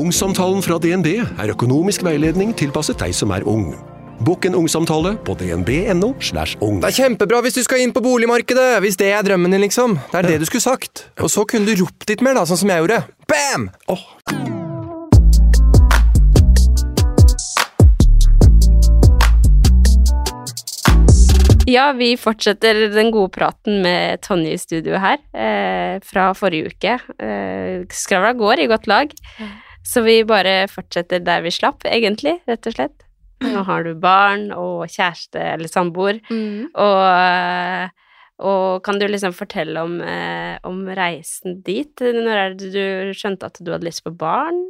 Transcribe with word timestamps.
Ungsamtalen 0.00 0.62
fra 0.64 0.78
DNB 0.80 1.08
er 1.20 1.50
økonomisk 1.52 2.06
veiledning 2.06 2.54
tilpasset 2.56 2.96
deg 3.02 3.12
som 3.12 3.34
er 3.36 3.44
ung. 3.44 3.74
Bokk 4.24 4.46
en 4.48 4.56
ungsamtale 4.56 5.12
på 5.26 5.34
dnb.no. 5.36 6.14
slash 6.24 6.56
ung. 6.64 6.78
Det 6.80 6.88
er 6.88 6.96
kjempebra 7.02 7.42
hvis 7.44 7.58
du 7.58 7.60
skal 7.66 7.84
inn 7.84 7.92
på 7.92 8.00
boligmarkedet, 8.04 8.78
hvis 8.80 8.96
det 9.00 9.10
er 9.12 9.26
drømmen 9.26 9.52
din, 9.52 9.60
liksom. 9.66 9.98
Det 10.08 10.22
er 10.22 10.30
det 10.30 10.40
du 10.40 10.48
skulle 10.48 10.64
sagt. 10.64 11.04
Og 11.20 11.28
så 11.32 11.44
kunne 11.44 11.68
du 11.68 11.84
ropt 11.84 12.08
litt 12.08 12.24
mer, 12.24 12.38
da, 12.38 12.46
sånn 12.48 12.62
som 12.62 12.72
jeg 12.72 12.84
gjorde. 12.84 13.02
Bam! 13.28 13.68
Oh. 13.92 14.08
Ja, 21.68 21.90
vi 21.94 22.14
fortsetter 22.18 22.86
den 22.90 23.12
gode 23.12 23.34
praten 23.36 23.82
med 23.84 24.24
Tonje 24.24 24.56
i 24.56 24.60
studio 24.60 24.96
her 24.98 25.20
eh, 25.36 26.00
fra 26.02 26.30
forrige 26.34 26.72
uke. 26.72 27.00
Eh, 27.20 27.82
skravla 27.94 28.32
går 28.38 28.64
i 28.64 28.70
godt 28.72 28.88
lag, 28.90 29.12
så 29.86 30.02
vi 30.04 30.22
bare 30.24 30.66
fortsetter 30.68 31.22
der 31.24 31.42
vi 31.42 31.50
slapp, 31.54 31.82
egentlig, 31.88 32.40
rett 32.48 32.66
og 32.66 32.74
slett. 32.76 33.06
Nå 33.40 33.62
har 33.64 33.84
du 33.86 33.94
barn 33.96 34.50
og 34.52 34.84
kjæreste 34.92 35.40
eller 35.54 35.68
samboer, 35.72 36.18
og, 36.74 36.98
eh, 37.08 37.88
og 38.44 38.82
kan 38.84 38.98
du 39.00 39.06
liksom 39.08 39.32
fortelle 39.36 39.80
om, 39.80 40.00
eh, 40.00 40.58
om 40.64 40.82
reisen 40.86 41.62
dit? 41.64 41.94
Når 42.00 42.36
er 42.36 42.54
det 42.54 42.72
du 42.72 43.12
skjønte 43.16 43.44
at 43.48 43.56
du 43.64 43.70
hadde 43.72 43.84
lyst 43.88 44.04
på 44.04 44.12
barn? 44.16 44.60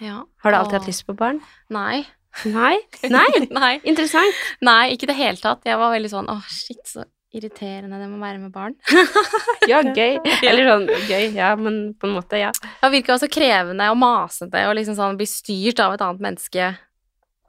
Ja. 0.00 0.22
Har 0.44 0.50
du 0.52 0.56
alltid 0.58 0.74
og- 0.74 0.80
hatt 0.82 0.88
lyst 0.92 1.06
på 1.06 1.16
barn? 1.16 1.40
Nei. 1.70 2.04
Nei? 2.44 2.76
Nei? 3.08 3.46
Nei. 3.50 3.80
Interessant. 3.88 4.34
Nei, 4.60 4.90
ikke 4.92 5.04
i 5.08 5.12
det 5.12 5.16
hele 5.16 5.36
tatt. 5.40 5.64
Jeg 5.64 5.78
var 5.80 5.94
veldig 5.96 6.10
sånn 6.12 6.28
åh, 6.28 6.42
shit, 6.52 6.82
så 6.84 7.04
irriterende 7.34 7.98
det 8.00 8.08
må 8.10 8.20
være 8.22 8.40
med 8.42 8.52
barn. 8.54 8.76
Ja, 9.70 9.80
gøy. 9.82 10.20
Eller 10.46 10.68
sånn 10.68 10.84
gøy, 11.08 11.32
ja, 11.34 11.50
men 11.58 11.96
på 11.98 12.06
en 12.06 12.14
måte, 12.14 12.38
ja. 12.38 12.52
Det 12.54 12.90
virker 12.92 13.16
også 13.16 13.28
krevende 13.32 13.88
og 13.90 13.96
masete 13.98 14.62
og 14.68 14.76
liksom 14.78 14.94
sånn 14.98 15.18
bli 15.18 15.26
styrt 15.26 15.82
av 15.82 15.96
et 15.96 16.04
annet 16.06 16.22
menneske. 16.22 16.68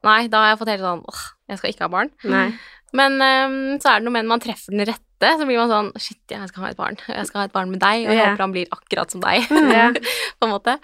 Nei, 0.07 0.21
da 0.31 0.41
har 0.41 0.53
jeg 0.53 0.61
fått 0.61 0.71
helt 0.71 0.85
sånn 0.85 1.03
åh, 1.05 1.21
jeg 1.51 1.59
skal 1.59 1.73
ikke 1.73 1.85
ha 1.85 1.91
barn. 1.93 2.09
Nei. 2.25 2.47
Men 2.97 3.19
um, 3.19 3.59
så 3.83 3.91
er 3.91 3.99
det 3.99 4.07
noe 4.07 4.15
med 4.15 4.25
når 4.25 4.31
man 4.31 4.43
treffer 4.43 4.73
den 4.73 4.87
rette, 4.87 5.31
så 5.37 5.45
blir 5.45 5.59
man 5.59 5.69
sånn 5.69 5.91
shit, 6.01 6.21
jeg 6.31 6.49
skal 6.49 6.65
ha 6.65 6.73
et 6.73 6.79
barn. 6.79 6.97
Jeg 7.05 7.29
skal 7.29 7.43
ha 7.43 7.47
et 7.49 7.55
barn 7.55 7.69
med 7.73 7.81
deg, 7.83 8.07
og 8.07 8.13
jeg 8.13 8.17
yeah. 8.17 8.33
håper 8.33 8.45
han 8.47 8.55
blir 8.55 8.73
akkurat 8.73 9.13
som 9.13 9.21
deg. 9.21 9.45
På 10.39 10.47
en 10.47 10.53
måte. 10.53 10.77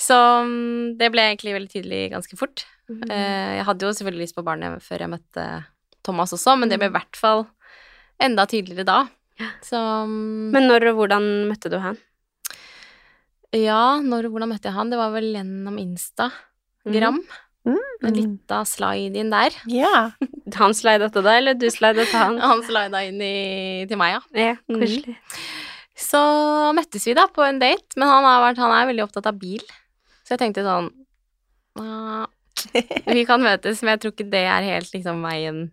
Så 0.00 0.16
um, 0.46 0.96
det 1.00 1.10
ble 1.12 1.28
egentlig 1.28 1.56
veldig 1.58 1.72
tydelig 1.74 2.04
ganske 2.14 2.40
fort. 2.40 2.64
Eh, 2.90 3.50
jeg 3.58 3.66
hadde 3.68 3.86
jo 3.86 3.92
selvfølgelig 3.94 4.26
lyst 4.26 4.34
på 4.34 4.42
barnet 4.46 4.82
før 4.82 5.04
jeg 5.04 5.12
møtte 5.12 5.46
Thomas 6.06 6.34
også, 6.34 6.56
men 6.58 6.70
det 6.70 6.80
ble 6.80 6.88
i 6.90 6.94
hvert 6.94 7.18
fall 7.18 7.44
enda 8.22 8.46
tydeligere 8.50 8.86
da. 8.88 9.00
Så 9.64 9.78
mm, 10.06 10.50
Men 10.54 10.68
når 10.68 10.90
og 10.92 11.02
hvordan 11.02 11.28
møtte 11.48 11.72
du 11.72 11.78
han? 11.80 11.98
ja, 13.56 13.98
når 14.04 14.28
og 14.28 14.34
hvordan 14.34 14.50
møtte 14.52 14.68
jeg 14.68 14.76
han? 14.76 14.90
Det 14.92 14.98
var 15.00 15.10
vel 15.14 15.30
gjennom 15.34 15.78
Instagram. 15.80 17.22
En 17.66 18.14
lita 18.16 18.60
slide 18.64 19.18
inn 19.20 19.32
der. 19.32 19.56
Ja. 19.68 20.12
Han 20.60 20.72
slida 20.74 21.10
til 21.12 21.24
deg, 21.26 21.40
eller 21.42 21.58
du 21.58 21.66
slida 21.70 22.06
til 22.06 22.16
han? 22.16 22.38
Han 22.46 22.62
slida 22.64 23.02
inn 23.06 23.20
i, 23.20 23.34
til 23.90 24.00
meg, 24.00 24.16
ja. 24.16 24.22
Ja, 24.46 24.54
koselig. 24.70 25.16
Så 26.00 26.20
møttes 26.76 27.04
vi 27.04 27.12
da 27.18 27.26
på 27.28 27.44
en 27.44 27.58
date, 27.60 27.92
men 28.00 28.08
han, 28.08 28.24
har 28.24 28.40
vært, 28.46 28.60
han 28.62 28.72
er 28.72 28.86
veldig 28.88 29.04
opptatt 29.04 29.28
av 29.28 29.36
bil. 29.36 29.60
Så 30.24 30.32
jeg 30.32 30.40
tenkte 30.40 30.64
sånn 30.64 30.88
«Ah, 31.76 32.24
Vi 33.12 33.26
kan 33.28 33.44
møtes, 33.44 33.82
men 33.84 33.92
jeg 33.92 34.00
tror 34.00 34.14
ikke 34.14 34.30
det 34.32 34.46
er 34.48 34.64
helt 34.64 34.94
liksom 34.96 35.20
veien 35.26 35.66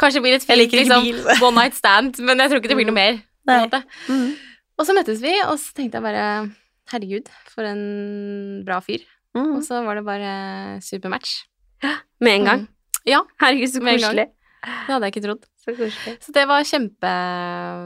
Kanskje 0.00 0.18
det 0.18 0.24
blir 0.24 0.36
et 0.38 0.46
fint 0.46 0.74
liksom, 0.74 1.10
one 1.46 1.56
night 1.56 1.76
stand, 1.78 2.18
men 2.24 2.42
jeg 2.42 2.50
tror 2.52 2.62
ikke 2.62 2.72
det 2.72 2.78
blir 2.80 2.88
noe 2.90 2.98
mer. 2.98 3.20
en 3.48 3.62
måte. 3.66 3.82
Mm. 4.08 4.32
Og 4.80 4.86
så 4.88 4.96
møttes 4.96 5.20
vi, 5.22 5.32
og 5.44 5.56
så 5.60 5.76
tenkte 5.76 6.00
jeg 6.00 6.06
bare 6.06 6.26
Herregud, 6.90 7.28
for 7.52 7.66
en 7.68 8.62
bra 8.66 8.80
fyr. 8.82 9.04
Mm. 9.36 9.54
Og 9.58 9.62
så 9.62 9.78
var 9.86 10.00
det 10.00 10.04
bare 10.08 10.32
supermatch. 10.82 11.44
Med 12.20 12.40
en 12.40 12.48
gang. 12.48 12.66
Mm. 12.66 13.00
Ja, 13.08 13.22
Herregud, 13.40 13.70
så 13.72 13.82
Med 13.82 13.94
en 13.94 14.00
gang. 14.00 14.10
koselig. 14.10 14.28
det 14.64 14.92
hadde 14.92 15.06
jeg 15.06 15.14
ikke 15.14 15.26
trodd. 15.28 15.46
Så. 15.60 15.90
Så 16.24 16.32
det 16.32 16.46
var 16.48 16.64
kjempe 16.64 17.08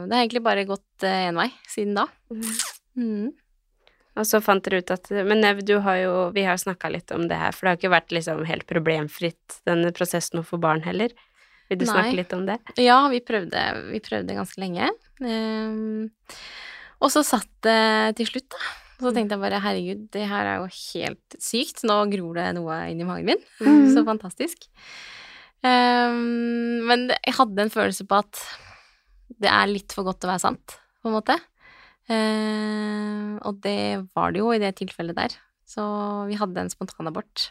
Det 0.07 0.15
har 0.15 0.21
egentlig 0.21 0.41
bare 0.43 0.63
gått 0.67 1.03
én 1.03 1.35
vei 1.35 1.49
siden 1.67 1.97
da. 1.97 2.05
Mm. 2.95 3.33
Og 4.15 4.23
så 4.27 4.39
fant 4.43 4.63
dere 4.63 4.79
ut 4.79 4.91
at 4.95 5.09
Men 5.11 5.41
Nev, 5.43 5.59
du 5.67 5.73
har 5.83 5.97
jo 5.99 6.13
Vi 6.35 6.45
har 6.47 6.55
snakka 6.55 6.91
litt 6.93 7.11
om 7.11 7.27
det 7.27 7.35
her, 7.39 7.51
for 7.51 7.67
det 7.67 7.73
har 7.73 7.79
ikke 7.81 7.93
vært 7.95 8.15
liksom 8.15 8.45
helt 8.47 8.67
problemfritt, 8.69 9.59
denne 9.67 9.91
prosessen 9.95 10.39
å 10.39 10.45
få 10.47 10.59
barn 10.61 10.85
heller. 10.87 11.11
Vil 11.69 11.79
du 11.81 11.85
Nei. 11.87 11.91
snakke 11.91 12.17
litt 12.19 12.33
om 12.37 12.45
det? 12.47 12.57
Ja, 12.81 12.99
vi 13.09 13.21
prøvde, 13.25 13.61
vi 13.89 14.01
prøvde 14.05 14.37
ganske 14.37 14.61
lenge. 14.61 14.89
Um, 15.19 16.11
og 17.01 17.11
så 17.13 17.23
satt 17.25 17.49
det 17.65 18.17
til 18.19 18.29
slutt, 18.29 18.49
da. 18.53 18.61
Og 18.95 19.09
så 19.09 19.11
tenkte 19.15 19.35
jeg 19.35 19.43
bare 19.43 19.59
herregud, 19.59 20.05
det 20.13 20.27
her 20.29 20.47
er 20.47 20.61
jo 20.61 20.69
helt 20.71 21.37
sykt. 21.41 21.83
Nå 21.87 21.97
gror 22.13 22.37
det 22.37 22.45
noe 22.55 22.77
inn 22.91 23.01
i 23.03 23.07
magen 23.07 23.33
min. 23.33 23.41
Så 23.91 24.05
fantastisk. 24.07 24.69
Um, 25.65 26.85
men 26.85 27.09
jeg 27.17 27.35
hadde 27.39 27.65
en 27.65 27.73
følelse 27.73 28.05
på 28.07 28.21
at 28.21 28.39
det 29.41 29.49
er 29.49 29.67
litt 29.71 29.95
for 29.95 30.07
godt 30.07 30.21
til 30.21 30.29
å 30.29 30.35
være 30.35 30.45
sant, 30.45 30.77
på 31.01 31.09
en 31.09 31.17
måte. 31.17 31.35
Uh, 32.05 33.41
og 33.49 33.59
det 33.65 34.05
var 34.13 34.31
det 34.31 34.43
jo 34.43 34.53
i 34.53 34.61
det 34.61 34.75
tilfellet 34.79 35.17
der. 35.17 35.35
Så 35.65 35.83
vi 36.29 36.37
hadde 36.37 36.61
en 36.61 36.71
spontanabort 36.71 37.49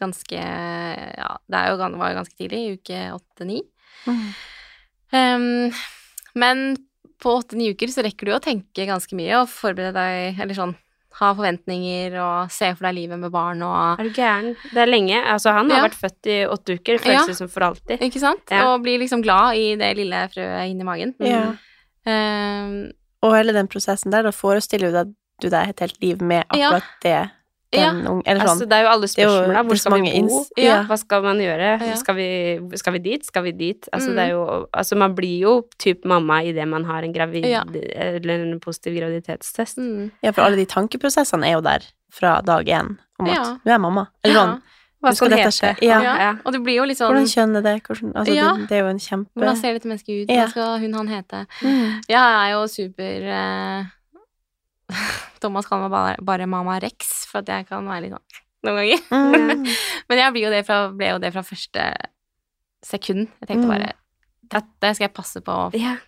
ganske 0.00 0.38
Ja, 0.40 1.36
det 1.48 1.58
er 1.60 1.70
jo, 1.72 1.76
var 1.98 2.12
jo 2.12 2.18
ganske 2.22 2.36
tidlig, 2.38 2.58
i 2.58 2.74
uke 2.78 3.00
åtte-ni. 3.16 3.62
Mm. 4.06 4.26
Ehm, 5.12 5.72
men 6.38 6.76
på 7.22 7.32
åtte-ni 7.40 7.70
uker 7.74 7.90
så 7.90 8.04
rekker 8.06 8.28
du 8.28 8.34
å 8.36 8.42
tenke 8.42 8.86
ganske 8.86 9.16
mye 9.18 9.40
og 9.42 9.48
forberede 9.50 9.96
deg, 9.96 10.40
eller 10.42 10.54
sånn 10.58 10.76
ha 11.18 11.32
forventninger 11.34 12.14
og 12.22 12.50
se 12.52 12.68
for 12.76 12.86
deg 12.86 12.94
livet 12.94 13.18
med 13.18 13.32
barn 13.34 13.62
og 13.66 13.98
Er 13.98 14.06
du 14.06 14.10
gæren? 14.14 14.52
Det 14.70 14.82
er 14.84 14.86
lenge. 14.90 15.16
Altså, 15.24 15.50
han 15.56 15.70
har 15.70 15.80
Ja. 15.80 15.88
vært 15.88 15.98
født 15.98 16.26
i 16.30 16.36
åtte 16.46 16.76
uker. 16.78 16.98
Det 16.98 17.00
føles 17.02 17.28
Ja. 17.28 17.34
som 17.34 17.48
for 17.48 17.60
alltid. 17.62 17.98
Ikke 18.00 18.20
sant? 18.20 18.44
Ja. 18.50 18.68
Og 18.74 18.82
blir 18.84 19.00
liksom 19.00 19.22
glad 19.22 19.56
i 19.56 19.74
det 19.74 19.96
lille 19.96 20.28
frøet 20.30 20.70
inni 20.70 20.84
magen. 20.84 21.14
Ja. 21.18 21.56
Um, 22.06 22.92
Og 23.22 23.34
hele 23.34 23.52
den 23.52 23.66
prosessen 23.66 24.12
der, 24.12 24.22
da 24.22 24.30
forestiller 24.30 24.92
du 24.92 24.92
deg 24.92 25.14
du 25.40 25.48
deg 25.48 25.68
et 25.68 25.78
helt 25.80 26.00
liv 26.02 26.20
med 26.20 26.44
Ja. 26.54 26.70
akkurat 26.70 26.82
det. 27.02 27.30
Den 27.72 28.06
unge, 28.08 28.22
eller 28.24 28.40
sånn. 28.40 28.48
Altså, 28.54 28.66
det 28.68 28.76
er 28.78 28.82
jo 28.86 28.88
alle 28.88 29.08
spørsmåla. 29.12 29.62
Hvor 29.68 29.76
skal 29.76 29.92
vi 30.00 30.22
bo? 30.24 30.38
Ja. 30.56 30.64
ja. 30.64 30.76
Hva 30.88 30.96
skal 30.98 31.22
man 31.26 31.36
gjøre? 31.42 31.66
Ja. 31.84 31.96
Skal, 32.00 32.14
vi, 32.16 32.28
skal 32.80 32.92
vi 32.96 32.98
dit? 33.04 33.26
Skal 33.28 33.42
vi 33.44 33.52
dit? 33.52 33.88
Altså, 33.92 34.08
Mm. 34.08 34.16
det 34.16 34.22
er 34.24 34.30
jo 34.32 34.44
Altså, 34.72 34.96
man 34.96 35.14
blir 35.14 35.38
jo 35.42 35.52
typ 35.78 36.04
mamma 36.08 36.40
idet 36.48 36.66
man 36.68 36.84
har 36.84 37.02
en 37.04 37.12
gravid... 37.12 37.44
Ja. 37.44 37.64
Eller 37.68 38.46
en 38.46 38.58
positiv 38.60 38.96
graviditetstest. 38.96 39.76
mm, 39.78 40.10
Ja, 40.22 40.30
for 40.32 40.42
alle 40.48 40.56
de 40.56 40.64
tankeprosessene 40.66 41.44
er 41.46 41.52
jo 41.58 41.60
der 41.60 41.84
fra 42.10 42.40
dag 42.40 42.64
én, 42.66 42.96
om 43.20 43.26
at 43.28 43.60
du 43.64 43.70
er 43.70 43.78
mamma. 43.78 44.06
Eller 44.24 44.34
ja. 44.34 44.44
sånn, 44.46 44.62
Hva 45.02 45.12
skal 45.14 45.28
skal 45.28 45.36
dette 45.36 45.52
skje. 45.52 45.74
Ja. 45.84 46.00
ja. 46.02 46.30
Og 46.44 46.52
det 46.52 46.62
blir 46.64 46.74
jo 46.80 46.84
litt 46.88 46.96
sånn 46.98 47.12
hvordan 47.12 47.28
kjønn 47.28 47.56
er 47.60 47.62
det? 47.68 47.82
Hvordan, 47.84 48.16
altså, 48.16 48.34
Ja. 48.34 48.54
det, 48.56 48.68
det 48.68 48.76
er 48.78 48.80
jo 48.82 48.88
en 48.88 48.98
kjempe 48.98 49.30
Hvordan 49.36 49.56
ser 49.60 49.72
dette 49.76 49.86
mennesket 49.92 50.24
ut? 50.24 50.32
Hva 50.32 50.48
skal 50.50 50.78
hun, 50.80 50.94
han 50.94 51.08
hete? 51.12 51.44
Mm. 51.62 52.00
Jeg 52.08 52.16
er 52.16 52.50
jo 52.56 52.64
super 52.66 53.28
eh, 53.36 53.84
Thomas 55.42 55.66
kaller 55.68 55.86
meg 55.88 55.92
bare, 55.94 56.16
bare 56.24 56.46
Mamma 56.50 56.78
Rex, 56.82 57.26
for 57.30 57.42
at 57.42 57.48
jeg 57.52 57.66
kan 57.68 57.86
være 57.86 58.06
litt 58.06 58.14
sånn 58.16 58.44
noen 58.66 58.78
ganger. 58.80 59.02
Mm. 59.14 59.66
Men 60.10 60.18
jeg 60.18 60.32
ble 60.34 60.40
jo 60.46 60.50
det 60.50 60.64
fra, 60.66 60.78
ble 60.90 61.10
jo 61.12 61.18
det 61.22 61.32
fra 61.34 61.44
første 61.46 61.84
sekund. 62.84 63.28
Jeg 63.42 63.48
tenkte 63.52 63.66
Mm. 63.68 63.72
bare 63.76 63.92
Dette 64.48 64.94
skal 64.96 65.04
jeg 65.08 65.12
passe 65.12 65.40
på 65.44 65.54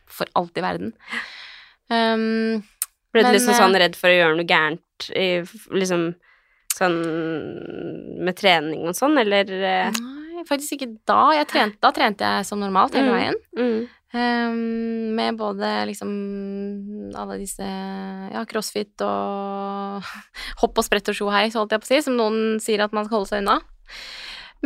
for 0.09 0.27
alt 0.41 0.57
i 0.57 0.63
verden. 0.65 0.95
Um, 1.93 2.63
Ble 3.13 3.25
du 3.27 3.33
liksom 3.35 3.53
eh, 3.53 3.59
sånn 3.59 3.75
redd 3.77 3.97
for 3.99 4.09
å 4.09 4.17
gjøre 4.17 4.37
noe 4.39 4.47
gærent 4.49 5.09
i 5.19 5.43
liksom 5.77 6.15
sånn 6.73 6.97
med 8.25 8.37
trening 8.39 8.87
og 8.89 8.95
sånn, 8.97 9.19
eller 9.21 9.51
eh, 9.51 9.91
nei, 10.01 10.45
faktisk 10.49 10.79
ikke 10.79 10.89
da. 11.11 11.19
Jeg 11.37 11.49
trente, 11.51 11.77
da 11.85 11.91
trente 11.93 12.25
jeg 12.33 12.47
som 12.49 12.63
normalt 12.63 12.95
hele 12.97 13.11
Mm. 13.11 13.19
veien. 13.19 13.41
mm. 13.59 13.89
Um, 14.11 15.15
med 15.15 15.37
både 15.39 15.69
liksom 15.87 16.09
alle 17.15 17.37
disse 17.39 17.63
ja, 17.63 18.41
crossfit 18.51 18.99
og 19.07 20.03
hopp 20.65 20.81
og 20.81 20.87
sprett 20.87 21.13
og 21.13 21.15
sjoheis, 21.15 21.55
holdt 21.55 21.77
jeg 21.77 21.83
på 21.85 21.87
å 21.87 21.91
si, 21.93 22.01
som 22.03 22.17
noen 22.19 22.59
sier 22.63 22.83
at 22.83 22.95
man 22.97 23.07
skal 23.07 23.21
holde 23.21 23.31
seg 23.31 23.45
unna. 23.45 23.61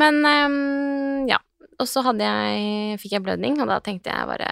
Men 0.00 0.22
um, 0.24 1.26
ja. 1.30 1.40
Og 1.82 1.88
så 1.90 2.04
jeg, 2.06 2.98
fikk 3.02 3.16
jeg 3.16 3.24
blødning, 3.24 3.56
og 3.58 3.66
da 3.66 3.80
tenkte 3.82 4.12
jeg 4.12 4.28
bare 4.30 4.50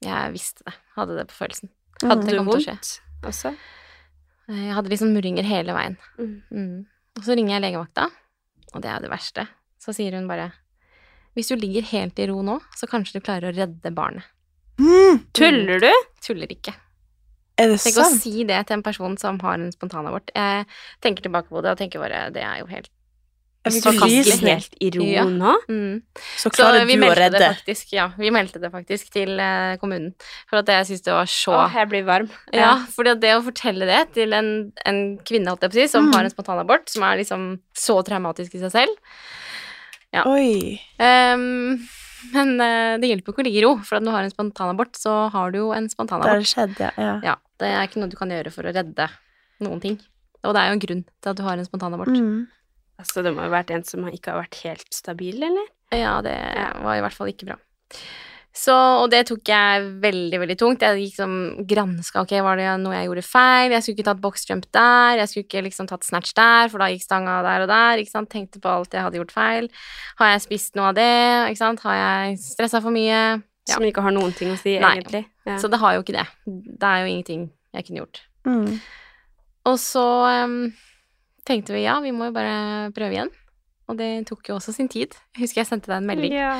Jeg 0.00 0.32
visste 0.32 0.64
det. 0.64 0.72
Hadde 0.96 1.18
det 1.18 1.26
på 1.28 1.36
følelsen. 1.42 1.68
Hadde 2.00 2.24
Det 2.24 2.38
kommet 2.38 2.56
til 2.56 2.70
å 2.72 2.78
skje. 2.78 3.02
også? 3.28 3.52
Eh, 4.48 4.62
Jeg 4.70 4.76
hadde 4.78 4.92
liksom 4.94 5.12
murringer 5.12 5.44
hele 5.44 5.76
veien. 5.76 5.98
Mm. 6.16 6.32
Mm. 6.50 6.78
Og 7.18 7.26
så 7.26 7.36
ringer 7.36 7.58
jeg 7.58 7.64
legevakta, 7.66 8.08
og 8.72 8.80
det 8.80 8.90
er 8.90 9.04
det 9.04 9.12
verste. 9.12 9.44
Så 9.80 9.92
sier 9.96 10.16
hun 10.16 10.28
bare 10.30 10.48
Hvis 11.40 11.48
du 11.48 11.56
ligger 11.56 11.88
helt 11.94 12.20
i 12.20 12.28
ro 12.28 12.42
nå, 12.44 12.58
så 12.76 12.86
kanskje 12.90 13.16
du 13.16 13.24
klarer 13.24 13.48
å 13.48 13.56
redde 13.56 13.94
barnet. 13.96 14.28
Tuller 15.36 15.80
du? 15.82 15.90
Tuller 16.24 16.52
ikke. 16.52 16.72
Er 17.60 17.68
det 17.74 17.80
Tenk 17.82 17.98
å 18.00 18.06
si 18.14 18.44
det 18.48 18.62
til 18.68 18.78
en 18.78 18.84
person 18.86 19.18
som 19.20 19.40
har 19.44 19.58
en 19.58 19.72
spontanabort. 19.74 20.30
Jeg 20.36 20.64
tenker 21.04 21.26
tilbake 21.26 21.52
på 21.52 21.60
det 21.64 21.74
og 21.74 21.80
tenker 21.80 22.00
bare 22.00 22.30
Det 22.32 22.40
er 22.40 22.62
jo 22.62 22.68
helt 22.70 22.88
Hvis 23.66 23.82
du 23.82 23.90
Så 23.90 23.92
kan 23.98 24.08
helt 24.48 24.76
i 24.80 24.88
ro 24.94 25.04
Ja. 25.04 25.24
nå? 25.28 25.52
mm. 25.68 25.98
Så 26.40 26.48
Så 26.48 26.52
klarer 26.56 26.86
så 26.86 26.96
du 26.96 27.04
å 27.04 27.10
redde. 27.18 27.38
det 27.38 27.50
faktisk, 27.58 27.92
ja. 27.92 28.06
Vi 28.16 28.30
meldte 28.32 28.62
det 28.62 28.70
faktisk 28.72 29.10
til 29.12 29.34
eh, 29.38 29.76
kommunen. 29.76 30.14
For 30.48 30.62
at 30.62 30.72
jeg 30.72 30.86
syns 30.88 31.04
det 31.04 31.12
var 31.12 31.28
så 31.28 31.52
Å, 31.52 31.66
jeg 31.74 31.88
blir 31.92 32.06
varm. 32.08 32.30
Ja, 32.54 32.60
ja 32.60 32.86
for 32.88 33.04
det 33.04 33.34
å 33.36 33.42
fortelle 33.44 33.84
det 33.84 34.14
til 34.14 34.32
en, 34.32 34.72
en 34.86 35.18
kvinne, 35.18 35.52
holdt 35.52 35.60
jeg 35.68 35.70
på 35.70 35.76
å 35.76 35.80
si, 35.82 35.88
som 35.92 36.08
Mm. 36.08 36.14
har 36.14 36.24
en 36.24 36.30
spontanabort, 36.32 36.88
som 36.88 37.02
er 37.02 37.18
liksom 37.20 37.60
så 37.76 38.00
traumatisk 38.02 38.54
i 38.56 38.64
seg 38.64 38.72
selv 38.72 38.96
Ja. 40.14 40.26
Oi. 40.26 40.76
Um, 40.98 41.80
Men 42.34 42.60
eh, 42.60 42.98
det 43.00 43.08
hjelper 43.08 43.32
ikke 43.32 43.42
å 43.42 43.46
ligge 43.46 43.60
i 43.62 43.64
ro, 43.64 43.72
for 43.86 43.96
at 43.96 44.04
du 44.04 44.10
har 44.12 44.26
en 44.26 44.32
spontanabort, 44.32 44.98
så 44.98 45.14
har 45.32 45.54
du 45.54 45.62
jo 45.62 45.70
en 45.72 45.88
Det 45.88 46.20
har 46.20 46.42
skjedd, 46.44 46.74
ja. 46.82 46.90
ja. 47.00 47.14
Ja, 47.24 47.36
det 47.62 47.70
er 47.72 47.88
ikke 47.88 48.02
noe 48.02 48.12
du 48.12 48.16
kan 48.18 48.32
gjøre 48.32 48.52
for 48.52 48.68
å 48.68 48.74
redde 48.76 49.06
noen 49.64 49.80
ting. 49.80 49.96
Og 50.44 50.56
det 50.56 50.60
er 50.62 50.70
jo 50.70 50.76
en 50.76 50.82
grunn 50.84 51.04
til 51.08 51.32
at 51.32 51.38
du 51.38 51.44
har 51.46 51.60
en 51.60 51.68
spontanabort. 51.68 52.12
Mm. 52.12 52.48
Altså, 53.00 53.24
det 53.24 53.32
må 53.32 53.44
jo 53.44 53.48
ha 53.48 53.54
vært 53.56 53.72
en 53.72 53.86
som 53.88 54.04
ikke 54.08 54.34
har 54.34 54.42
vært 54.42 54.60
helt 54.66 54.92
stabil, 54.92 55.40
eller? 55.48 55.72
Ja, 55.96 56.18
det 56.24 56.36
var 56.84 56.98
i 56.98 57.02
hvert 57.04 57.16
fall 57.16 57.32
ikke 57.32 57.48
bra. 57.48 57.56
Så, 58.50 58.74
og 58.74 59.12
det 59.12 59.22
tok 59.28 59.46
jeg 59.46 59.84
veldig, 60.02 60.38
veldig 60.42 60.56
tungt. 60.58 60.82
Jeg 60.82 61.04
gikk 61.04 61.18
som 61.20 61.34
granska, 61.70 62.24
ok, 62.24 62.32
var 62.42 62.58
det 62.58 62.66
noe 62.82 62.96
jeg 62.96 63.06
gjorde 63.06 63.22
feil? 63.22 63.74
Jeg 63.76 63.84
skulle 63.84 63.98
ikke 63.98 64.06
tatt 64.08 64.22
boxjump 64.24 64.66
der, 64.74 65.20
jeg 65.20 65.30
skulle 65.30 65.46
ikke 65.46 65.62
liksom 65.68 65.86
tatt 65.90 66.06
snatch 66.06 66.34
der, 66.34 66.72
for 66.72 66.82
da 66.82 66.88
gikk 66.90 67.04
stanga 67.04 67.36
der 67.46 67.66
og 67.66 67.70
der, 67.70 68.02
ikke 68.02 68.14
sant. 68.14 68.30
Tenkte 68.32 68.62
på 68.62 68.72
alt 68.72 68.96
jeg 68.96 69.06
hadde 69.06 69.20
gjort 69.20 69.36
feil. 69.36 69.70
Har 70.18 70.34
jeg 70.34 70.44
spist 70.48 70.74
noe 70.78 70.90
av 70.90 70.98
det, 70.98 71.12
ikke 71.52 71.62
sant. 71.62 71.84
Har 71.86 72.00
jeg 72.00 72.40
stressa 72.42 72.82
for 72.82 72.94
mye? 72.94 73.22
Ja. 73.68 73.76
Som 73.76 73.86
ikke 73.86 74.02
har 74.02 74.14
noen 74.16 74.34
ting 74.34 74.50
å 74.50 74.58
si, 74.58 74.74
Nei. 74.82 74.96
egentlig. 74.98 75.24
Ja. 75.46 75.60
Så 75.62 75.70
det 75.70 75.78
har 75.78 75.94
jo 75.94 76.02
ikke 76.02 76.16
det. 76.16 76.26
Det 76.50 76.90
er 76.90 77.04
jo 77.04 77.10
ingenting 77.12 77.50
jeg 77.76 77.86
kunne 77.86 78.02
gjort. 78.02 78.22
Mm. 78.48 78.80
Og 79.70 79.76
så 79.78 80.06
um, 80.42 80.56
tenkte 81.46 81.76
vi 81.76 81.84
ja, 81.84 82.00
vi 82.02 82.10
må 82.16 82.30
jo 82.30 82.34
bare 82.34 82.90
prøve 82.96 83.14
igjen. 83.14 83.30
Og 83.90 83.96
det 83.98 84.10
tok 84.28 84.46
jo 84.52 84.54
også 84.60 84.72
sin 84.76 84.88
tid. 84.92 85.16
Jeg 85.34 85.42
husker 85.48 85.60
jeg 85.64 85.66
sendte 85.70 85.90
deg 85.90 85.98
en 85.98 86.06
melding 86.06 86.32
Ja. 86.36 86.52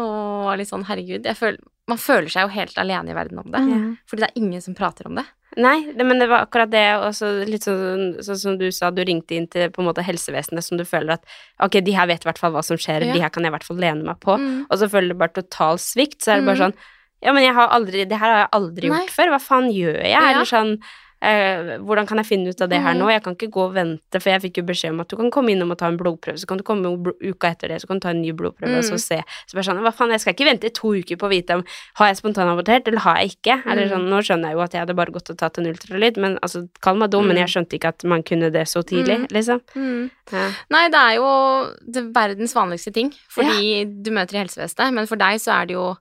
og 0.00 0.46
var 0.48 0.56
litt 0.60 0.70
sånn 0.70 0.86
herregud, 0.88 1.26
jeg 1.28 1.36
føler, 1.36 1.58
man 1.90 1.98
føler 2.00 2.30
seg 2.32 2.46
jo 2.46 2.54
helt 2.54 2.78
alene 2.80 3.10
i 3.12 3.16
verden 3.18 3.38
om 3.42 3.50
det. 3.52 3.60
ja. 3.68 3.80
Fordi 4.08 4.24
det 4.24 4.30
er 4.30 4.40
ingen 4.40 4.62
som 4.64 4.74
prater 4.78 5.06
om 5.10 5.16
det. 5.20 5.26
Nei, 5.58 5.92
det, 5.92 6.04
men 6.06 6.20
det 6.22 6.28
var 6.30 6.44
akkurat 6.46 6.70
det, 6.70 6.84
og 7.02 7.10
så 7.12 7.44
litt 7.44 7.64
sånn, 7.66 8.20
sånn 8.22 8.38
som 8.38 8.56
du 8.58 8.68
sa, 8.70 8.90
du 8.94 9.02
ringte 9.04 9.34
inn 9.34 9.48
til 9.50 9.68
på 9.74 9.82
en 9.82 9.88
måte 9.88 10.04
helsevesenet 10.06 10.62
som 10.62 10.78
du 10.78 10.84
føler 10.86 11.16
at 11.18 11.24
ok, 11.60 11.80
de 11.82 11.92
her 11.96 12.06
vet 12.06 12.22
i 12.22 12.28
hvert 12.30 12.38
fall 12.38 12.52
hva 12.54 12.62
som 12.64 12.76
skjer, 12.78 13.02
Ja. 13.04 13.12
de 13.12 13.20
her 13.20 13.28
kan 13.34 13.42
jeg 13.42 13.50
i 13.50 13.56
hvert 13.56 13.64
fall 13.66 13.76
lene 13.82 14.04
meg 14.04 14.20
på, 14.20 14.38
Mm. 14.38 14.66
og 14.70 14.78
så 14.78 14.88
føler 14.88 15.08
du 15.08 15.14
bare 15.14 15.34
total 15.34 15.76
svikt, 15.76 16.22
så 16.22 16.32
er 16.32 16.36
det 16.40 16.46
bare 16.46 16.56
Mm. 16.56 16.72
sånn 16.72 16.74
ja, 17.22 17.32
men 17.32 17.42
jeg 17.42 17.52
har 17.54 17.68
aldri, 17.68 18.08
det 18.08 18.16
her 18.18 18.30
har 18.32 18.38
jeg 18.46 18.50
aldri 18.52 18.88
Nei. 18.88 19.00
gjort 19.00 19.10
før, 19.10 19.28
hva 19.28 19.40
faen 19.42 19.68
gjør 19.74 19.98
jeg? 20.00 20.10
Ja. 20.10 20.30
Eller 20.30 20.44
sånn, 20.46 20.78
eh, 21.22 21.78
hvordan 21.78 22.06
kan 22.08 22.16
jeg 22.18 22.26
finne 22.26 22.48
ut 22.48 22.60
av 22.62 22.68
det 22.68 22.80
her 22.80 22.94
nå? 22.94 23.08
Jeg 23.10 23.22
kan 23.22 23.34
ikke 23.36 23.50
gå 23.50 23.64
og 23.68 23.74
vente, 23.74 24.20
for 24.20 24.30
jeg 24.30 24.40
fikk 24.42 24.56
jo 24.60 24.62
beskjed 24.64 24.90
om 24.94 25.00
at 25.00 25.08
du 25.08 25.16
kan 25.16 25.30
komme 25.30 25.50
innom 25.52 25.70
og 25.70 25.78
ta 25.78 25.86
en 25.88 25.98
blodprøve, 26.00 26.38
så 26.40 26.46
kan 26.46 26.56
du 26.58 26.64
komme 26.64 26.92
uka 27.20 27.50
etter 27.52 27.68
det, 27.68 27.80
så 27.82 27.86
kan 27.86 27.98
du 27.98 28.04
ta 28.06 28.10
en 28.10 28.22
ny 28.22 28.32
blodprøve, 28.32 28.78
og 28.78 28.84
så 28.84 28.94
Mm. 28.94 29.00
se. 29.00 29.22
Så 29.46 29.54
bare 29.54 29.64
sånn, 29.64 29.80
hva 29.82 29.92
faen, 29.92 30.10
jeg 30.10 30.20
skal 30.20 30.34
ikke 30.34 30.48
vente 30.48 30.66
i 30.66 30.70
to 30.70 30.88
uker 30.94 31.16
på 31.16 31.26
å 31.26 31.30
vite 31.30 31.50
om 31.54 31.64
har 31.96 32.06
jeg 32.08 32.16
spontanabortert, 32.22 32.88
eller 32.88 32.98
har 33.00 33.16
jeg 33.18 33.36
ikke? 33.36 33.62
Eller 33.66 33.86
Mm. 33.86 33.90
sånn, 33.92 34.08
nå 34.08 34.18
skjønner 34.24 34.48
jeg 34.48 34.52
jo 34.56 34.60
at 34.60 34.72
jeg 34.72 34.80
hadde 34.80 34.94
bare 34.96 35.12
gått 35.12 35.30
og 35.30 35.36
tatt 35.38 35.58
en 35.58 35.66
ultralyd, 35.66 36.16
men 36.16 36.38
altså, 36.42 36.68
kall 36.80 36.96
meg 36.96 37.10
dum, 37.10 37.26
men 37.26 37.36
Mm. 37.36 37.46
jeg 37.46 37.48
skjønte 37.48 37.74
ikke 37.78 37.88
at 37.88 38.04
man 38.04 38.22
kunne 38.22 38.50
det 38.50 38.66
så 38.66 38.82
tidlig, 38.82 39.18
Mm. 39.20 39.26
liksom. 39.28 39.60
Mm. 39.76 40.10
Ja. 40.32 40.50
Nei, 40.70 40.88
det 40.88 40.94
er 40.98 41.14
jo 41.16 41.74
det 41.90 42.12
verdens 42.14 42.54
vanligste 42.54 42.92
ting, 42.92 43.12
fordi 43.28 43.84
du 44.02 44.10
møter 44.10 44.34
i 44.34 44.44
helsevesenet, 44.44 44.92
men 44.94 45.06
for 45.06 45.16
deg 45.16 45.38
så 45.40 45.62
er 45.62 45.66
det 45.66 45.74
jo 45.74 45.96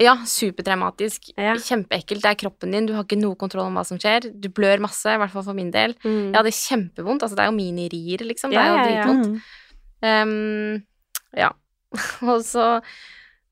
ja, 0.00 0.14
supertraumatisk, 0.24 1.30
Ja. 1.36 1.54
kjempeekkelt, 1.60 2.22
det 2.24 2.30
er 2.30 2.38
kroppen 2.40 2.72
din, 2.72 2.86
du 2.88 2.94
har 2.96 3.04
ikke 3.04 3.20
noe 3.20 3.36
kontroll 3.36 3.66
om 3.68 3.76
hva 3.76 3.84
som 3.84 3.98
skjer, 4.00 4.30
du 4.32 4.48
blør 4.48 4.80
masse, 4.80 5.04
i 5.06 5.18
hvert 5.20 5.32
fall 5.34 5.44
for 5.44 5.54
min 5.56 5.70
del. 5.70 5.94
Mm. 6.02 6.32
Jeg 6.32 6.38
hadde 6.38 6.56
kjempevondt, 6.56 7.22
altså 7.22 7.36
det 7.36 7.44
er 7.44 7.50
jo 7.50 7.56
minirier, 7.58 8.24
liksom, 8.24 8.50
det 8.54 8.60
er 8.62 8.70
jo 8.70 8.76
ja, 8.76 8.84
ja. 8.84 9.04
dritvondt. 9.04 9.26
Mm. 9.28 9.40
Ehm, 10.08 10.84
ja. 11.36 11.50
Og 12.32 12.40
så 12.46 12.66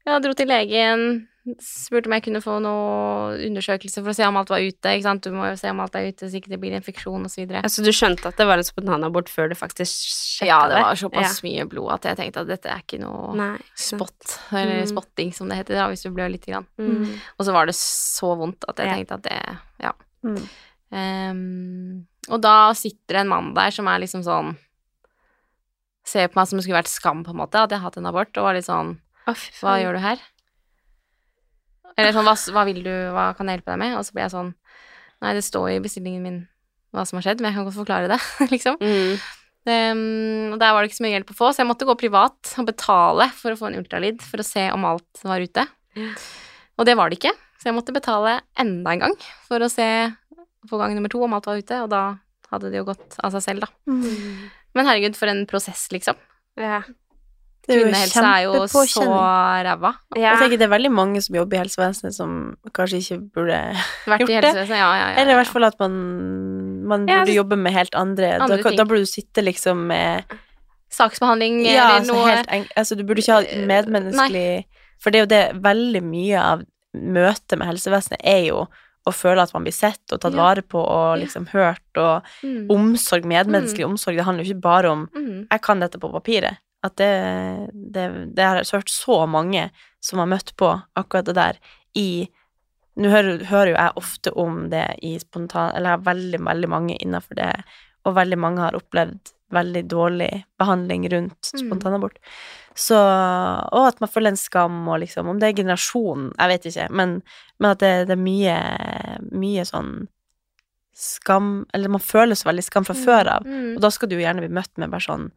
ja, 0.09 0.19
dro 0.25 0.33
til 0.33 0.49
legen, 0.49 1.29
spurte 1.63 2.07
om 2.09 2.13
jeg 2.17 2.23
kunne 2.27 2.41
få 2.45 2.59
noe 2.61 3.39
undersøkelse 3.47 4.03
for 4.03 4.11
å 4.11 4.15
se 4.17 4.27
om 4.27 4.37
alt 4.37 4.51
var 4.53 4.61
ute. 4.61 4.93
ikke 4.93 5.03
sant? 5.07 5.23
Du 5.23 5.31
må 5.33 5.47
jo 5.49 5.57
se 5.57 5.71
om 5.71 5.81
alt 5.81 5.95
er 5.97 6.09
ute, 6.13 6.29
så 6.29 6.37
ikke 6.41 6.51
det 6.53 6.59
blir 6.61 6.75
infeksjon 6.77 7.25
osv. 7.29 7.45
Altså, 7.63 7.83
du 7.85 7.91
skjønte 7.95 8.27
at 8.29 8.37
det 8.37 8.47
var 8.47 8.59
en 8.61 8.67
spontanabort 8.69 9.29
før 9.33 9.49
du 9.51 9.55
faktisk 9.59 10.09
sjekka 10.13 10.47
Ja, 10.51 10.61
det 10.69 10.83
var 10.85 10.95
såpass 11.01 11.43
mye 11.47 11.65
blod 11.69 11.93
at 11.97 12.05
jeg 12.11 12.17
tenkte 12.21 12.41
at 12.45 12.51
dette 12.53 12.69
er 12.73 12.83
ikke 12.85 13.01
noe 13.01 13.35
Nei, 13.37 13.59
sant. 13.75 14.39
eller 14.53 14.83
Mm. 14.85 14.89
spotting 14.93 15.33
som 15.35 15.49
det 15.49 15.57
heter, 15.63 15.75
da, 15.75 15.89
hvis 15.89 16.03
du 16.03 16.11
blør 16.11 16.31
lite 16.31 16.53
grann. 16.53 16.67
Mm. 16.79 17.19
Og 17.39 17.45
så 17.47 17.53
var 17.53 17.67
det 17.67 17.75
så 17.75 18.37
vondt 18.37 18.65
at 18.69 18.77
jeg 18.79 18.87
Ja. 18.89 18.95
tenkte 18.95 19.15
at 19.15 19.23
det 19.23 19.59
Ja. 19.81 19.93
Mm. 20.25 20.49
Um, 20.91 22.07
og 22.31 22.41
da 22.41 22.73
sitter 22.73 23.15
det 23.19 23.21
en 23.23 23.29
mann 23.29 23.55
der 23.55 23.71
som 23.71 23.87
er 23.89 23.99
liksom 24.01 24.23
sånn 24.25 24.57
Ser 26.09 26.29
på 26.29 26.37
meg 26.41 26.49
som 26.49 26.57
det 26.57 26.65
skulle 26.65 26.79
vært 26.83 26.89
skam, 26.89 27.23
på 27.23 27.35
en 27.35 27.37
måte, 27.37 27.61
at 27.61 27.69
jeg 27.69 27.81
har 27.83 27.91
hatt 27.91 27.99
en 28.01 28.07
abort, 28.09 28.33
og 28.39 28.47
var 28.47 28.55
litt 28.57 28.65
sånn 28.65 28.95
Hva 29.29 29.75
gjør 29.83 29.99
du 29.99 29.99
her? 30.01 30.19
Eller 31.99 32.15
sånn, 32.15 32.29
hva, 32.29 32.37
hva 32.55 32.65
vil 32.69 32.81
du, 32.85 32.93
hva 33.15 33.33
kan 33.37 33.49
jeg 33.51 33.59
hjelpe 33.59 33.75
deg 33.75 33.83
med? 33.83 33.97
Og 33.99 34.07
så 34.07 34.15
blir 34.15 34.27
jeg 34.29 34.35
sånn 34.37 34.55
Nei, 35.19 35.33
det 35.35 35.43
står 35.43 35.73
i 35.73 35.81
bestillingen 35.83 36.23
min 36.23 36.39
hva 36.95 37.03
som 37.05 37.19
har 37.19 37.25
skjedd, 37.27 37.41
men 37.43 37.51
jeg 37.51 37.59
kan 37.59 37.67
godt 37.67 37.77
forklare 37.81 38.11
det, 38.13 38.19
liksom. 38.55 38.77
Mm. 38.79 39.19
Um, 39.69 40.53
og 40.55 40.61
der 40.63 40.71
var 40.73 40.81
det 40.81 40.89
ikke 40.89 40.99
så 41.01 41.05
mye 41.05 41.17
hjelp 41.17 41.33
å 41.35 41.37
få, 41.37 41.51
så 41.51 41.61
jeg 41.61 41.69
måtte 41.69 41.89
gå 41.89 41.97
privat 42.01 42.53
og 42.63 42.69
betale 42.71 43.27
for 43.37 43.53
å 43.53 43.59
få 43.59 43.69
en 43.69 43.81
ultralyd 43.81 44.23
for 44.25 44.41
å 44.41 44.47
se 44.47 44.69
om 44.73 44.87
alt 44.89 45.25
var 45.27 45.43
ute. 45.43 45.67
Mm. 45.99 46.15
Og 46.79 46.89
det 46.89 46.95
var 46.97 47.11
det 47.11 47.19
ikke, 47.19 47.35
så 47.59 47.69
jeg 47.69 47.77
måtte 47.77 47.97
betale 47.97 48.39
enda 48.63 48.95
en 48.95 49.03
gang 49.05 49.19
for 49.49 49.67
å 49.67 49.69
se 49.73 49.89
på 50.71 50.81
gang 50.81 50.95
nummer 50.97 51.13
to 51.13 51.21
om 51.27 51.35
alt 51.37 51.51
var 51.51 51.61
ute, 51.61 51.83
og 51.85 51.91
da 51.93 52.05
hadde 52.53 52.71
det 52.73 52.81
jo 52.81 52.87
gått 52.89 53.19
av 53.21 53.35
seg 53.35 53.45
selv, 53.45 53.67
da. 53.67 53.73
Mm. 53.91 54.49
Men 54.79 54.89
herregud, 54.89 55.19
for 55.19 55.31
en 55.31 55.45
prosess, 55.51 55.89
liksom. 55.93 56.17
Ja. 56.61 56.81
Kvinnehelse 57.69 58.23
er 58.25 58.43
jo 58.45 58.53
så 58.67 59.05
ræva. 59.69 59.91
Ja. 60.17 60.33
Jeg 60.33 60.39
tenker 60.43 60.59
det 60.59 60.67
er 60.69 60.73
veldig 60.79 60.91
mange 60.93 61.21
som 61.23 61.37
jobber 61.37 61.57
i 61.59 61.61
helsevesenet 61.63 62.15
som 62.17 62.57
kanskje 62.73 63.01
ikke 63.03 63.19
burde 63.35 63.59
Vært 64.07 64.21
Gjort 64.25 64.31
i 64.31 64.41
det? 64.41 64.69
ja, 64.69 64.77
ja, 64.77 65.09
ja. 65.13 65.21
Eller 65.21 65.33
i 65.33 65.39
hvert 65.43 65.53
fall 65.53 65.65
at 65.69 65.79
man, 65.81 65.93
man 66.89 67.07
Ja, 67.09 67.21
burde 67.25 67.35
jobbe 67.37 67.57
med 67.61 67.73
helt 67.73 67.95
andre, 67.95 68.35
Andre 68.41 68.63
da, 68.63 68.71
da 68.71 68.85
burde 68.85 69.05
du 69.05 69.11
sitte 69.11 69.45
liksom 69.45 69.87
med 69.93 70.25
Saksbehandling 70.91 71.61
Ja, 71.67 71.71
eller 71.85 72.01
altså, 72.01 72.15
noe 72.17 72.29
helt 72.33 72.73
altså 72.77 72.97
du 72.97 73.05
burde 73.05 73.21
ikke 73.21 73.37
ha 73.37 73.65
medmenneskelig 73.69 74.65
For 75.03 75.11
det 75.13 75.19
er 75.21 75.25
jo 75.27 75.33
det 75.35 75.63
veldig 75.63 76.03
mye 76.09 76.41
av 76.43 76.63
møtet 76.97 77.59
med 77.61 77.69
helsevesenet 77.69 78.23
er 78.25 78.47
jo 78.49 78.63
å 79.09 79.13
føle 79.15 79.41
at 79.45 79.53
man 79.55 79.65
blir 79.65 79.73
sett 79.73 80.13
og 80.13 80.21
tatt 80.21 80.35
Ja. 80.35 80.41
vare 80.43 80.61
på 80.63 80.81
og 80.83 81.19
liksom 81.21 81.47
hørt, 81.53 81.81
og 81.97 82.23
Mm. 82.45 82.67
omsorg, 82.69 83.25
medmenneskelig 83.25 83.87
omsorg. 83.87 84.17
Det 84.17 84.25
handler 84.27 84.45
jo 84.45 84.53
ikke 84.53 84.61
bare 84.61 84.91
om 84.91 85.09
Mm. 85.15 85.47
'jeg 85.51 85.63
kan 85.63 85.81
dette 85.81 85.99
på 85.99 86.11
papiret'. 86.13 86.57
At 86.87 86.95
det, 86.97 87.09
det, 87.75 88.05
det 88.37 88.45
har 88.45 88.57
jeg 88.61 88.71
hørt 88.73 88.91
så 88.93 89.27
mange 89.27 89.71
som 90.01 90.21
har 90.23 90.29
møtt 90.31 90.53
på 90.57 90.69
akkurat 90.99 91.27
det 91.27 91.35
der 91.39 91.59
i 91.99 92.29
Nå 92.99 93.11
hører, 93.13 93.45
hører 93.47 93.69
jo 93.71 93.75
jeg 93.77 93.93
ofte 94.01 94.31
om 94.35 94.55
det 94.73 94.85
i 95.07 95.13
spontan... 95.23 95.69
Eller 95.77 95.93
jeg 95.93 95.99
har 96.01 96.07
veldig, 96.09 96.39
veldig 96.43 96.69
mange 96.73 96.97
innafor 96.99 97.37
det, 97.39 97.53
og 98.03 98.17
veldig 98.17 98.39
mange 98.43 98.59
har 98.65 98.75
opplevd 98.75 99.31
veldig 99.55 99.83
dårlig 99.89 100.31
behandling 100.59 101.07
rundt 101.13 101.53
Mm. 101.55 101.61
spontanabort. 101.63 102.19
Så 102.75 102.99
Og 102.99 103.87
at 103.87 104.01
man 104.03 104.11
føler 104.11 104.33
en 104.35 104.37
skam, 104.37 104.81
og 104.89 104.99
liksom 105.05 105.29
Om 105.31 105.39
det 105.39 105.47
er 105.49 105.57
generasjonen, 105.63 106.33
jeg 106.39 106.49
vet 106.49 106.67
ikke, 106.73 106.89
men, 106.91 107.23
men 107.61 107.71
at 107.71 107.79
det, 107.79 107.93
det 108.11 108.17
er 108.19 108.25
mye, 108.27 108.59
mye 109.31 109.65
sånn 109.65 110.09
skam 110.99 111.67
Eller 111.75 111.89
man 111.89 112.03
føler 112.03 112.35
så 112.35 112.49
veldig 112.51 112.65
skam 112.67 112.85
fra 112.89 112.95
før 112.99 113.31
av, 113.37 113.47
Mm. 113.47 113.77
og 113.77 113.81
da 113.83 113.91
skal 113.91 114.09
du 114.11 114.17
jo 114.17 114.23
gjerne 114.27 114.43
bli 114.43 114.51
møtt 114.59 114.75
med 114.77 114.91
bare 114.91 115.07
sånn 115.07 115.31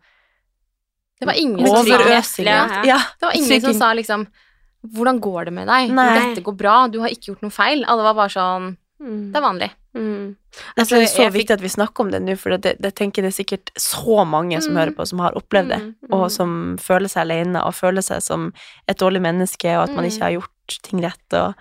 Det 1.21 1.27
var 1.29 1.37
ingen 1.37 1.67
som 1.67 1.85
sa 1.85 2.41
Ja. 2.41 2.61
Ja. 2.83 2.97
Det 3.19 3.27
var 3.29 3.35
ingen 3.37 3.61
som 3.61 3.73
sa 3.77 3.93
liksom 3.93 4.27
Hvordan 4.81 5.19
går 5.21 5.45
det 5.45 5.51
med 5.53 5.67
deg? 5.69 5.91
Nei. 5.93 6.07
Dette 6.17 6.41
går 6.41 6.55
bra, 6.57 6.87
du 6.89 6.99
har 7.03 7.11
ikke 7.13 7.29
gjort 7.35 7.43
noe 7.45 7.53
feil. 7.53 7.83
Alle 7.85 8.01
var 8.07 8.15
bare 8.17 8.33
sånn 8.33 8.71
Det 9.01 9.37
er 9.37 9.41
vanlig. 9.45 9.69
Mm. 9.97 10.35
Altså, 10.77 10.95
det 10.97 11.03
er 11.03 11.11
så 11.11 11.27
viktig 11.33 11.51
at 11.55 11.61
vi 11.61 11.69
snakker 11.73 12.03
om 12.05 12.11
det 12.13 12.21
nå, 12.21 12.35
for 12.37 12.55
det, 12.57 12.75
det 12.81 12.91
tenker 12.95 13.21
det 13.25 13.31
er 13.33 13.43
sikkert 13.43 13.71
så 13.77 14.23
mange 14.25 14.61
som 14.61 14.73
Mm. 14.73 14.77
hører 14.79 14.95
på, 14.95 15.07
som 15.07 15.19
har 15.19 15.33
opplevd 15.33 15.69
det, 15.69 15.79
Mm, 15.81 15.95
og 16.11 16.23
mm. 16.27 16.31
som 16.31 16.77
føler 16.79 17.09
seg 17.09 17.21
alene, 17.25 17.63
og 17.65 17.73
føler 17.73 18.01
seg 18.01 18.21
som 18.21 18.53
et 18.87 18.97
dårlig 18.97 19.21
menneske, 19.21 19.67
og 19.77 19.89
at 19.89 19.95
man 19.95 20.05
Mm. 20.05 20.11
ikke 20.11 20.21
har 20.23 20.31
gjort 20.37 20.81
ting 20.83 21.01
rett, 21.03 21.33
og 21.33 21.55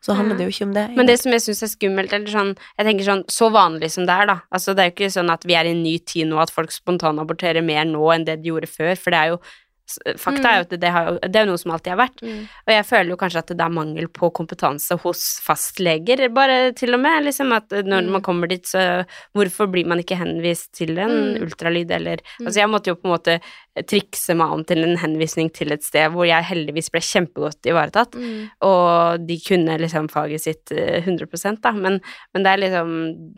så 0.00 0.16
handler 0.16 0.38
det 0.38 0.46
jo 0.46 0.54
ikke 0.54 0.66
om 0.68 0.74
det. 0.76 0.86
Men 0.96 1.08
det 1.08 1.18
som 1.20 1.34
jeg 1.34 1.44
syns 1.44 1.64
er 1.66 1.72
skummelt, 1.74 2.12
eller 2.16 2.32
sånn 2.32 2.52
Jeg 2.56 2.86
tenker 2.86 3.04
sånn, 3.04 3.24
så 3.28 3.50
vanlig 3.52 3.90
som 3.92 4.06
det 4.08 4.16
er, 4.16 4.30
da. 4.30 4.36
Altså, 4.48 4.72
det 4.74 4.82
er 4.82 4.88
jo 4.88 4.96
ikke 4.96 5.10
sånn 5.12 5.32
at 5.32 5.44
vi 5.44 5.56
er 5.58 5.68
i 5.68 5.74
en 5.74 5.82
ny 5.84 5.98
tid 5.98 6.30
nå, 6.30 6.38
at 6.40 6.52
folk 6.54 6.72
spontanaborterer 6.72 7.64
mer 7.64 7.84
nå 7.88 8.08
enn 8.14 8.24
det 8.28 8.40
de 8.40 8.52
gjorde 8.52 8.70
før, 8.70 8.94
for 8.96 9.12
det 9.12 9.20
er 9.20 9.34
jo 9.34 9.42
S- 9.90 9.98
Fakta 10.22 10.52
er 10.52 10.60
jo 10.60 10.66
at 10.68 10.74
det, 10.84 10.90
har, 10.94 11.10
det 11.24 11.34
er 11.40 11.46
jo 11.46 11.50
noe 11.50 11.58
som 11.62 11.72
alltid 11.74 11.90
har 11.94 12.00
vært. 12.04 12.22
Mm. 12.22 12.42
Og 12.66 12.72
jeg 12.76 12.86
føler 12.86 13.10
jo 13.10 13.18
kanskje 13.24 13.42
at 13.42 13.52
det 13.56 13.64
er 13.66 13.74
mangel 13.74 14.06
på 14.20 14.30
kompetanse 14.38 14.98
hos 15.02 15.24
fastleger, 15.42 16.28
bare 16.36 16.58
til 16.78 16.94
og 16.94 17.02
med. 17.02 17.24
Liksom 17.26 17.52
at 17.56 17.68
når 17.82 18.06
Mm. 18.06 18.12
man 18.16 18.22
kommer 18.22 18.48
dit, 18.48 18.62
så 18.70 19.04
hvorfor 19.34 19.66
blir 19.72 19.86
man 19.90 19.98
ikke 19.98 20.16
henvist 20.20 20.70
til 20.78 20.96
en 20.98 21.10
Mm. 21.34 21.42
ultralyd, 21.42 21.90
eller 21.90 22.16
Mm. 22.40 22.46
Altså, 22.46 22.60
jeg 22.62 22.68
måtte 22.70 22.86
jo 22.92 22.94
på 22.94 23.08
en 23.10 23.16
måte 23.18 23.40
trikse 23.86 24.34
meg 24.36 24.50
om 24.52 24.64
til 24.66 24.82
en 24.84 24.96
henvisning 24.98 25.48
til 25.54 25.70
et 25.72 25.82
sted 25.86 26.10
hvor 26.12 26.26
jeg 26.26 26.42
heldigvis 26.44 26.90
ble 26.90 27.00
kjempegodt 27.00 27.66
ivaretatt, 27.70 28.14
Mm. 28.14 28.50
og 28.66 29.26
de 29.26 29.38
kunne 29.46 29.78
liksom 29.78 30.08
faget 30.10 30.40
sitt 30.42 30.72
eh, 30.72 31.00
100 31.02 31.60
da, 31.62 31.70
men, 31.72 32.00
men 32.34 32.42
det 32.42 32.50
er 32.52 32.58
liksom 32.58 32.90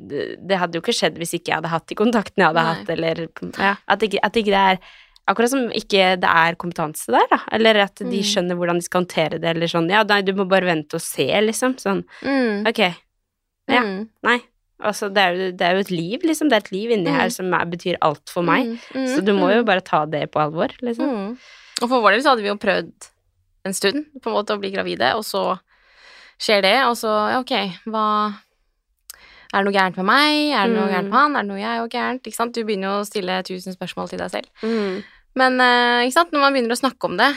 det, 0.08 0.48
det 0.48 0.58
hadde 0.58 0.74
jo 0.74 0.80
ikke 0.82 0.96
skjedd 0.96 1.18
hvis 1.20 1.34
ikke 1.34 1.48
jeg 1.52 1.56
hadde 1.60 1.68
hatt 1.72 1.86
de 1.86 1.94
kontaktene 1.94 2.42
jeg 2.46 2.50
hadde 2.50 2.64
Nei. 2.64 2.74
hatt, 2.74 2.90
eller 2.90 3.22
ja, 3.58 3.76
at, 3.88 4.00
ikke, 4.02 4.18
at 4.22 4.32
ikke 4.40 4.52
det 4.52 4.64
er 4.72 4.78
Akkurat 5.30 5.50
som 5.52 5.68
ikke 5.70 6.16
det 6.20 6.28
er 6.28 6.56
kompetanse 6.58 7.06
der, 7.14 7.26
da. 7.30 7.38
Eller 7.52 7.76
at 7.84 7.94
de 7.96 8.04
Mm. 8.04 8.24
skjønner 8.26 8.56
hvordan 8.58 8.80
de 8.80 8.82
skal 8.82 9.04
håndtere 9.04 9.38
det, 9.40 9.44
eller 9.56 9.66
sånn 9.70 9.88
Ja, 9.88 10.02
nei, 10.02 10.20
du 10.22 10.32
må 10.34 10.48
bare 10.48 10.66
vente 10.66 10.94
og 10.94 11.00
se, 11.00 11.26
liksom. 11.28 11.76
Sånn. 11.78 12.04
Mm. 12.22 12.66
Ok. 12.66 12.78
Ja. 13.68 13.82
Mm. 13.82 14.08
Nei. 14.24 14.40
Altså, 14.82 15.06
det 15.14 15.22
er, 15.22 15.34
jo, 15.38 15.50
det 15.52 15.60
er 15.62 15.74
jo 15.74 15.80
et 15.80 15.90
liv, 15.92 16.20
liksom. 16.26 16.48
Det 16.50 16.56
er 16.58 16.64
et 16.66 16.72
liv 16.72 16.90
inni 16.90 17.06
Mm. 17.10 17.14
her 17.20 17.28
som 17.30 17.54
er, 17.54 17.64
betyr 17.66 17.96
alt 18.02 18.28
for 18.28 18.42
meg. 18.42 18.66
Mm. 18.66 18.78
Mm. 18.94 19.06
Så 19.14 19.24
du 19.24 19.32
må 19.32 19.52
jo 19.54 19.62
Mm. 19.62 19.66
bare 19.66 19.80
ta 19.80 20.04
det 20.06 20.32
på 20.32 20.40
alvor, 20.42 20.68
liksom. 20.82 21.08
Mm. 21.08 21.38
Og 21.82 21.88
for 21.88 22.02
vår 22.02 22.10
del 22.12 22.20
så 22.22 22.30
hadde 22.34 22.42
vi 22.42 22.48
jo 22.48 22.56
prøvd 22.56 22.92
en 23.64 23.72
stund 23.72 24.06
på 24.20 24.26
en 24.26 24.34
måte 24.34 24.50
å 24.56 24.60
bli 24.60 24.72
gravide, 24.72 25.14
og 25.14 25.22
så 25.22 25.60
skjer 26.40 26.62
det, 26.62 26.82
og 26.82 26.96
så 26.98 27.30
ja, 27.30 27.38
ok, 27.38 27.78
hva 27.86 28.34
Er 29.52 29.62
det 29.62 29.68
noe 29.68 29.76
gærent 29.76 29.96
med 30.00 30.06
meg? 30.08 30.52
Er 30.56 30.66
det 30.68 30.76
noe 30.76 30.86
Mm. 30.88 30.92
gærent 30.94 31.10
med 31.10 31.18
han? 31.20 31.36
Er 31.36 31.42
det 31.42 31.48
noe 31.52 31.60
jeg 31.60 31.78
er 31.78 31.88
gærent? 31.92 32.22
Ikke 32.26 32.36
sant? 32.40 32.54
Du 32.54 32.64
begynner 32.64 32.88
jo 32.88 33.00
å 33.02 33.06
stille 33.06 33.42
tusen 33.44 33.74
spørsmål 33.76 34.08
til 34.08 34.18
deg 34.22 34.30
selv. 34.30 34.48
Mm. 34.62 35.02
Men 35.36 35.60
eh, 35.60 36.06
ikke 36.08 36.12
sant? 36.18 36.32
når 36.32 36.40
man 36.40 36.52
begynner 36.56 36.72
å 36.76 36.80
snakke 36.82 37.04
om 37.10 37.16
det 37.20 37.30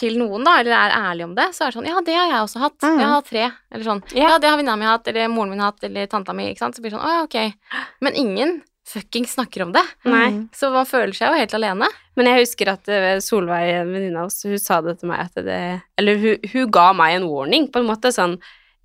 til 0.00 0.14
noen, 0.16 0.44
da, 0.46 0.54
eller 0.62 0.72
er 0.72 0.94
ærlig 0.96 1.24
om 1.26 1.34
det, 1.34 1.48
så 1.52 1.66
er 1.66 1.70
det 1.72 1.76
sånn 1.80 1.88
Ja, 1.90 2.00
det 2.06 2.14
har 2.14 2.28
jeg 2.30 2.40
også 2.46 2.60
hatt. 2.62 2.78
Mm. 2.80 2.98
Jeg 2.98 3.06
har 3.06 3.14
hatt 3.18 3.28
tre. 3.28 3.44
Eller 3.72 3.84
sånn. 3.84 4.02
Ja. 4.14 4.28
Ja, 4.30 4.38
det 4.38 4.48
har 4.48 4.56
venninna 4.56 4.78
mi 4.78 4.86
hatt, 4.88 5.08
eller 5.10 5.28
moren 5.28 5.50
min 5.50 5.60
hatt, 5.60 5.82
eller 5.84 6.06
tanta 6.06 6.32
mi. 6.32 6.46
Ikke 6.54 6.62
sant? 6.64 6.74
Så 6.78 6.80
blir 6.80 6.90
det 6.94 6.98
sånn 6.98 7.04
Å 7.06 7.14
ja, 7.18 7.22
ok. 7.26 7.86
Men 8.00 8.14
ingen 8.14 8.62
fuckings 8.90 9.34
snakker 9.36 9.62
om 9.66 9.72
det. 9.74 9.82
Nei. 10.08 10.46
Så 10.56 10.70
man 10.72 10.86
føler 10.88 11.12
seg 11.14 11.28
jo 11.30 11.38
helt 11.38 11.52
alene. 11.54 11.86
Men 12.16 12.26
jeg 12.26 12.40
husker 12.46 12.72
at 12.72 12.88
eh, 12.88 13.18
Solveig, 13.22 13.68
en 13.82 13.92
venninne 13.92 14.18
av 14.22 14.30
oss, 14.30 14.40
hun 14.42 14.58
sa 14.58 14.80
det 14.82 14.96
til 15.00 15.10
meg 15.12 15.20
at 15.28 15.44
det 15.46 15.60
Eller 16.00 16.16
hun, 16.18 16.48
hun 16.54 16.70
ga 16.74 16.92
meg 16.96 17.18
en 17.18 17.28
warning, 17.28 17.68
på 17.70 17.78
en 17.82 17.86
måte, 17.90 18.10
sånn 18.14 18.38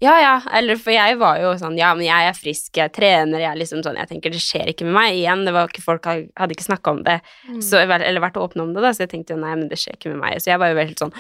ja, 0.06 0.16
ja, 0.22 0.34
eller 0.58 0.80
for 0.80 0.94
jeg 0.94 1.18
var 1.22 1.40
jo 1.42 1.52
sånn, 1.60 1.78
ja, 1.80 1.92
men 1.98 2.06
jeg 2.08 2.30
er 2.30 2.38
frisk, 2.38 2.72
jeg 2.78 2.94
trener, 2.96 3.42
jeg 3.42 3.50
er 3.52 3.60
liksom 3.60 3.84
sånn, 3.86 3.98
jeg 4.00 4.12
tenker 4.12 4.34
det 4.34 4.42
skjer 4.44 4.72
ikke 4.72 4.88
med 4.88 4.96
meg. 5.00 5.20
Igjen, 5.20 5.46
det 5.48 5.54
var 5.56 5.72
ikke 5.72 5.86
folk 5.86 6.06
hadde 6.08 6.56
ikke 6.56 6.68
snakka 6.68 6.96
om 6.96 7.04
det, 7.08 7.20
så, 7.66 7.82
eller 7.86 8.24
vært 8.24 8.40
åpne 8.42 8.68
om 8.68 8.74
det, 8.76 8.84
da, 8.86 8.94
så 8.96 9.06
jeg 9.06 9.16
tenkte 9.16 9.36
jo 9.36 9.42
nei, 9.42 9.54
men 9.58 9.70
det 9.72 9.82
skjer 9.82 9.98
ikke 9.98 10.14
med 10.14 10.22
meg. 10.24 10.42
Så 10.44 10.52
jeg 10.54 10.62
var 10.62 10.72
jo 10.72 10.80
veldig 10.82 11.00
sånn, 11.02 11.16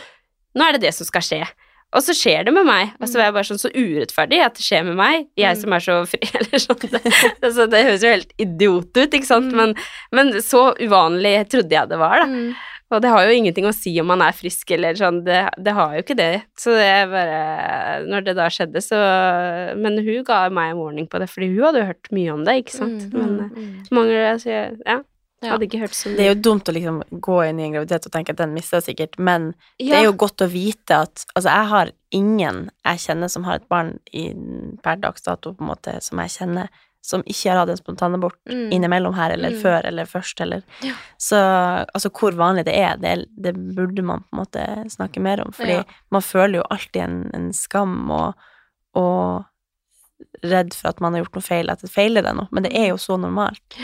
nå 0.55 0.67
er 0.67 0.77
det 0.77 0.85
det 0.85 0.93
som 0.95 1.09
skal 1.09 1.25
skje. 1.25 1.41
Og 1.95 2.03
så 2.03 2.15
skjer 2.17 2.43
det 2.47 2.51
med 2.51 2.65
meg, 2.67 2.91
og 2.99 3.07
så 3.07 3.19
var 3.19 3.29
jeg 3.29 3.35
bare 3.37 3.47
sånn 3.47 3.61
så 3.61 3.69
urettferdig 3.71 4.39
at 4.43 4.57
det 4.57 4.65
skjer 4.65 4.83
med 4.87 4.97
meg, 4.99 5.27
jeg 5.39 5.59
som 5.61 5.75
er 5.77 5.83
så 5.85 5.97
fri, 6.09 6.19
eller 6.41 6.61
sånn. 6.63 6.81
Det, 6.91 7.01
altså, 7.39 7.67
det 7.71 7.83
høres 7.87 8.03
jo 8.03 8.11
helt 8.11 8.33
idiot 8.41 8.89
ut, 8.99 9.15
ikke 9.15 9.29
sant, 9.29 9.53
men, 9.55 9.75
men 10.15 10.33
så 10.43 10.67
uvanlig 10.81 11.37
trodde 11.53 11.77
jeg 11.77 11.91
det 11.93 11.99
var, 12.01 12.25
da. 12.25 12.41
Og 12.95 13.01
det 13.03 13.11
har 13.11 13.25
jo 13.27 13.35
ingenting 13.35 13.67
å 13.67 13.73
si 13.75 13.93
om 14.01 14.07
man 14.09 14.23
er 14.25 14.35
frisk 14.35 14.71
eller 14.75 14.97
sånn, 14.99 15.21
det, 15.27 15.41
det 15.61 15.73
har 15.75 15.95
jo 15.95 16.03
ikke 16.05 16.17
det. 16.19 16.29
Så 16.59 16.75
det 16.75 16.85
er 16.87 17.09
bare 17.11 17.39
Når 18.07 18.27
det 18.29 18.35
da 18.37 18.47
skjedde, 18.51 18.81
så 18.83 18.99
Men 19.79 19.99
hun 20.05 20.23
ga 20.27 20.45
meg 20.53 20.73
en 20.73 20.79
warning 20.81 21.09
på 21.11 21.19
det, 21.21 21.29
fordi 21.31 21.51
hun 21.53 21.67
hadde 21.67 21.83
jo 21.83 21.89
hørt 21.91 22.13
mye 22.15 22.37
om 22.37 22.45
det, 22.47 22.55
ikke 22.63 22.77
sant. 22.77 23.09
Mm, 23.11 23.19
Men 23.19 23.35
mm, 23.35 23.35
mangler 23.35 23.67
mm. 23.67 23.75
mange 23.99 24.23
altså, 24.31 24.49
jeg, 24.53 24.79
ja, 24.85 24.97
Ja. 25.43 25.51
hadde 25.51 25.67
ikke 25.67 25.81
hørt 25.83 25.93
så 25.97 26.09
Det 26.15 26.23
er 26.23 26.31
jo 26.31 26.41
dumt 26.47 26.69
å 26.71 26.73
liksom 26.73 27.01
gå 27.27 27.35
inn 27.45 27.59
i 27.59 27.65
en 27.67 27.75
graviditet 27.75 28.07
og 28.07 28.13
tenke 28.15 28.33
at 28.33 28.39
den 28.39 28.55
mister 28.55 28.79
jeg 28.79 28.87
sikkert, 28.95 29.19
men 29.19 29.51
det 29.77 29.93
er 29.93 30.07
jo 30.07 30.15
godt 30.17 30.41
å 30.41 30.49
vite 30.49 31.03
at 31.05 31.25
Altså, 31.35 31.49
jeg 31.51 31.71
har 31.73 31.91
ingen 32.15 32.69
jeg 32.87 33.03
kjenner 33.03 33.29
som 33.29 33.43
har 33.45 33.59
et 33.59 33.67
barn 33.69 33.97
i, 34.15 34.29
per 34.81 35.01
dags 35.03 35.25
dato, 35.27 35.51
på 35.53 35.65
en 35.65 35.71
måte, 35.73 35.97
som 36.01 36.21
jeg 36.23 36.33
kjenner, 36.37 36.71
som 37.05 37.21
ikke 37.29 37.51
har 37.53 37.59
hatt 37.61 37.69
en 37.73 37.77
spontanabort 37.79 38.37
Mm. 38.49 38.71
innimellom 38.73 39.13
her, 39.15 39.31
eller 39.35 39.51
Mm. 39.53 39.61
før, 39.61 39.85
eller 39.85 40.05
først, 40.09 40.41
eller 40.41 40.63
Ja. 40.81 40.93
Så 41.21 41.37
altså, 41.93 42.09
hvor 42.09 42.31
vanlig 42.33 42.65
det 42.65 42.75
er, 42.75 42.97
det, 42.97 43.27
det 43.37 43.53
burde 43.75 44.01
man 44.03 44.23
på 44.25 44.33
en 44.33 44.39
måte 44.43 44.65
snakke 44.89 45.21
mer 45.21 45.41
om, 45.45 45.51
fordi 45.53 45.77
Ja. 45.77 45.83
man 46.11 46.21
føler 46.21 46.59
jo 46.61 46.67
alltid 46.71 47.01
en, 47.03 47.31
en 47.33 47.51
skam 47.53 48.09
og, 48.11 48.33
og 48.95 49.45
redd 50.45 50.73
for 50.73 50.89
at 50.89 51.01
man 51.03 51.13
har 51.13 51.23
gjort 51.23 51.35
noe 51.37 51.45
feil, 51.45 51.69
at 51.71 51.81
det 51.83 51.91
feiler 51.91 52.23
deg 52.25 52.35
noe, 52.37 52.47
men 52.51 52.63
det 52.63 52.73
er 52.75 52.87
jo 52.93 52.97
så 53.01 53.17
normalt. 53.19 53.75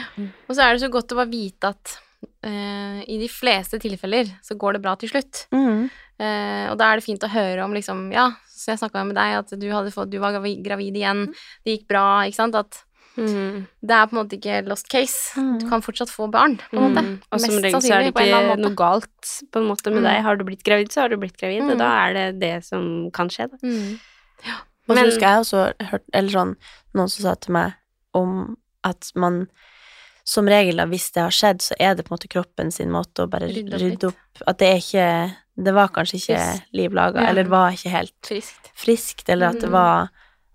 Og 0.49 0.55
så 0.55 0.63
er 0.63 0.73
det 0.77 0.81
så 0.85 0.89
godt 0.91 1.11
å 1.13 1.19
bare 1.19 1.31
vite 1.31 1.71
at 1.73 1.97
uh, 2.45 3.01
i 3.01 3.17
de 3.19 3.27
fleste 3.31 3.79
tilfeller 3.81 4.29
så 4.45 4.55
går 4.57 4.73
det 4.77 4.81
bra 4.85 4.95
til 4.95 5.09
slutt. 5.11 5.45
Mm. 5.53 5.89
Uh, 6.21 6.65
og 6.71 6.77
da 6.77 6.91
er 6.91 6.99
det 7.01 7.05
fint 7.07 7.23
å 7.25 7.29
høre 7.33 7.63
om 7.65 7.73
liksom 7.73 8.11
Ja, 8.13 8.29
så 8.47 8.71
jeg 8.75 8.79
snakka 8.79 9.03
med 9.07 9.15
deg, 9.17 9.39
at 9.41 9.53
du, 9.59 9.67
hadde 9.73 9.91
fått, 9.91 10.11
du 10.13 10.19
var 10.21 10.35
gravid 10.37 10.95
igjen, 10.95 11.27
det 11.65 11.79
gikk 11.79 11.87
bra, 11.89 12.21
ikke 12.29 12.35
sant? 12.37 12.55
At 12.55 12.83
Mm. 13.17 13.67
det 13.81 13.91
er 13.91 14.05
på 14.07 14.15
en 14.15 14.19
måte 14.23 14.37
ikke 14.39 14.67
lost 14.67 14.87
case. 14.89 15.33
Mm. 15.35 15.59
Du 15.59 15.69
kan 15.69 15.81
fortsatt 15.81 16.09
få 16.09 16.29
barn, 16.31 16.57
på 16.71 16.77
en 16.77 16.83
måte. 16.93 17.03
Mm. 17.03 17.21
Og 17.31 17.41
som 17.41 17.55
regel 17.57 17.81
så 17.81 17.93
er 17.97 18.05
det 18.07 18.13
ikke 18.15 18.57
noe 18.61 18.75
galt 18.75 19.31
på 19.51 19.59
en 19.59 19.67
måte 19.67 19.91
med 19.91 20.01
Mm. 20.03 20.07
deg. 20.09 20.23
Har 20.23 20.35
du 20.37 20.43
blitt 20.45 20.63
gravid, 20.63 20.91
så 20.91 21.01
har 21.01 21.09
du 21.09 21.17
blitt 21.17 21.37
gravid, 21.37 21.61
Mm. 21.63 21.71
og 21.71 21.77
da 21.77 21.89
er 22.07 22.13
det 22.13 22.39
det 22.39 22.63
som 22.65 23.09
kan 23.11 23.27
skje, 23.29 23.49
da. 23.51 23.57
Mm. 23.63 23.99
Og 24.89 24.97
så 24.97 25.05
husker 25.05 25.21
jeg 25.27 25.39
også 25.45 25.73
hørt, 25.91 26.03
eller 26.13 26.29
sånn, 26.29 26.55
noen 26.95 27.09
som 27.09 27.23
sa 27.23 27.35
til 27.35 27.53
meg 27.53 27.73
om 28.13 28.57
at 28.83 29.11
man 29.15 29.47
som 30.25 30.45
regel, 30.47 30.77
da, 30.77 30.85
hvis 30.85 31.11
det 31.11 31.21
har 31.23 31.31
skjedd, 31.31 31.61
så 31.61 31.73
er 31.79 31.95
det 31.95 32.05
på 32.05 32.11
en 32.13 32.17
måte 32.17 32.29
kroppen 32.29 32.71
sin 32.71 32.89
måte 32.89 33.23
å 33.25 33.29
bare 33.29 33.47
Rydde 33.49 33.73
opp 33.73 33.81
rydde 33.81 34.07
opp 34.07 34.43
At 34.47 34.57
det 34.59 34.67
er 34.67 34.77
ikke 34.77 35.35
Det 35.65 35.73
var 35.73 35.87
kanskje 35.89 36.19
ikke 36.21 36.61
liv 36.73 36.91
laga, 36.91 37.21
Ja. 37.21 37.29
eller 37.29 37.43
det 37.43 37.49
var 37.51 37.71
ikke 37.71 37.89
helt 37.89 38.21
Friskt. 38.23 38.71
friskt, 38.75 39.29
eller 39.29 39.49
at 39.49 39.59
det 39.59 39.69
var 39.69 40.09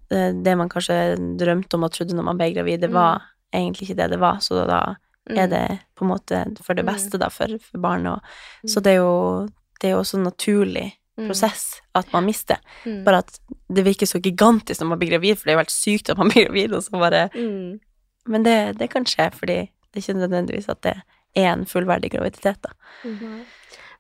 det 0.09 0.57
man 0.57 0.69
kanskje 0.69 1.17
drømte 1.39 1.75
om 1.75 1.85
og 1.85 1.93
trodde 1.93 2.15
når 2.15 2.25
man 2.25 2.39
ble 2.39 2.53
gravid, 2.55 2.81
det 2.81 2.91
Mm. 2.91 2.95
var 2.95 3.23
egentlig 3.55 3.83
ikke 3.91 3.97
det 3.97 4.11
det 4.11 4.19
var, 4.21 4.37
så 4.41 4.67
da 4.67 4.97
er 5.29 5.47
Mm. 5.47 5.51
det 5.51 5.79
på 5.97 6.05
en 6.05 6.11
måte 6.11 6.63
for 6.63 6.75
det 6.75 6.85
Mm. 6.85 6.93
beste, 6.95 7.19
da, 7.19 7.29
for, 7.29 7.47
for 7.59 7.79
barnet. 7.79 8.13
Og, 8.13 8.21
Mm. 8.65 8.69
så 8.69 8.81
det 8.83 8.93
er 8.93 8.97
jo 9.03 9.49
det 9.81 9.91
er 9.91 9.97
også 9.97 10.15
en 10.19 10.25
naturlig 10.25 10.93
Mm. 11.19 11.27
prosess 11.29 11.81
at 11.95 12.13
man 12.13 12.25
mister. 12.25 12.57
Mm. 12.85 13.05
Bare 13.05 13.19
at 13.19 13.39
det 13.73 13.85
virker 13.85 14.07
så 14.07 14.21
gigantisk 14.21 14.81
når 14.81 14.89
man 14.89 14.99
blir 14.99 15.11
gravid, 15.11 15.37
for 15.39 15.45
det 15.45 15.53
er 15.53 15.57
jo 15.57 15.59
helt 15.65 15.71
sykt 15.71 16.11
at 16.11 16.19
man 16.19 16.29
blir 16.31 16.47
gravid, 16.47 16.73
og 16.73 16.83
så 16.83 16.91
bare 16.91 17.29
Mm. 17.35 17.81
Men 18.29 18.43
det, 18.43 18.79
det 18.79 18.91
kan 18.91 19.05
skje, 19.05 19.31
fordi 19.33 19.71
det 19.93 19.97
er 19.97 20.13
ikke 20.13 20.21
nødvendigvis 20.29 20.69
at 20.69 20.81
det 20.83 20.95
er 21.37 21.53
en 21.53 21.65
fullverdig 21.65 22.11
graviditet, 22.11 22.57
da. 22.63 22.71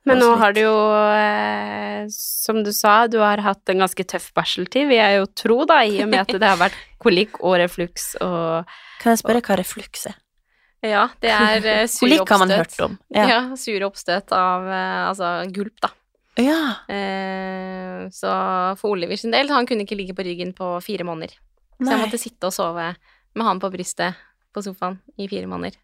Men 0.06 0.20
nå 0.22 0.28
har 0.38 0.54
du 0.54 0.60
jo, 0.62 0.74
eh, 1.10 2.04
som 2.14 2.60
du 2.62 2.70
sa, 2.74 3.06
du 3.10 3.18
har 3.18 3.42
hatt 3.42 3.72
en 3.72 3.82
ganske 3.82 4.06
tøff 4.06 4.28
barseltid, 4.36 4.86
vil 4.90 5.00
jeg 5.00 5.18
jo 5.18 5.26
tro, 5.42 5.56
da, 5.68 5.80
i 5.82 5.98
og 6.04 6.12
med 6.12 6.22
at 6.22 6.30
det 6.30 6.46
har 6.46 6.60
vært 6.60 6.78
kolikk 7.02 7.40
og 7.42 7.58
refluks 7.62 8.14
og 8.22 8.70
Kan 9.02 9.14
jeg 9.14 9.22
spørre 9.24 9.42
hva 9.42 9.58
refluks 9.58 10.06
er? 10.12 10.16
Ja, 10.86 11.08
det 11.22 11.32
er 11.32 11.66
eh, 11.66 11.84
sure 11.90 12.06
Kolikk 12.06 12.30
har 12.30 12.42
man 12.42 12.54
hørt 12.54 12.76
om. 12.84 12.98
Ja. 13.14 13.26
Ja. 13.32 13.40
sure 13.58 13.88
oppstøt 13.88 14.34
av 14.36 14.68
eh, 14.70 15.02
altså 15.08 15.32
gulp, 15.54 15.74
da. 15.82 15.90
Ja. 16.36 16.60
Eh, 16.92 18.06
så 18.12 18.30
for 18.78 18.94
Oliver 18.94 19.18
sin 19.18 19.34
del, 19.34 19.50
han 19.50 19.66
kunne 19.66 19.86
ikke 19.86 19.98
ligge 19.98 20.14
på 20.16 20.26
ryggen 20.26 20.52
på 20.56 20.76
fire 20.84 21.06
måneder. 21.08 21.34
Så 21.80 21.90
jeg 21.90 22.00
måtte 22.00 22.20
sitte 22.20 22.48
og 22.48 22.54
sove 22.56 22.92
med 23.36 23.44
han 23.44 23.60
på 23.60 23.68
brystet 23.72 24.16
på 24.54 24.62
sofaen 24.64 25.00
i 25.20 25.26
fire 25.28 25.48
måneder 25.50 25.76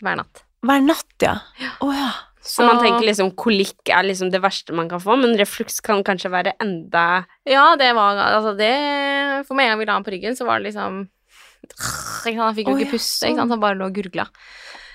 hver 0.00 0.20
natt. 0.20 0.44
Hver 0.64 0.82
natt, 0.84 1.14
ja. 1.22 1.34
Å 1.82 1.88
ja. 1.92 2.10
Så 2.42 2.64
man 2.64 2.78
tenker 2.80 3.04
liksom 3.04 3.34
kolikk 3.36 3.90
er 3.92 4.02
liksom 4.08 4.30
det 4.32 4.40
verste 4.40 4.72
man 4.72 4.88
kan 4.88 5.00
få, 5.02 5.16
men 5.20 5.36
refluks 5.36 5.80
kan 5.84 6.02
kanskje 6.02 6.30
være 6.32 6.54
enda 6.60 7.26
Ja, 7.44 7.76
det 7.76 7.90
var 7.94 8.16
altså 8.16 8.54
det 8.56 9.44
For 9.46 9.54
med 9.54 9.66
en 9.66 9.72
gang 9.74 9.78
vi 9.82 9.84
la 9.90 9.92
han 9.98 10.04
på 10.06 10.14
ryggen, 10.14 10.32
så 10.38 10.46
var 10.48 10.58
det 10.60 10.70
liksom 10.72 11.02
ikke 11.04 12.36
sant, 12.36 12.40
Han 12.40 12.54
fikk 12.56 12.68
jo 12.72 12.76
ikke 12.78 12.90
puste, 12.94 13.28
ikke 13.28 13.36
sant, 13.36 13.44
sånn. 13.44 13.50
han 13.50 13.60
bare 13.60 13.76
lå 13.76 13.86
og 13.90 13.94
gurgla. 13.94 14.24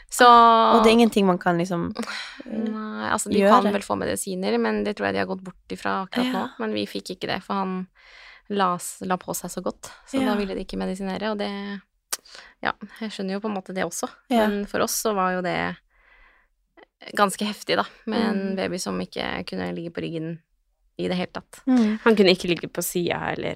Så 0.09 0.25
Og 0.25 0.83
det 0.83 0.89
er 0.89 0.95
ingenting 0.97 1.25
man 1.27 1.37
kan 1.37 1.57
liksom 1.61 1.91
Nei, 2.45 3.09
altså 3.11 3.29
de 3.29 3.39
gjøre. 3.39 3.61
kan 3.61 3.73
vel 3.73 3.81
få 3.85 3.97
medisiner, 3.99 4.57
men 4.61 4.83
det 4.83 4.95
tror 4.97 5.07
jeg 5.09 5.13
de 5.17 5.21
har 5.23 5.29
gått 5.29 5.43
bort 5.45 5.73
ifra 5.75 6.03
akkurat 6.07 6.33
nå. 6.33 6.43
Men 6.59 6.73
vi 6.73 6.85
fikk 6.89 7.13
ikke 7.15 7.27
det, 7.29 7.39
for 7.45 7.53
han 7.61 7.87
la, 8.49 8.77
la 9.05 9.17
på 9.21 9.33
seg 9.37 9.49
så 9.53 9.61
godt, 9.65 9.89
så 10.09 10.19
Ja. 10.21 10.31
da 10.33 10.35
ville 10.41 10.53
de 10.57 10.65
ikke 10.65 10.77
medisinere, 10.81 11.31
og 11.31 11.37
det 11.37 11.81
Ja, 12.63 12.71
jeg 13.01 13.11
skjønner 13.11 13.37
jo 13.37 13.39
på 13.41 13.49
en 13.49 13.55
måte 13.57 13.73
det 13.73 13.83
også, 13.85 14.09
Ja. 14.29 14.47
men 14.47 14.65
for 14.65 14.79
oss 14.81 14.97
så 15.03 15.13
var 15.13 15.33
jo 15.37 15.41
det 15.45 15.75
ganske 17.15 17.45
heftig, 17.45 17.75
da, 17.77 17.85
med 18.05 18.21
en 18.21 18.41
Mm. 18.49 18.55
baby 18.55 18.77
som 18.79 18.99
ikke 19.01 19.45
kunne 19.47 19.73
ligge 19.75 19.91
på 19.93 20.01
ryggen 20.01 20.39
i 20.97 21.07
det 21.07 21.15
hele 21.17 21.31
tatt. 21.33 21.61
mm. 21.67 21.99
Han 22.03 22.15
kunne 22.15 22.31
ikke 22.35 22.47
ligge 22.49 22.67
på 22.71 22.81
sida, 22.83 23.19
eller 23.35 23.55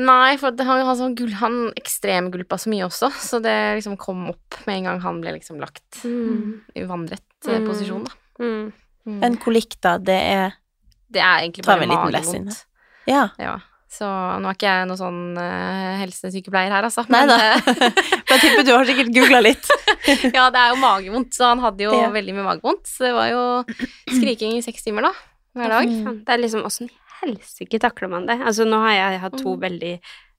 Nei, 0.00 0.36
for 0.38 0.54
han 0.56 0.86
han, 0.86 0.96
sånn 0.96 1.14
gull, 1.18 1.32
han 1.40 1.72
ekstremgulpa 1.76 2.56
så 2.56 2.70
mye 2.70 2.86
også, 2.86 3.10
så 3.10 3.40
det 3.42 3.56
liksom 3.80 3.96
kom 3.98 4.28
opp 4.30 4.60
med 4.66 4.78
en 4.78 4.84
gang 4.84 5.00
han 5.00 5.20
ble 5.20 5.32
liksom 5.34 5.58
lagt 5.60 6.04
i 6.04 6.84
vannrett 6.86 7.26
Mm. 7.46 7.66
posisjon, 7.66 8.04
da. 8.04 8.12
En 9.26 9.36
kolikk, 9.36 9.80
da, 9.80 9.96
det 9.98 10.20
er 10.20 10.52
Det 11.10 11.20
er 11.20 11.40
egentlig 11.42 11.64
bare 11.66 11.86
magevondt. 11.86 12.64
Ja. 13.06 13.30
Ja. 13.38 13.58
Så 13.90 14.06
nå 14.06 14.46
er 14.46 14.54
ikke 14.54 14.68
jeg 14.70 14.86
noen 14.86 14.98
sånn 15.00 15.22
uh, 15.34 15.96
helsesykepleier 15.98 16.70
her, 16.70 16.86
altså. 16.86 17.02
Nei 17.10 17.24
men, 17.26 17.32
da. 17.32 17.58
Men 17.66 17.96
jeg 18.30 18.42
tipper 18.44 18.66
du 18.68 18.70
har 18.76 18.86
sikkert 18.86 19.10
googla 19.16 19.40
litt. 19.42 19.66
ja, 20.36 20.44
det 20.54 20.62
er 20.62 20.70
jo 20.70 20.78
magevondt, 20.78 21.34
så 21.34 21.48
han 21.50 21.64
hadde 21.64 21.88
jo 21.88 21.96
Ja. 21.98 22.06
veldig 22.14 22.36
mye 22.38 22.46
magevondt. 22.52 22.86
Så 22.86 23.08
det 23.08 23.12
var 23.18 23.32
jo 23.32 23.42
skriking 24.14 24.54
i 24.54 24.62
seks 24.62 24.86
timer, 24.86 25.08
da. 25.10 25.12
Hver 25.58 25.74
dag. 25.74 25.90
Mm. 25.90 26.20
Det 26.22 26.36
er 26.36 26.42
liksom 26.44 26.62
åssen 26.68 26.90
helsike 27.20 27.80
takler 27.82 28.08
man 28.12 28.28
det? 28.30 28.38
Altså, 28.46 28.64
nå 28.68 28.78
har 28.84 28.94
jeg 28.94 29.20
hatt 29.26 29.38
to 29.42 29.56
veldig 29.60 29.96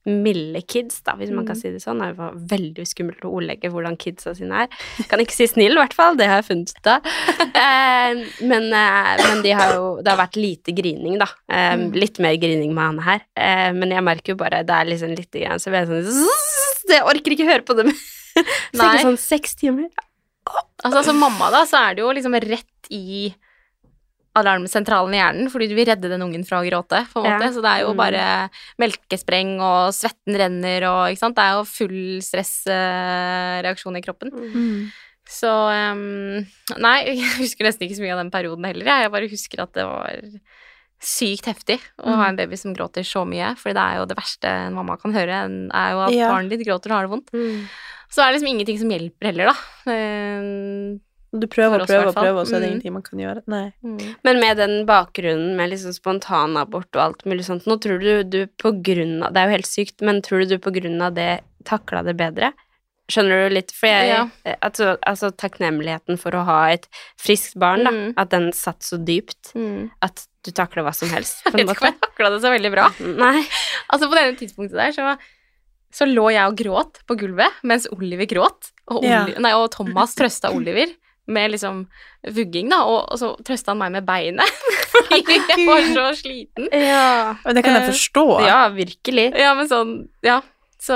milde 0.08 0.62
kids, 0.66 1.02
da, 1.06 1.14
hvis 1.20 1.30
man 1.34 1.46
kan 1.46 1.58
si 1.58 1.70
det 1.70 1.82
sånn. 1.84 2.02
Det 2.02 2.16
var 2.18 2.38
veldig 2.52 2.86
skummelt 2.90 3.26
å 3.28 3.34
ordlegge 3.38 3.70
hvordan 3.70 3.98
kidsa 4.02 4.34
sine 4.38 4.64
er. 4.64 4.80
Kan 5.12 5.22
ikke 5.22 5.36
si 5.36 5.48
snill, 5.50 5.76
i 5.76 5.82
hvert 5.82 5.96
fall. 5.98 6.18
Det 6.18 6.30
har 6.30 6.42
jeg 6.42 6.50
funnet 6.52 6.76
ut 6.78 6.92
av. 6.96 7.12
Eh, 7.62 8.18
men 8.48 8.64
eh, 8.74 9.20
men 9.22 9.42
de 9.44 9.52
har 9.54 9.76
jo, 9.76 9.84
det 10.02 10.10
har 10.10 10.18
vært 10.18 10.38
lite 10.40 10.74
grining, 10.74 11.20
da. 11.22 11.28
Eh, 11.52 11.84
litt 11.94 12.18
mer 12.24 12.34
grining 12.42 12.72
med 12.74 12.88
han 12.88 13.02
her. 13.06 13.22
Men 13.78 13.94
jeg 13.94 14.04
merker 14.06 14.34
jo 14.34 14.40
bare 14.40 14.64
Det 14.66 14.74
er 14.74 14.90
liksom 14.90 15.14
lite 15.14 15.44
grann, 15.44 15.62
så 15.62 15.70
blir 15.70 15.84
jeg 15.84 16.08
sånn 16.08 16.90
Jeg 16.96 17.06
orker 17.12 17.36
ikke 17.36 17.48
høre 17.50 17.66
på 17.68 17.76
det. 17.78 17.86
Nei. 17.92 18.88
ikke 18.88 19.04
sånn 19.04 19.20
seks 19.22 19.56
timer. 19.60 19.92
Altså, 20.82 21.04
som 21.12 21.22
mamma, 21.22 21.52
da, 21.54 21.64
så 21.70 21.84
er 21.86 22.00
det 22.00 22.06
jo 22.06 22.14
liksom 22.18 22.40
rett 22.42 22.90
i 22.90 23.30
alarmsentralen 24.36 25.14
i 25.14 25.20
hjernen, 25.20 25.50
fordi 25.52 25.68
du 25.68 25.76
vil 25.76 25.86
redde 25.90 26.08
den 26.10 26.22
ungen 26.24 26.46
fra 26.48 26.62
å 26.62 26.66
gråte, 26.68 27.02
på 27.12 27.20
en 27.20 27.26
Ja. 27.28 27.38
måte. 27.40 27.54
Så 27.54 27.62
det 27.62 27.72
er 27.72 27.82
jo 27.84 27.92
Mm. 27.94 27.98
bare 27.98 28.50
melkespreng, 28.80 29.60
og 29.60 29.92
svetten 29.94 30.38
renner, 30.40 30.84
og 30.88 31.12
ikke 31.12 31.20
sant. 31.20 31.36
Det 31.36 31.44
er 31.44 31.54
jo 31.58 31.64
full 31.68 32.22
stressreaksjon 32.24 33.98
i 33.98 34.02
kroppen. 34.02 34.32
Så 35.28 35.48
um, 35.48 36.46
Nei, 36.78 36.98
jeg 37.20 37.38
husker 37.40 37.64
nesten 37.68 37.88
ikke 37.88 38.00
så 38.00 38.04
mye 38.04 38.16
av 38.16 38.24
den 38.24 38.32
perioden 38.32 38.66
heller, 38.66 38.86
jeg. 38.86 39.12
Bare 39.12 39.30
husker 39.32 39.62
at 39.64 39.74
det 39.74 39.86
var 39.86 40.18
sykt 41.02 41.46
heftig 41.50 41.80
å 42.06 42.14
ha 42.16 42.28
en 42.30 42.36
baby 42.38 42.56
som 42.56 42.76
gråter 42.76 43.02
så 43.04 43.24
mye, 43.26 43.56
for 43.58 43.74
det 43.74 43.82
er 43.82 43.98
jo 44.00 44.06
det 44.06 44.18
verste 44.20 44.46
en 44.68 44.76
mamma 44.76 44.98
kan 45.02 45.12
høre, 45.16 45.40
er 45.74 45.92
jo 45.96 46.00
at 46.06 46.14
Ja. 46.14 46.28
barnet 46.30 46.50
ditt 46.54 46.66
gråter 46.68 46.92
og 46.92 46.98
har 46.98 47.08
det 47.08 47.14
vondt. 47.16 47.32
Så 48.12 48.22
er 48.22 48.32
det 48.32 48.42
liksom 48.42 48.52
ingenting 48.54 48.78
som 48.78 48.90
hjelper 48.92 49.26
heller, 49.32 49.46
da. 49.54 49.56
Du 51.32 51.48
prøver 51.48 51.80
og 51.82 51.88
prøver 51.88 52.08
og 52.10 52.16
prøver, 52.16 52.40
og 52.42 52.48
så 52.48 52.56
er 52.58 52.60
det 52.60 52.68
Mm. 52.68 52.72
ingenting 52.74 52.94
man 52.94 53.04
kan 53.04 53.20
gjøre. 53.20 53.42
Nei. 53.48 53.72
Men 54.24 54.40
med 54.42 54.58
den 54.58 54.86
bakgrunnen 54.86 55.56
med 55.56 55.70
liksom 55.72 55.94
spontanabort 55.96 56.90
og 56.96 57.02
alt 57.02 57.24
mulig 57.26 57.46
sånt, 57.46 57.64
nå 57.66 57.80
tror 57.80 58.00
du 58.04 58.24
du 58.24 58.48
på 58.60 58.74
grunn 58.84 59.24
av 59.24 59.32
Det 59.34 59.40
er 59.40 59.46
jo 59.48 59.56
helt 59.56 59.66
sykt, 59.70 60.02
men 60.02 60.22
tror 60.22 60.40
du 60.44 60.58
du 60.58 60.58
på 60.60 60.74
grunn 60.76 61.02
av 61.02 61.14
det 61.14 61.42
takla 61.64 62.04
det 62.04 62.18
bedre? 62.18 62.52
Skjønner 63.12 63.48
du 63.50 63.56
litt? 63.56 63.72
For 63.72 63.88
jeg 63.88 64.08
Ja. 64.10 64.28
altså, 64.62 64.98
altså 65.08 65.32
takknemligheten 65.32 66.18
for 66.20 66.32
å 66.32 66.44
ha 66.46 66.66
et 66.72 66.88
friskt 67.18 67.58
barn, 67.58 67.84
da, 67.86 67.92
Mm. 67.92 68.14
at 68.18 68.30
den 68.30 68.52
satt 68.52 68.80
så 68.84 68.98
dypt 69.04 69.54
Mm. 69.56 69.90
at 70.02 70.28
du 70.44 70.52
takla 70.52 70.84
hva 70.84 70.94
som 70.94 71.10
helst, 71.10 71.44
på 71.46 71.52
Jeg 71.58 71.62
en 71.62 71.68
vet 71.68 71.78
ikke 71.78 71.88
om 71.88 71.94
måte. 71.94 72.00
jeg 72.00 72.12
takla 72.12 72.30
det 72.30 72.42
så 72.42 72.52
veldig 72.60 72.72
bra. 72.72 72.90
Nei. 73.00 73.48
Altså, 73.92 74.08
på 74.10 74.16
denne 74.16 74.38
tidspunktet 74.38 74.72
der, 74.76 74.92
så, 74.92 75.18
så 75.92 76.06
lå 76.08 76.32
jeg 76.32 76.46
og 76.48 76.56
gråt 76.58 77.00
på 77.08 77.18
gulvet, 77.18 77.52
mens 77.64 77.88
Oliver 77.92 78.26
gråt. 78.26 78.72
Og, 78.88 79.04
Ja. 79.04 79.26
Nei, 79.40 79.52
og 79.54 79.72
Thomas 79.72 80.16
trøsta 80.16 80.54
Oliver 80.54 80.88
med 81.34 81.52
liksom 81.56 81.84
vugging, 82.36 82.70
da, 82.72 82.82
og, 82.86 83.06
og 83.12 83.20
så 83.22 83.32
trøsta 83.48 83.72
han 83.74 83.80
meg 83.82 83.92
med 83.98 84.06
beinet. 84.08 84.52
Fordi 84.94 85.22
jeg 85.26 85.66
var 85.68 85.86
så 85.96 86.06
sliten. 86.20 86.68
Ja. 86.76 87.36
Og 87.46 87.56
det 87.58 87.64
kan 87.66 87.78
jeg 87.80 87.86
Eh, 87.88 87.92
forstå. 87.94 88.26
ja, 88.46 88.60
virkelig. 88.76 89.28
Ja, 89.40 89.54
men 89.58 89.70
sånn 89.72 89.94
Ja, 90.28 90.42
så 90.82 90.96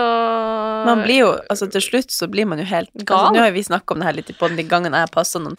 Man 0.88 1.04
blir 1.06 1.20
jo, 1.24 1.32
altså 1.50 1.68
Til 1.72 1.82
slutt 1.84 2.10
så 2.13 2.27
blir 2.32 2.48
man 2.50 2.58
jo 2.62 2.65
helt 2.70 2.89
Gal. 3.04 3.18
Altså, 3.27 3.34
nå 3.36 3.42
har 3.44 3.50
jo 3.51 3.56
vi 3.60 3.63
snakka 3.68 3.94
om 3.96 4.01
det 4.01 4.08
her 4.10 4.18
litt 4.18 4.30
i 4.34 4.38
podden 4.38 4.58
de 4.60 4.65
gangene 4.70 5.01
jeg 5.04 5.12
passa 5.15 5.42
noen. 5.42 5.58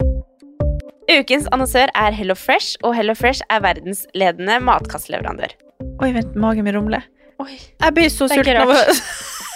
Ukens 1.07 1.47
annonsør 1.55 1.87
er 1.95 2.11
Hello 2.11 2.35
Fresh, 2.35 2.75
og 2.83 2.91
Hello 2.97 3.13
Fresh 3.15 3.41
er 3.49 3.61
verdensledende 3.63 4.57
matkastleverandør. 4.67 5.53
Oi, 6.03 6.09
vent, 6.17 6.35
magen 6.35 6.67
min 6.67 6.75
rumler. 6.75 7.05
Oi. 7.39 7.53
Jeg 7.55 7.93
blir 7.95 8.09
så 8.11 8.27
sulten. 8.27 8.73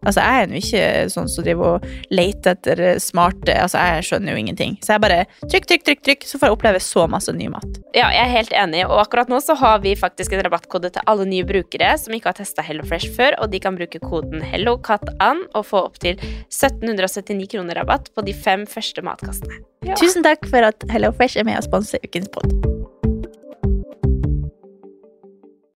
Altså, 0.00 0.22
jeg 0.24 0.40
er 0.40 0.48
jo 0.48 0.60
ikke 0.62 0.84
sånn 1.12 1.26
som 1.28 1.44
driver 1.44 1.74
og 1.74 1.88
leter 2.08 2.54
etter 2.56 2.80
smarte 3.02 3.52
Altså, 3.52 3.80
jeg 3.84 4.06
skjønner 4.08 4.32
jo 4.32 4.40
ingenting. 4.40 4.78
Så 4.80 4.94
jeg 4.94 5.02
bare 5.04 5.18
trykk, 5.44 5.66
trykk, 5.68 5.84
trykk, 5.84 6.00
trykk, 6.06 6.24
så 6.24 6.40
får 6.40 6.48
jeg 6.48 6.56
oppleve 6.56 6.80
så 6.80 7.04
masse 7.10 7.34
ny 7.36 7.50
mat. 7.52 7.80
Ja, 7.92 8.08
jeg 8.14 8.22
er 8.22 8.32
helt 8.32 8.54
enig, 8.56 8.86
og 8.86 9.02
akkurat 9.02 9.28
nå 9.28 9.42
så 9.44 9.56
har 9.60 9.82
vi 9.84 9.92
faktisk 9.98 10.32
en 10.32 10.44
rabattkode 10.46 10.92
til 10.94 11.04
alle 11.10 11.28
nye 11.28 11.44
brukere 11.44 11.92
som 12.00 12.16
ikke 12.16 12.32
har 12.32 12.38
testa 12.40 12.64
HelloFresh 12.64 13.12
før, 13.18 13.36
og 13.44 13.52
de 13.52 13.60
kan 13.60 13.76
bruke 13.76 14.00
koden 14.00 14.40
HelloCatAn 14.40 15.44
og 15.52 15.68
få 15.68 15.84
opptil 15.90 16.16
1779 16.48 17.50
kroner 17.52 17.82
rabatt 17.82 18.08
på 18.16 18.24
de 18.24 18.32
fem 18.32 18.64
første 18.70 19.04
matkassene. 19.04 19.60
Tusen 20.00 20.24
takk 20.24 20.48
for 20.48 20.64
at 20.64 20.88
HelloFresh 20.88 21.40
er 21.40 21.48
med 21.48 21.60
og 21.60 21.68
sponser 21.68 22.00
ukens 22.06 22.32
pod. 22.32 22.48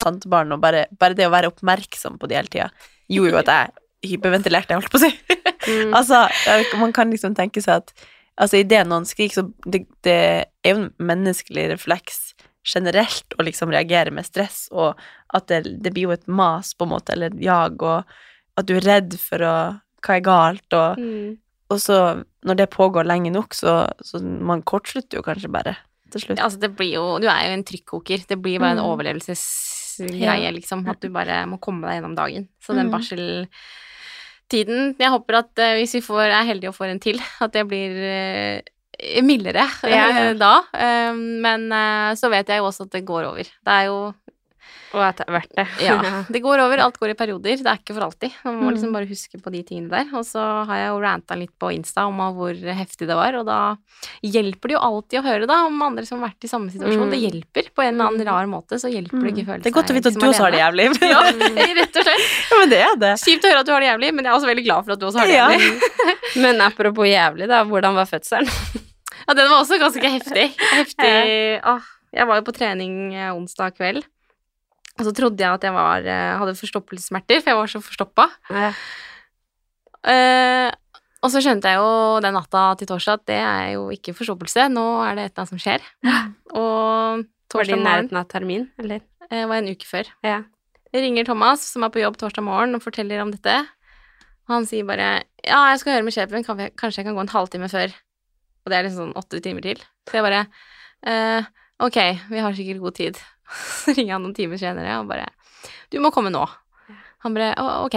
Tantebarn 0.02 0.54
og 0.54 0.62
bare, 0.62 0.87
bare 0.98 1.18
det 1.18 1.26
å 1.26 1.35
være 1.35 1.50
oppmerksom 1.50 2.22
på 2.22 2.30
det 2.30 2.38
hele 2.38 2.50
tida 2.50 2.72
gjorde 3.12 3.35
jo 3.35 3.40
at 3.42 3.50
jeg 3.50 3.81
hyperventilerte, 4.02 4.74
jeg 4.74 4.80
holdt 4.82 4.92
på 4.92 5.00
å 5.00 5.04
si. 5.04 5.12
altså, 5.98 6.24
vet 6.46 6.66
ikke, 6.66 6.80
man 6.82 6.92
kan 6.96 7.10
liksom 7.12 7.34
tenke 7.38 7.62
seg 7.62 7.82
at 7.82 7.92
altså, 8.36 8.58
idet 8.62 8.84
noen 8.90 9.06
skriker, 9.08 9.42
så 9.42 9.70
det, 9.70 9.84
det 10.06 10.16
er 10.64 10.72
jo 10.74 10.80
en 10.82 10.88
menneskelig 11.12 11.68
refleks 11.74 12.34
generelt 12.66 13.34
å 13.38 13.42
liksom 13.46 13.72
reagere 13.74 14.12
med 14.14 14.24
stress, 14.26 14.68
og 14.70 14.98
at 15.34 15.48
det, 15.50 15.62
det 15.82 15.90
blir 15.94 16.08
jo 16.08 16.12
et 16.14 16.28
mas, 16.30 16.74
på 16.78 16.86
en 16.86 16.92
måte, 16.94 17.12
eller 17.16 17.32
et 17.32 17.40
jag, 17.42 17.82
og 17.82 18.04
at 18.60 18.68
du 18.68 18.76
er 18.78 18.86
redd 18.86 19.16
for 19.20 19.42
å 19.48 19.54
Hva 20.02 20.16
er 20.18 20.22
galt, 20.26 20.74
og 20.74 20.98
og 21.72 21.78
så, 21.80 21.96
når 22.44 22.56
det 22.58 22.66
pågår 22.74 23.06
lenge 23.08 23.30
nok, 23.32 23.54
så, 23.56 23.86
så 24.04 24.18
man 24.20 24.60
kortslutter 24.66 25.16
jo 25.16 25.22
kanskje 25.24 25.48
bare 25.48 25.72
til 26.12 26.20
slutt. 26.20 26.40
Altså, 26.44 26.58
det 26.60 26.68
blir 26.76 26.90
jo 26.98 27.04
Du 27.22 27.24
er 27.32 27.46
jo 27.46 27.54
en 27.54 27.62
trykkoker. 27.64 28.26
Det 28.28 28.36
blir 28.36 28.58
bare 28.60 28.74
en 28.74 28.82
Mm. 28.82 28.90
overlevelsesgreie, 28.90 30.50
liksom. 30.52 30.82
At 30.90 31.00
du 31.00 31.08
bare 31.08 31.38
må 31.48 31.56
komme 31.62 31.86
deg 31.88 32.00
gjennom 32.02 32.16
dagen. 32.18 32.48
Så 32.60 32.74
den 32.76 32.90
Mm. 32.90 32.92
Barseltiden 34.52 34.94
Jeg 35.00 35.10
håper 35.10 35.38
at 35.42 35.58
eh, 35.58 35.78
hvis 35.80 35.94
vi 35.94 36.00
får, 36.04 36.28
er 36.28 36.44
heldige 36.48 36.70
og 36.70 36.76
får 36.76 36.92
en 36.92 37.00
til, 37.00 37.20
at 37.44 37.52
det 37.52 37.66
blir 37.68 37.96
eh, 37.96 38.60
mildere 39.24 39.66
Ja. 39.88 40.08
ja. 40.12 40.32
da. 40.34 40.54
Eh, 40.74 41.14
men 41.14 41.70
eh, 41.72 42.14
så 42.14 42.30
vet 42.30 42.48
jeg 42.48 42.58
jo 42.58 42.68
også 42.68 42.84
at 42.84 42.92
det 42.92 43.04
går 43.04 43.24
over. 43.32 43.42
Det 43.42 43.72
er 43.72 43.88
jo 43.88 44.12
Og 44.92 45.01
at 45.01 45.16
det 45.22 45.25
er 45.29 45.33
verdt 45.38 45.55
det. 45.57 45.64
Ja. 45.87 45.94
Det 46.35 46.40
går 46.44 46.61
over, 46.66 46.81
alt 46.85 46.98
går 47.01 47.12
i 47.14 47.16
perioder. 47.16 47.57
Det 47.62 47.68
er 47.70 47.79
ikke 47.81 47.94
for 47.96 48.05
alltid. 48.07 48.35
Man 48.44 48.59
må 48.61 48.72
liksom 48.75 48.92
bare 48.92 49.09
huske 49.09 49.38
på 49.40 49.53
de 49.55 49.62
tingene 49.64 49.88
der. 49.92 50.11
Og 50.18 50.27
så 50.29 50.42
har 50.68 50.81
jeg 50.83 50.90
jo 50.90 50.98
ranta 51.01 51.37
litt 51.40 51.53
på 51.61 51.70
Insta 51.72 52.05
om 52.11 52.20
hvor 52.37 52.53
heftig 52.53 53.09
det 53.09 53.16
var, 53.16 53.35
og 53.40 53.46
da 53.48 53.59
hjelper 54.22 54.68
det 54.72 54.77
jo 54.77 54.83
alltid 54.85 55.20
å 55.20 55.25
høre 55.27 55.48
da 55.48 55.62
om 55.66 55.81
andre 55.87 56.05
som 56.09 56.20
har 56.20 56.31
vært 56.31 56.44
i 56.46 56.51
samme 56.51 56.68
situasjon. 56.75 57.07
Mm. 57.09 57.14
Det 57.14 57.20
hjelper 57.22 57.70
på 57.75 57.85
en 57.87 57.94
eller 57.94 58.11
annen 58.12 58.29
rar 58.29 58.51
måte, 58.53 58.79
så 58.83 58.90
hjelper 58.92 59.25
det 59.25 59.33
ikke 59.33 59.46
å 59.46 59.51
føle 59.53 59.64
Det 59.64 59.72
er 59.72 59.77
godt 59.79 59.92
å 59.92 59.96
vite 59.96 60.12
at 60.12 60.16
liksom 60.16 60.27
du 60.27 60.29
også 60.33 60.44
har 60.46 60.55
det 60.57 60.62
jævlig. 60.62 60.87
Ja, 61.09 61.22
rett 61.81 61.98
og 62.03 62.07
slett. 62.09 62.29
Ja, 62.53 62.61
men 62.61 62.72
det 62.75 62.81
er 62.85 63.01
det. 63.07 63.12
Kjipt 63.25 63.48
å 63.48 63.53
høre 63.53 63.64
at 63.64 63.68
du 63.68 63.75
har 63.75 63.85
det 63.85 63.90
jævlig, 63.90 64.12
men 64.16 64.29
jeg 64.29 64.33
er 64.33 64.38
også 64.38 64.51
veldig 64.53 64.66
glad 64.68 64.87
for 64.87 64.94
at 64.96 65.01
du 65.03 65.09
også 65.09 65.22
har 65.22 65.33
det 65.33 65.37
Ja. 65.40 65.48
jævlig. 65.57 65.90
Men 66.42 66.61
apropos 66.64 67.07
jævlig, 67.09 67.46
da. 67.51 67.59
Hvordan 67.68 67.96
var 67.98 68.07
fødselen? 68.09 68.48
Ja, 69.27 69.35
den 69.37 69.51
var 69.51 69.59
også 69.62 69.77
ganske 69.81 70.09
heftig. 70.14 70.46
Heftig 70.72 71.11
Åh, 71.68 71.90
Jeg 72.16 72.27
var 72.29 72.40
jo 72.40 72.44
på 72.46 72.55
trening 72.57 72.94
eh, 73.14 73.31
onsdag 73.37 73.77
kveld, 73.77 74.05
og 74.98 75.09
så 75.09 75.14
trodde 75.16 75.40
jeg 75.40 75.57
at 75.57 75.64
jeg 75.64 75.74
var, 75.74 76.05
eh, 76.05 76.37
hadde 76.40 76.59
forstoppelsessmerter, 76.59 77.40
for 77.40 77.52
jeg 77.52 77.59
var 77.59 77.70
så 77.72 77.81
forstoppa. 77.83 78.28
Ja. 78.52 78.70
Uh, 80.02 80.68
og 81.22 81.31
så 81.31 81.38
skjønte 81.38 81.70
jeg 81.70 81.78
jo 81.78 82.18
den 82.24 82.35
natta 82.35 82.62
til 82.78 82.88
torsdag 82.90 83.20
at 83.20 83.26
det 83.31 83.38
er 83.38 83.66
jo 83.76 83.85
ikke 83.94 84.14
forstoppelse, 84.18 84.66
nå 84.74 84.83
er 85.07 85.14
det 85.14 85.26
et 85.28 85.31
eller 85.31 85.44
annet 85.44 85.52
som 85.52 85.62
skjer. 85.62 85.85
Og 86.59 87.22
Var 87.22 87.22
det 87.22 87.55
torsdag 87.55 87.76
i 87.76 87.78
morgen 87.78 87.87
nærheten 87.87 88.18
av 88.18 88.26
termin, 88.33 88.66
eller? 88.83 89.05
Uh, 89.28 89.44
var 89.46 89.61
en 89.61 89.70
uke 89.70 89.88
før. 89.88 90.11
Ja. 90.26 90.42
Jeg 90.92 91.07
ringer 91.07 91.24
Thomas, 91.24 91.64
som 91.72 91.87
er 91.87 91.92
på 91.94 92.02
jobb 92.02 92.18
torsdag 92.20 92.44
morgen, 92.44 92.76
og 92.76 92.85
forteller 92.85 93.22
om 93.22 93.31
dette. 93.33 93.55
Han 94.50 94.66
sier 94.68 94.85
bare 94.85 95.22
ja, 95.46 95.61
jeg 95.72 95.81
skal 95.81 95.96
høre 95.96 96.07
med 96.07 96.14
sjefen, 96.14 96.44
kanskje 96.44 97.00
jeg 97.00 97.07
kan 97.07 97.16
gå 97.16 97.22
en 97.24 97.33
halvtime 97.33 97.70
før. 97.72 97.94
Og 98.62 98.70
det 98.70 98.78
er 98.78 98.87
liksom 98.87 99.07
sånn 99.07 99.18
åtte 99.18 99.40
timer 99.42 99.64
til. 99.64 99.81
Så 100.11 100.18
jeg 100.18 100.26
bare 100.26 100.44
uh, 101.07 101.48
ok, 101.83 101.98
vi 102.31 102.42
har 102.42 102.59
sikkert 102.59 102.83
god 102.83 102.98
tid. 102.98 103.22
Så 103.83 103.94
ringer 103.96 104.16
han 104.16 104.26
noen 104.26 104.37
timer 104.37 104.61
senere 104.61 104.98
og 105.00 105.09
bare 105.11 105.28
du 105.92 105.98
må 106.02 106.11
komme 106.14 106.33
nå. 106.33 106.42
Han 107.22 107.35
bare 107.37 107.52
«Å, 107.61 107.85
ok, 107.85 107.96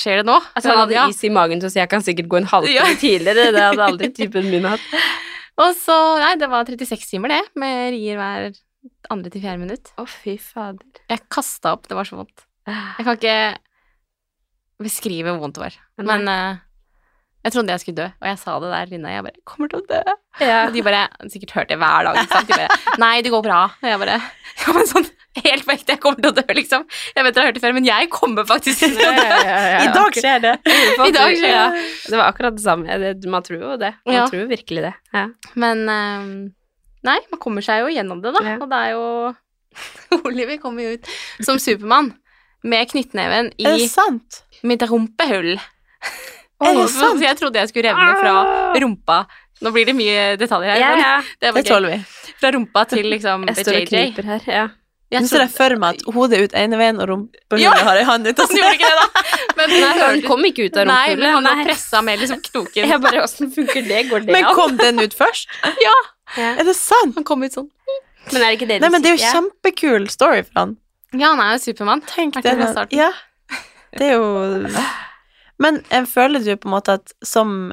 skjer 0.00 0.22
det 0.22 0.26
nå? 0.26 0.36
Altså, 0.56 0.72
han 0.72 0.80
hadde 0.82 1.02
is 1.12 1.20
i 1.28 1.30
magen 1.32 1.60
til 1.60 1.68
å 1.68 1.72
si 1.72 1.78
jeg 1.78 1.90
kan 1.92 2.02
sikkert 2.04 2.30
gå 2.32 2.38
en 2.40 2.48
halvtime 2.50 2.74
Ja. 2.80 2.86
tidligere. 3.04 3.50
Det 3.54 3.64
hadde 3.66 3.84
aldri 3.90 4.08
typen 4.16 4.48
min 4.50 4.66
hatt. 4.66 4.86
Og 5.60 5.76
så, 5.78 5.94
nei, 6.20 6.32
det 6.40 6.48
var 6.52 6.66
36 6.68 7.06
timer 7.12 7.32
det, 7.32 7.42
med 7.60 7.92
rier 7.94 8.18
hver 8.20 8.48
andre 9.12 9.30
til 9.32 9.44
fjerde 9.44 9.62
minutt. 9.62 9.92
Å, 10.00 10.06
fy 10.08 10.36
fader. 10.40 11.02
Jeg 11.12 11.22
kasta 11.32 11.76
opp, 11.76 11.86
det 11.90 11.96
var 11.98 12.08
så 12.08 12.18
vondt. 12.18 12.46
Jeg 12.66 13.06
kan 13.06 13.14
ikke 13.20 13.38
beskrive 14.82 15.32
hvor 15.32 15.44
vondt 15.44 15.60
det 15.60 15.64
var. 15.68 15.78
Men, 16.00 16.10
Men 16.10 16.32
eh, 16.32 16.62
jeg 17.46 17.54
trodde 17.54 17.70
jeg 17.76 17.82
skulle 17.84 18.00
dø, 18.00 18.06
og 18.20 18.26
jeg 18.26 18.38
sa 18.42 18.54
det 18.62 18.70
der 18.74 18.94
inne. 18.96 19.12
Jeg 19.14 19.22
bare 19.22 19.38
'kommer 19.46 19.68
til 19.70 19.78
å 19.82 19.86
dø'. 19.86 20.14
Ja. 20.42 20.66
Og 20.66 20.72
de 20.74 20.82
bare 20.82 21.02
Sikkert 21.30 21.52
hørte 21.54 21.68
det 21.74 21.78
hver 21.78 22.04
dag. 22.08 22.16
Ikke 22.18 22.34
sant? 22.34 22.48
De 22.50 22.58
bare 22.58 22.98
'nei, 22.98 23.22
det 23.22 23.30
går 23.30 23.42
bra'. 23.46 23.70
Og 23.82 23.86
jeg 23.86 23.98
bare 24.02 24.18
Ja, 24.66 24.72
men 24.74 24.86
sånn 24.90 25.06
helt 25.44 25.66
på 25.68 25.72
ekte, 25.74 25.92
jeg 25.92 26.00
kommer 26.00 26.16
til 26.24 26.30
å 26.32 26.34
dø, 26.34 26.54
liksom. 26.56 26.84
Jeg 27.14 27.24
vet 27.24 27.34
dere 27.36 27.42
har 27.44 27.48
hørt 27.50 27.58
det 27.58 27.62
før, 27.62 27.74
men 27.76 27.84
jeg 27.84 28.08
kommer 28.10 28.46
faktisk 28.48 28.78
til 28.78 28.96
å 28.96 29.10
dø. 29.12 29.24
I 29.84 29.90
dag 29.92 30.16
skjer 30.16 30.38
det. 30.40 30.54
I 30.64 31.12
dag 31.12 31.34
skjer 31.36 31.44
det. 31.44 31.50
Ja, 31.52 31.66
det 32.08 32.16
var 32.16 32.30
akkurat 32.32 32.56
det 32.56 32.64
samme. 32.64 33.00
Man 33.28 33.42
tror 33.44 33.60
jo 33.60 33.76
det. 33.76 33.92
Man 34.06 34.14
Ja. 34.16 34.26
tror 34.26 34.40
jo 34.40 34.46
virkelig 34.48 34.86
det. 34.88 34.94
Ja. 35.12 35.26
Men 35.54 35.84
eh, 35.92 36.24
nei, 37.04 37.18
man 37.30 37.38
kommer 37.38 37.60
seg 37.62 37.84
jo 37.84 37.92
gjennom 37.92 38.22
det, 38.24 38.32
da. 38.32 38.40
Ja. 38.48 38.56
Og 38.64 38.70
det 38.72 38.80
er 38.80 38.90
jo 38.96 39.36
Oliver 40.24 40.56
kommer 40.56 40.82
jo 40.88 40.96
ut 40.96 41.06
som 41.44 41.58
Supermann 41.60 42.14
med 42.64 42.88
knyttneven 42.90 43.52
i 43.60 43.68
mitt 44.64 44.82
rumpehull. 44.88 45.60
Er 46.64 46.74
det 46.74 46.86
sant? 46.90 47.20
Jeg 47.20 47.36
trodde 47.36 47.60
jeg 47.60 47.68
skulle 47.68 47.90
revne 47.92 48.14
fra 48.22 48.80
rumpa 48.80 49.18
Nå 49.64 49.70
blir 49.72 49.86
det 49.88 49.94
mye 49.96 50.36
detaljer 50.40 50.74
her, 50.74 50.80
Ja, 50.80 50.96
ja. 51.00 51.12
det 51.40 51.54
Det 51.56 51.62
tåler 51.68 51.94
vi. 51.94 52.32
Fra 52.40 52.50
rumpa 52.52 52.82
til 52.88 53.06
liksom 53.08 53.46
Jeg 53.48 53.56
står 53.64 53.78
og 53.82 53.88
kryper 53.88 54.24
her. 54.32 54.42
Ja. 54.46 54.66
Jeg 55.14 55.22
Nå 55.22 55.28
ser 55.30 55.44
jeg 55.44 55.52
for 55.54 55.76
meg 55.78 56.00
at 56.00 56.14
hodet 56.16 56.40
ut 56.42 56.54
ene 56.58 56.76
veien 56.80 56.98
og 57.00 57.06
rumpehullet 57.08 57.62
Ja. 57.62 57.70
har 57.86 57.96
ei 57.96 58.02
hånd 58.04 58.26
ut. 58.26 58.36
Han 58.42 58.56
gjorde 58.58 58.72
ikke 58.74 58.88
det, 58.90 58.96
da. 58.98 59.22
Men, 59.56 59.70
Nei, 59.84 59.92
han 60.02 60.20
kom 60.26 60.44
ikke 60.48 60.66
ut 60.66 60.76
av 60.76 60.88
Nei, 60.90 60.96
men 61.14 61.22
rumpehullet. 61.22 61.32
han 61.36 61.44
var 61.60 61.64
pressa 61.70 62.02
med 62.02 62.20
liksom 62.24 62.40
knoken. 62.50 62.88
Jeg 62.92 63.00
bare, 63.06 63.22
åssen 63.22 63.52
funker 63.54 63.86
det? 63.86 64.02
Går 64.10 64.26
det 64.26 64.32
Men 64.34 64.48
kom 64.58 64.76
den 64.76 64.98
ut 65.00 65.14
først? 65.14 65.48
Ja, 65.86 65.96
Er 66.58 66.64
det 66.66 66.74
sant? 66.76 67.14
han 67.14 67.24
kom 67.24 67.44
ut 67.46 67.52
sånn. 67.54 67.70
Men 68.32 68.42
er 68.42 68.48
det 68.50 68.56
ikke 68.58 68.68
det 68.74 68.80
Nei, 68.82 68.90
men 68.90 69.00
det 69.04 69.12
er 69.12 69.16
jo 69.16 69.24
kjempekul 69.30 70.08
story 70.10 70.42
for 70.42 70.58
han. 70.64 70.76
Ja, 71.14 71.30
han 71.36 71.40
er 71.40 71.52
jo 71.54 71.62
Supermann. 71.70 72.02
Tenk 72.10 72.34
det. 72.42 72.56
Ja. 72.90 73.12
Det 73.96 74.10
er 74.10 74.16
jo 74.18 74.66
Men 75.62 75.82
jeg 75.90 76.06
føler 76.10 76.44
du 76.44 76.52
på 76.56 76.68
en 76.68 76.74
måte 76.76 76.98
at 77.00 77.12
som 77.24 77.72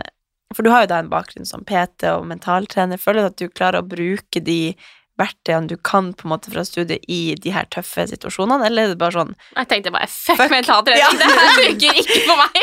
For 0.56 0.63
du 0.63 0.69
har 0.69 0.84
jo 0.86 0.91
da 0.93 1.00
en 1.02 1.10
bakgrunn 1.10 1.48
som 1.50 1.63
PT 1.65 2.04
og 2.13 2.28
mentaltrener. 2.30 3.00
Føler 3.02 3.24
du 3.24 3.26
at 3.32 3.38
du 3.41 3.48
klarer 3.50 3.82
å 3.82 3.88
bruke 3.89 4.39
de 4.46 4.76
verktøyene 5.17 5.67
du 5.69 5.76
kan 5.78 6.12
på 6.17 6.26
en 6.26 6.32
måte 6.34 6.50
fra 6.54 6.63
studiet 6.65 7.04
i 7.10 7.36
de 7.38 7.52
her 7.54 7.65
tøffe 7.69 8.02
situasjonene, 8.10 8.65
eller 8.65 8.84
er 8.88 8.93
det 8.93 8.98
bare 9.02 9.13
sånn 9.13 9.34
Jeg 9.56 9.67
tenkte 9.69 9.91
bare 9.93 10.08
fuck, 10.10 10.38
Fuck. 10.41 10.50
mentaltrening, 10.54 11.04
Ja. 11.04 11.10
det 11.13 11.28
her 11.30 11.52
funker 11.60 12.00
ikke 12.02 12.17
for 12.26 12.38
meg. 12.41 12.56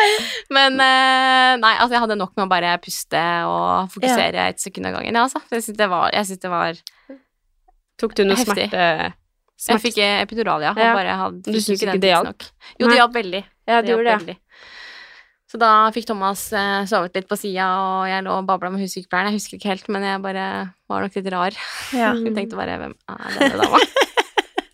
Men 0.58 0.78
eh, 0.80 1.56
nei, 1.62 1.72
altså 1.82 1.96
jeg 1.96 2.02
hadde 2.04 2.18
nok 2.18 2.34
med 2.36 2.46
å 2.46 2.50
bare 2.50 2.76
puste 2.82 3.22
og 3.50 3.90
fokusere 3.94 4.48
et 4.52 4.62
sekund 4.62 4.86
av 4.86 4.94
gangen. 5.00 5.14
Ja, 5.18 5.24
altså. 5.26 5.42
Jeg 5.50 5.62
syns 5.66 5.78
det 5.82 5.88
jeg 6.14 6.26
synes 6.30 6.42
det 6.46 6.50
var 6.54 6.82
Tok 7.98 8.14
du 8.14 8.24
noe 8.26 8.36
Heftig. 8.36 8.68
smerte? 8.70 9.12
Jeg 9.66 9.80
fikk 9.80 9.98
epidural, 10.04 10.62
ja. 10.62 10.70
og 10.70 10.78
Ja. 10.78 10.92
bare 10.94 11.14
hadde, 11.16 11.42
Du 11.42 11.58
syns 11.58 11.80
ikke 11.80 11.98
det 11.98 12.10
hjalp? 12.12 12.42
Jo, 12.78 12.86
det 12.86 12.92
Nei. 12.92 12.98
hjalp 12.98 13.14
veldig. 13.14 13.44
Ja, 13.66 13.80
Det 13.80 13.86
det 13.86 13.90
hjalp 13.90 13.98
gjorde 13.98 14.04
det. 14.04 14.18
veldig. 14.20 14.36
Så 15.46 15.60
da 15.62 15.70
fikk 15.94 16.08
Thomas 16.08 16.48
eh, 16.56 16.82
sovet 16.90 17.14
litt 17.14 17.28
på 17.30 17.36
sida, 17.38 17.68
og 17.78 18.08
jeg 18.10 18.24
lå 18.26 18.32
og 18.34 18.48
babla 18.48 18.72
med 18.74 18.82
hussykepleieren. 18.82 19.30
Jeg 19.30 19.38
husker 19.38 19.60
ikke 19.60 19.70
helt, 19.70 19.86
men 19.94 20.02
jeg 20.02 20.22
bare 20.24 20.46
var 20.90 21.04
nok 21.06 21.18
litt 21.20 21.30
rar. 21.34 21.58
Ja. 21.94 22.10
Hun 22.18 22.34
tenkte 22.34 22.58
bare 22.58 22.78
'hvem 22.80 22.96
er 23.14 23.38
denne 23.38 23.62
dama'? 23.62 23.80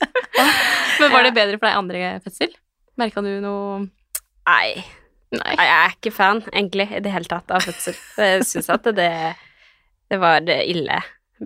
men 1.00 1.12
var 1.12 1.26
det 1.28 1.34
bedre 1.36 1.58
for 1.58 1.68
deg 1.68 1.76
andre 1.76 2.12
fødsel? 2.24 2.56
Merka 3.00 3.24
du 3.24 3.32
noe 3.44 3.82
Nei. 4.48 4.82
Nei. 5.32 5.54
Nei, 5.56 5.64
jeg 5.64 5.76
er 5.78 5.94
ikke 5.94 6.12
fan, 6.12 6.42
egentlig, 6.52 6.88
i 6.92 7.00
det 7.04 7.12
hele 7.12 7.28
tatt, 7.30 7.52
av 7.54 7.64
fødsel. 7.64 7.94
Jeg 8.20 8.42
syns 8.44 8.68
at 8.74 8.88
det, 8.96 9.10
det 10.12 10.18
var 10.20 10.42
ille. 10.44 10.98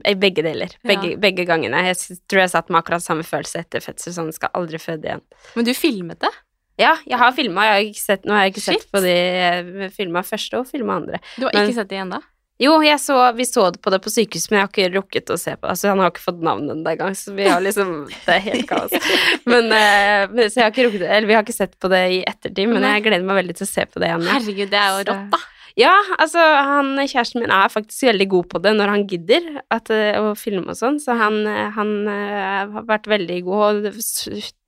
I 0.05 0.15
begge 0.19 0.43
deler. 0.43 0.73
Begge, 0.85 1.13
Ja. 1.13 1.19
begge 1.21 1.45
gangene. 1.49 1.83
Jeg 1.87 2.19
tror 2.29 2.41
jeg 2.43 2.51
satt 2.51 2.71
med 2.71 2.81
akkurat 2.81 3.05
samme 3.05 3.23
følelse 3.25 3.63
etter 3.63 3.85
fødsel, 3.85 4.13
sånn 4.17 4.33
skal 4.35 4.51
aldri 4.59 4.81
føde 4.83 5.09
igjen. 5.09 5.23
Men 5.55 5.69
du 5.69 5.73
filmet 5.77 6.21
det? 6.25 6.33
Ja, 6.79 6.95
jeg 7.09 7.19
har 7.19 7.33
filma, 7.33 7.65
jeg 7.65 7.75
har 7.77 7.85
ikke 7.91 8.05
sett, 8.05 8.25
nå 8.29 8.35
har 8.37 8.47
jeg 8.47 8.55
ikke 8.55 8.65
Shit. 8.67 8.83
sett 8.83 8.91
på 8.93 9.01
de 9.01 9.91
filma 9.97 10.23
første 10.27 10.59
og 10.61 10.67
filma 10.69 10.99
andre. 11.01 11.21
Du 11.37 11.47
har 11.47 11.53
Men- 11.55 11.71
ikke 11.71 11.79
sett 11.81 11.89
det 11.93 12.03
ennå? 12.05 12.23
Jo, 12.59 12.81
jeg 12.81 12.97
så, 12.97 13.35
vi 13.37 13.45
så 13.45 13.67
det 13.71 13.83
på 13.85 13.91
det 13.93 13.99
på 14.01 14.09
sykehus, 14.09 14.47
men 14.51 14.57
jeg 14.57 14.65
har 14.65 14.71
ikke 14.73 14.95
rukket 14.95 15.29
å 15.29 15.37
se 15.39 15.53
på 15.57 15.61
det. 15.67 15.73
Altså, 15.75 15.89
han 15.91 15.99
har 16.01 16.09
ikke 16.11 16.25
fått 16.25 16.39
navnet 16.41 16.73
ennå 16.73 16.89
engang, 16.89 17.13
så 17.13 17.35
vi 17.37 17.45
har 17.45 17.61
liksom 17.61 17.91
Det 18.09 18.33
er 18.33 18.41
helt 18.47 18.67
kaos. 18.71 18.95
Men, 19.45 19.69
eh, 19.77 20.25
men, 20.33 20.49
så 20.49 20.63
jeg 20.63 20.65
har 20.65 20.73
ikke 20.73 20.87
rukket 20.89 21.03
Eller 21.05 21.29
vi 21.29 21.35
har 21.37 21.45
ikke 21.45 21.53
sett 21.53 21.77
på 21.79 21.91
det 21.93 22.01
i 22.15 22.25
ettertid, 22.25 22.69
men 22.73 22.83
jeg 22.83 23.05
gleder 23.05 23.25
meg 23.29 23.45
veldig 23.45 23.57
til 23.59 23.67
å 23.67 23.69
se 23.69 23.85
på 23.85 24.01
det 24.01 24.09
igjen. 24.09 24.25
Herregud, 24.33 24.71
det 24.73 24.81
er 24.81 24.89
jo 24.97 25.05
rått, 25.11 25.31
da. 25.37 25.39
Ja, 25.77 25.93
altså, 26.17 26.41
han, 26.41 26.95
kjæresten 27.05 27.43
min 27.45 27.53
er 27.53 27.69
faktisk 27.69 28.07
veldig 28.09 28.27
god 28.33 28.47
på 28.49 28.61
det 28.65 28.71
når 28.79 28.93
han 28.95 29.03
gidder 29.11 29.49
at, 29.75 29.91
eh, 29.93 30.17
å 30.17 30.31
filme 30.39 30.73
og 30.73 30.79
sånn, 30.79 30.97
så 31.03 31.17
han, 31.21 31.43
eh, 31.47 31.67
han 31.77 31.91
eh, 32.09 32.71
har 32.73 32.87
vært 32.89 33.11
veldig 33.13 33.43
god. 33.45 33.83
Og 33.85 33.99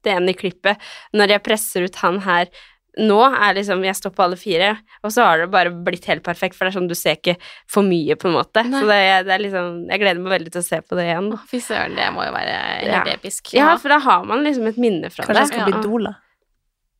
det 0.04 0.12
ene 0.12 0.34
klippet, 0.36 0.76
når 1.16 1.32
jeg 1.32 1.44
presser 1.48 1.86
ut 1.88 1.96
han 2.04 2.20
her 2.26 2.50
nå, 2.98 3.18
er 3.30 3.54
liksom 3.54 3.84
Jeg 3.86 3.94
står 3.94 4.10
på 4.10 4.24
alle 4.24 4.34
fire, 4.40 4.72
og 5.06 5.12
så 5.14 5.22
har 5.22 5.38
det 5.38 5.50
bare 5.52 5.70
blitt 5.70 6.04
helt 6.10 6.24
perfekt, 6.26 6.56
for 6.58 6.66
det 6.66 6.72
er 6.72 6.78
sånn 6.80 6.88
du 6.90 6.96
ser 6.98 7.14
ikke 7.14 7.36
for 7.70 7.86
mye, 7.86 8.16
på 8.18 8.26
en 8.26 8.34
måte. 8.34 8.64
Nei. 8.66 8.80
Så 8.82 8.88
det, 8.90 8.96
det 9.28 9.34
er 9.36 9.44
liksom 9.44 9.68
Jeg 9.88 10.00
gleder 10.02 10.20
meg 10.24 10.32
veldig 10.34 10.52
til 10.56 10.60
å 10.64 10.66
se 10.66 10.80
på 10.82 10.98
det 10.98 11.04
igjen. 11.06 11.28
Å, 11.36 11.38
Fy 11.48 11.60
søren, 11.62 11.94
det 11.94 12.08
må 12.16 12.24
jo 12.26 12.32
være 12.34 12.56
Ja. 12.88 13.04
helt 13.04 13.12
episk. 13.14 13.52
Ja, 13.54 13.76
for 13.78 13.94
da 13.94 14.00
har 14.02 14.24
man 14.26 14.42
liksom 14.44 14.66
et 14.66 14.76
minne 14.82 15.12
fra 15.14 15.24
Kanskje 15.24 15.36
det. 15.38 15.44
jeg 15.46 15.52
skal 15.54 15.68
bli 15.70 15.76
Ja. 15.78 15.84
doula? 15.86 16.12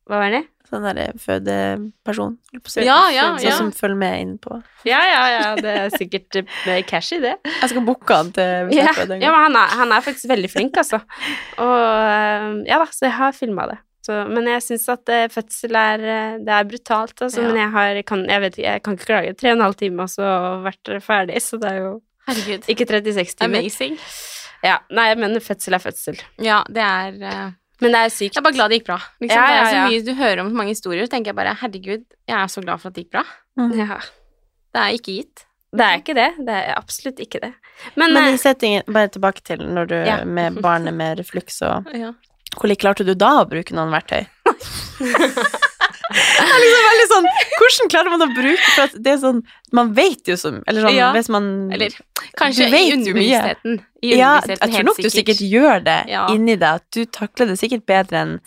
Hva 0.09 0.21
var 0.23 0.31
det? 0.37 0.43
Sånn 0.69 0.85
der 0.85 1.15
fødeperson. 1.17 2.35
holdt 2.51 2.63
på 2.65 2.69
å 2.69 2.73
si. 2.75 2.83
Ja, 2.85 2.99
ja, 3.09 3.25
Sånn 3.39 3.47
ja. 3.47 3.57
som 3.57 3.71
følger 3.73 3.97
med 3.97 4.21
inn 4.21 4.33
på 4.41 4.59
Ja, 4.85 4.99
ja, 5.01 5.23
ja, 5.33 5.47
det 5.57 5.75
er 5.81 5.93
sikkert 5.95 6.37
mer 6.67 6.83
cash 6.85 7.15
i 7.17 7.21
det. 7.23 7.35
Jeg 7.47 7.71
skal 7.71 7.85
booke 7.87 8.19
han 8.19 8.29
til 8.35 8.69
Ja, 8.77 8.91
ja 8.93 9.31
men 9.33 9.41
han 9.47 9.57
er, 9.57 9.77
han 9.81 9.93
er 9.95 10.05
faktisk 10.05 10.29
veldig 10.29 10.51
flink, 10.53 10.77
altså. 10.77 11.01
Og 11.57 11.77
øh, 11.79 12.49
ja 12.69 12.77
da, 12.83 12.89
så 12.93 13.07
jeg 13.07 13.15
har 13.17 13.33
filma 13.37 13.65
det. 13.71 13.79
Så, 14.05 14.15
men 14.31 14.47
jeg 14.47 14.63
syns 14.63 14.85
at 14.93 15.09
eh, 15.11 15.27
fødsel 15.29 15.75
er 15.75 16.03
eh, 16.07 16.37
Det 16.45 16.53
er 16.55 16.67
brutalt, 16.69 17.15
altså. 17.17 17.41
Ja. 17.43 17.47
Men 17.49 17.59
jeg 17.59 17.71
har 17.75 18.01
kan, 18.07 18.25
Jeg 18.31 18.41
vet 18.45 18.59
jeg 18.61 18.83
kan 18.85 18.95
ikke 18.95 19.09
klage. 19.09 19.33
Tre 19.37 19.51
og 19.51 19.57
en 19.57 19.65
halv 19.67 19.79
time, 19.81 20.05
og 20.05 20.13
så 20.13 20.29
vært 20.65 20.91
ferdig, 21.05 21.41
så 21.43 21.59
det 21.61 21.73
er 21.73 21.81
jo 21.83 21.91
Herregud. 22.29 22.69
ikke 22.71 22.87
36 22.87 23.35
timer. 23.41 23.59
Amazing. 23.59 23.97
Ja, 24.63 24.77
nei, 24.91 25.07
men 25.19 25.37
fødsel 25.43 25.77
er 25.77 25.83
fødsel. 25.83 26.21
Ja, 26.43 26.61
det 26.69 26.83
er 26.83 27.19
eh, 27.29 27.49
Men 27.81 27.91
det 27.95 27.99
er 28.05 28.09
sykt. 28.11 28.35
Jeg 28.35 28.41
er 28.41 28.45
bare 28.47 28.53
glad 28.57 28.69
det 28.73 28.79
gikk 28.81 28.87
bra. 28.89 28.97
Liksom, 29.21 29.35
Ja, 29.39 29.45
Det 29.47 29.55
er 29.55 29.59
ja, 29.59 29.65
så 29.69 29.75
ja. 29.75 29.83
mye 29.89 30.05
du 30.05 30.13
hører 30.19 30.39
om 30.43 30.49
så 30.51 30.55
mange 30.59 30.73
historier, 30.75 31.05
så 31.07 31.11
tenker 31.13 31.31
jeg 31.31 31.35
bare 31.39 31.53
herregud, 31.61 32.03
jeg 32.27 32.35
er 32.39 32.47
så 32.51 32.61
glad 32.65 32.81
for 32.81 32.89
at 32.91 32.95
det 32.97 33.05
gikk 33.05 33.11
bra. 33.15 33.23
Ja. 33.77 33.99
Det 34.73 34.81
er 34.83 34.97
ikke 34.97 35.15
gitt. 35.19 35.45
Det 35.71 35.85
er 35.85 35.99
ikke 36.01 36.15
det. 36.17 36.27
Det 36.47 36.55
er 36.57 36.73
absolutt 36.77 37.19
ikke 37.23 37.39
det. 37.43 37.51
Men, 37.95 38.13
Men 38.13 38.23
eh, 38.27 38.33
i 38.33 38.37
settingen, 38.41 38.83
bare 38.89 39.07
tilbake 39.13 39.41
til 39.45 39.59
når 39.69 39.87
du 39.91 39.95
Ja. 39.95 40.23
med 40.25 40.59
barnet 40.61 40.93
med 40.93 41.19
refluks 41.19 41.61
og 41.61 41.87
Ja. 41.93 42.11
Hvordan 42.57 42.75
klarte 42.81 43.05
du 43.05 43.13
da 43.13 43.43
å 43.43 43.47
bruke 43.49 43.75
noen 43.77 43.91
verktøy? 43.93 44.25
Det 46.09 46.43
er 46.43 46.61
liksom 46.63 46.85
veldig 46.89 47.07
sånn 47.11 47.27
Hvordan 47.59 47.89
klarer 47.93 48.09
man 48.13 48.23
å 48.25 48.27
bruke 48.33 48.69
For 48.75 48.93
det 49.05 49.11
er 49.13 49.17
sånn 49.21 49.41
Man 49.77 49.91
vet 49.93 50.27
jo 50.31 50.35
som 50.41 50.61
Eller 50.67 50.81
sånn 50.87 50.95
Ja. 50.97 51.09
hvis 51.13 51.29
man 51.29 51.49
Eller 51.75 51.93
kanskje 52.39 52.65
Du 52.65 52.71
vet 52.73 52.87
i 52.87 52.93
underbevisstheten. 52.97 53.75
Ja, 54.01 54.39
jeg 54.47 54.57
tror 54.59 54.83
nok 54.87 54.97
nok 54.97 55.03
du 55.05 55.09
sikkert 55.13 55.43
gjør 55.43 55.83
det 55.85 55.99
Ja. 56.09 56.27
inni 56.33 56.55
deg. 56.55 56.81
At 56.81 56.87
du 56.95 57.05
takler 57.05 57.47
det 57.51 57.59
sikkert 57.61 57.85
bedre 57.85 58.23
enn 58.23 58.39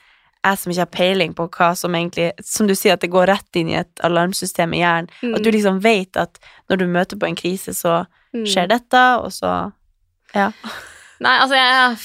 jeg 0.43 0.59
som 0.59 0.73
ikke 0.73 0.83
har 0.83 0.91
peiling 0.97 1.35
på 1.39 1.45
hva 1.55 1.69
som 1.79 1.93
egentlig 1.95 2.33
Som 2.43 2.67
du 2.67 2.75
sier, 2.75 2.95
at 2.95 3.01
det 3.05 3.11
går 3.13 3.29
rett 3.31 3.55
inn 3.61 3.69
i 3.71 3.77
et 3.79 3.95
alarmsystem 4.03 4.75
i 4.75 4.81
hjernen. 4.83 5.09
Mm. 5.23 5.37
At 5.37 5.43
du 5.45 5.51
liksom 5.53 5.79
vet 5.85 6.17
at 6.17 6.39
når 6.69 6.77
du 6.83 6.87
møter 6.91 7.17
på 7.21 7.29
en 7.29 7.37
krise, 7.39 7.71
så 7.79 8.07
Mm. 8.35 8.47
skjer 8.49 8.67
dette, 8.67 9.01
og 9.23 9.31
så 9.31 9.73
Ja. 10.35 10.51
Nei, 11.21 11.39
altså 11.39 11.55
jeg 11.55 11.99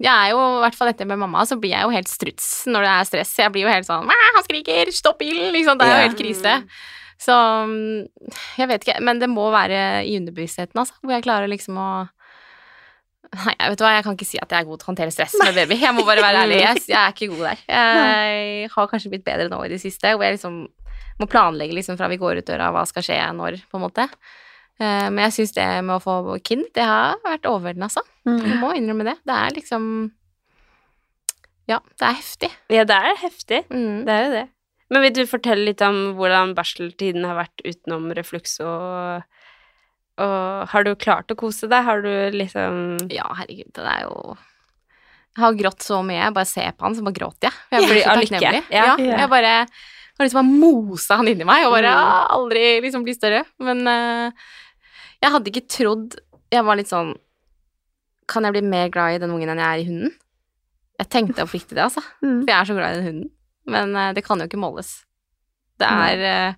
jeg 0.00 0.10
er 0.10 0.30
jo, 0.32 0.38
i 0.56 0.62
hvert 0.64 0.78
fall 0.78 0.90
etter 0.92 1.08
med 1.08 1.20
mamma, 1.20 1.42
så 1.48 1.58
blir 1.60 1.74
jeg 1.74 1.84
jo 1.84 1.92
helt 1.92 2.08
struts 2.08 2.46
når 2.70 2.86
det 2.86 2.92
er 2.92 3.10
stress. 3.10 3.34
Jeg 3.42 3.52
blir 3.52 3.66
jo 3.66 3.72
helt 3.72 3.88
sånn 3.88 4.08
Han 4.08 4.46
skriker! 4.46 4.92
Stopp 4.96 5.20
bilen! 5.20 5.50
Liksom. 5.52 5.76
Det 5.76 5.86
er 5.86 5.92
jo 5.92 6.06
helt 6.08 6.20
krise. 6.20 6.54
Så 7.20 7.34
mm, 7.68 8.06
jeg 8.56 8.70
vet 8.70 8.86
ikke, 8.86 9.02
men 9.04 9.20
det 9.20 9.28
må 9.28 9.50
være 9.52 10.06
i 10.08 10.16
underbevisstheten, 10.16 10.80
altså, 10.80 10.96
hvor 11.02 11.12
jeg 11.18 11.26
klarer 11.26 11.52
liksom 11.52 11.76
å 11.80 11.90
Nei, 13.30 13.52
vet 13.60 13.78
du 13.78 13.84
hva, 13.84 13.92
jeg 13.94 14.02
kan 14.02 14.16
ikke 14.16 14.26
si 14.26 14.38
at 14.42 14.50
jeg 14.50 14.64
er 14.64 14.66
god 14.66 14.80
til 14.80 14.88
å 14.88 14.90
håndtere 14.90 15.12
stress 15.14 15.36
med 15.38 15.54
baby. 15.54 15.76
Jeg 15.78 15.94
må 15.94 16.02
bare 16.02 16.24
være 16.24 16.40
ærlig. 16.48 16.56
Jeg, 16.64 16.80
jeg 16.90 16.98
er 16.98 17.12
ikke 17.14 17.28
god 17.30 17.44
der. 17.46 17.60
Jeg 17.70 18.70
har 18.72 18.88
kanskje 18.90 19.12
blitt 19.12 19.22
bedre 19.28 19.46
nå 19.52 19.60
i 19.62 19.70
det 19.70 19.78
siste, 19.78 20.16
hvor 20.16 20.26
jeg 20.26 20.34
liksom 20.34 20.56
må 21.20 21.28
planlegge 21.30 21.76
liksom 21.76 21.98
fra 22.00 22.08
vi 22.10 22.18
går 22.18 22.40
ut 22.40 22.48
døra, 22.48 22.72
hva 22.74 22.82
skal 22.90 23.04
skje 23.06 23.20
når, 23.38 23.60
på 23.70 23.78
en 23.78 23.84
måte. 23.84 24.08
Eh, 24.80 25.08
Men 25.10 25.18
jeg 25.28 25.32
syns 25.36 25.52
det 25.58 25.66
med 25.84 25.96
å 25.98 26.02
få 26.02 26.38
kind, 26.42 26.64
det 26.74 26.84
har 26.88 27.18
vært 27.24 27.44
overveldende, 27.50 27.88
altså. 27.90 28.02
Mm. 28.26 28.40
Jeg 28.46 28.58
må 28.62 28.70
innrømme 28.76 29.04
det. 29.10 29.16
Det 29.28 29.36
er 29.36 29.50
liksom 29.58 29.84
Ja, 31.70 31.78
det 32.00 32.06
er 32.08 32.16
heftig. 32.18 32.50
Ja, 32.72 32.84
det 32.88 32.96
er 32.96 33.18
heftig. 33.22 33.60
Mm. 33.70 34.04
Det 34.06 34.14
er 34.14 34.24
jo 34.24 34.30
det. 34.34 34.46
Men 34.90 35.04
vil 35.04 35.12
du 35.20 35.26
fortelle 35.30 35.68
litt 35.68 35.82
om 35.86 36.00
hvordan 36.18 36.54
barseltiden 36.58 37.22
har 37.28 37.36
vært 37.38 37.62
utenom 37.64 38.08
refluks 38.16 38.56
og 38.64 39.22
Og 40.20 40.66
har 40.68 40.84
du 40.84 40.90
klart 41.00 41.30
å 41.32 41.36
kose 41.38 41.68
deg? 41.70 41.84
Har 41.86 42.02
du 42.02 42.10
liksom 42.34 42.98
Ja, 43.12 43.28
herregud, 43.38 43.70
det 43.76 43.86
er 43.86 44.02
jo 44.08 44.34
Jeg 45.36 45.44
har 45.44 45.54
grått 45.54 45.80
så 45.86 46.00
mye. 46.04 46.18
Jeg 46.24 46.34
bare 46.34 46.44
ser 46.50 46.72
på 46.74 46.82
han, 46.88 46.94
så 46.98 47.04
bare 47.06 47.14
gråter 47.20 47.48
jeg. 47.48 47.54
Jeg 47.70 47.86
blir 47.88 48.02
så 48.02 48.16
takknemlig. 48.18 48.64
Ja. 48.74 48.84
Ja, 48.98 49.18
jeg 49.22 49.30
bare 49.30 49.52
har 50.18 50.26
liksom 50.26 50.40
bare 50.42 50.58
mosa 50.58 51.16
han 51.16 51.28
inni 51.30 51.46
meg, 51.48 51.64
og 51.64 51.72
bare 51.72 51.92
Mm. 51.94 52.26
aldri 52.34 52.64
liksom 52.82 53.04
bli 53.06 53.14
større. 53.14 53.44
Men 53.62 53.86
eh, 53.86 54.32
jeg 55.22 55.30
hadde 55.34 55.50
ikke 55.52 55.66
trodd 55.68 56.14
Jeg 56.52 56.64
var 56.64 56.76
litt 56.80 56.88
sånn 56.90 57.10
Kan 58.30 58.44
jeg 58.46 58.52
bli 58.56 58.62
mer 58.62 58.88
glad 58.88 59.14
i 59.14 59.18
den 59.22 59.30
ungen 59.34 59.50
enn 59.52 59.58
jeg 59.60 59.68
er 59.74 59.82
i 59.82 59.86
hunden? 59.88 60.12
Jeg 61.00 61.08
tenkte 61.12 61.42
oppriktig 61.44 61.76
det, 61.76 61.84
altså. 61.86 62.02
Mm. 62.24 62.42
For 62.44 62.50
jeg 62.52 62.58
er 62.60 62.68
så 62.68 62.74
glad 62.76 62.92
i 62.92 62.98
den 63.00 63.06
hunden. 63.08 63.30
Men 63.70 63.94
uh, 63.96 64.12
det 64.16 64.24
kan 64.26 64.38
jo 64.40 64.46
ikke 64.48 64.60
måles. 64.60 64.90
Det 65.80 65.88
er 65.88 66.22
uh, 66.52 66.54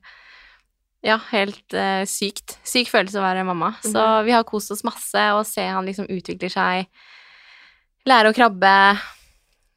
ja, 1.07 1.16
helt 1.31 1.75
uh, 1.79 2.03
sykt. 2.11 2.57
Syk 2.66 2.90
følelse 2.90 3.18
å 3.20 3.25
være 3.25 3.44
mamma. 3.46 3.72
Så 3.83 3.92
Mhm. 3.94 4.25
vi 4.27 4.33
har 4.35 4.44
kost 4.48 4.70
oss 4.75 4.83
masse, 4.85 5.22
og 5.37 5.46
se 5.46 5.62
han 5.66 5.87
liksom 5.87 6.07
utvikler 6.11 6.51
seg. 6.51 6.87
Lære 8.07 8.33
å 8.33 8.35
krabbe. 8.35 8.75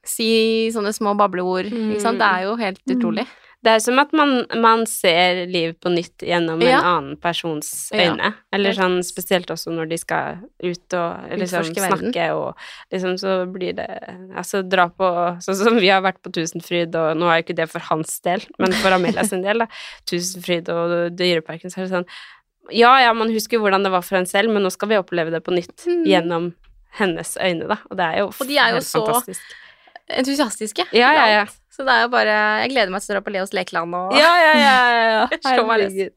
Si 0.05 0.69
sånne 0.73 0.93
små 0.93 1.13
bableord. 1.17 1.69
Ikke 1.69 2.01
sant? 2.01 2.17
Det 2.21 2.25
er 2.27 2.43
jo 2.49 2.55
helt 2.57 2.81
Mm. 2.85 2.95
utrolig. 2.97 3.27
Det 3.65 3.71
er 3.73 3.79
som 3.81 3.97
at 3.97 4.11
man, 4.13 4.43
man 4.61 4.83
ser 4.85 5.39
livet 5.49 5.79
på 5.81 5.89
nytt 5.89 6.21
gjennom 6.21 6.61
Ja. 6.61 6.77
en 6.77 6.85
annen 6.85 7.15
persons 7.17 7.89
Ja. 7.91 8.11
øyne. 8.11 8.33
Eller 8.53 8.75
sånn 8.77 8.99
spesielt 9.03 9.49
også 9.49 9.73
når 9.73 9.89
de 9.89 9.97
skal 9.97 10.37
ut 10.61 10.93
og 10.93 11.31
liksom 11.41 11.71
snakke 11.73 12.27
og 12.35 12.53
liksom 12.93 13.15
så 13.17 13.39
blir 13.51 13.73
det 13.79 13.87
Altså 14.37 14.61
dra 14.61 14.85
på 14.89 15.09
Sånn 15.41 15.55
som 15.57 15.79
vi 15.81 15.89
har 15.89 16.03
vært 16.05 16.21
på 16.21 16.31
Tusenfryd, 16.31 16.93
og 16.95 17.17
nå 17.17 17.25
er 17.25 17.41
jo 17.41 17.45
ikke 17.47 17.55
det 17.57 17.69
for 17.71 17.79
hans 17.89 18.19
del, 18.21 18.45
men 18.59 18.71
for 18.73 18.93
Amelia 18.93 19.23
sin 19.25 19.41
del, 19.41 19.57
da. 19.65 19.67
Tusenfryd 20.05 20.69
og 20.69 21.15
Dyreparken, 21.17 21.71
så 21.73 21.79
er 21.81 21.87
det 21.89 21.93
sånn 21.97 22.07
Ja, 22.71 22.99
ja, 23.01 23.13
man 23.13 23.29
husker 23.33 23.57
hvordan 23.61 23.83
det 23.83 23.91
var 23.91 24.01
for 24.01 24.17
en 24.17 24.25
selv, 24.25 24.49
men 24.53 24.61
nå 24.63 24.71
skal 24.71 24.89
vi 24.89 24.95
oppleve 25.01 25.31
det 25.31 25.43
på 25.43 25.53
nytt 25.53 25.85
Mm. 25.89 26.05
gjennom 26.05 26.53
hennes 26.99 27.35
øyne, 27.41 27.67
da. 27.67 27.77
Og 27.89 27.97
det 27.97 28.05
er 28.13 28.17
jo 28.19 28.27
Og 28.29 28.47
de 28.47 28.57
er 28.57 28.71
jo 28.73 28.77
så 28.85 29.01
fantastisk. 29.05 29.41
Entusiastiske. 30.09 30.85
Ja, 30.93 31.11
ja, 31.13 31.27
ja. 31.39 31.45
Så 31.75 31.83
det 31.83 31.91
er 31.91 32.05
jo 32.05 32.11
bare 32.13 32.35
Jeg 32.63 32.71
gleder 32.71 32.93
meg 32.93 33.03
til 33.03 33.11
å 33.11 33.17
dra 33.17 33.23
på 33.25 33.33
Leos 33.35 33.51
lekeland 33.55 33.97
og 33.99 34.15
Ja, 34.15 34.31
ja, 34.39 34.53
ja, 34.61 34.77
ja, 34.95 35.03
ja. 35.11 35.41
Slå 35.43 35.65
meg 35.67 35.83
løs. 35.83 36.13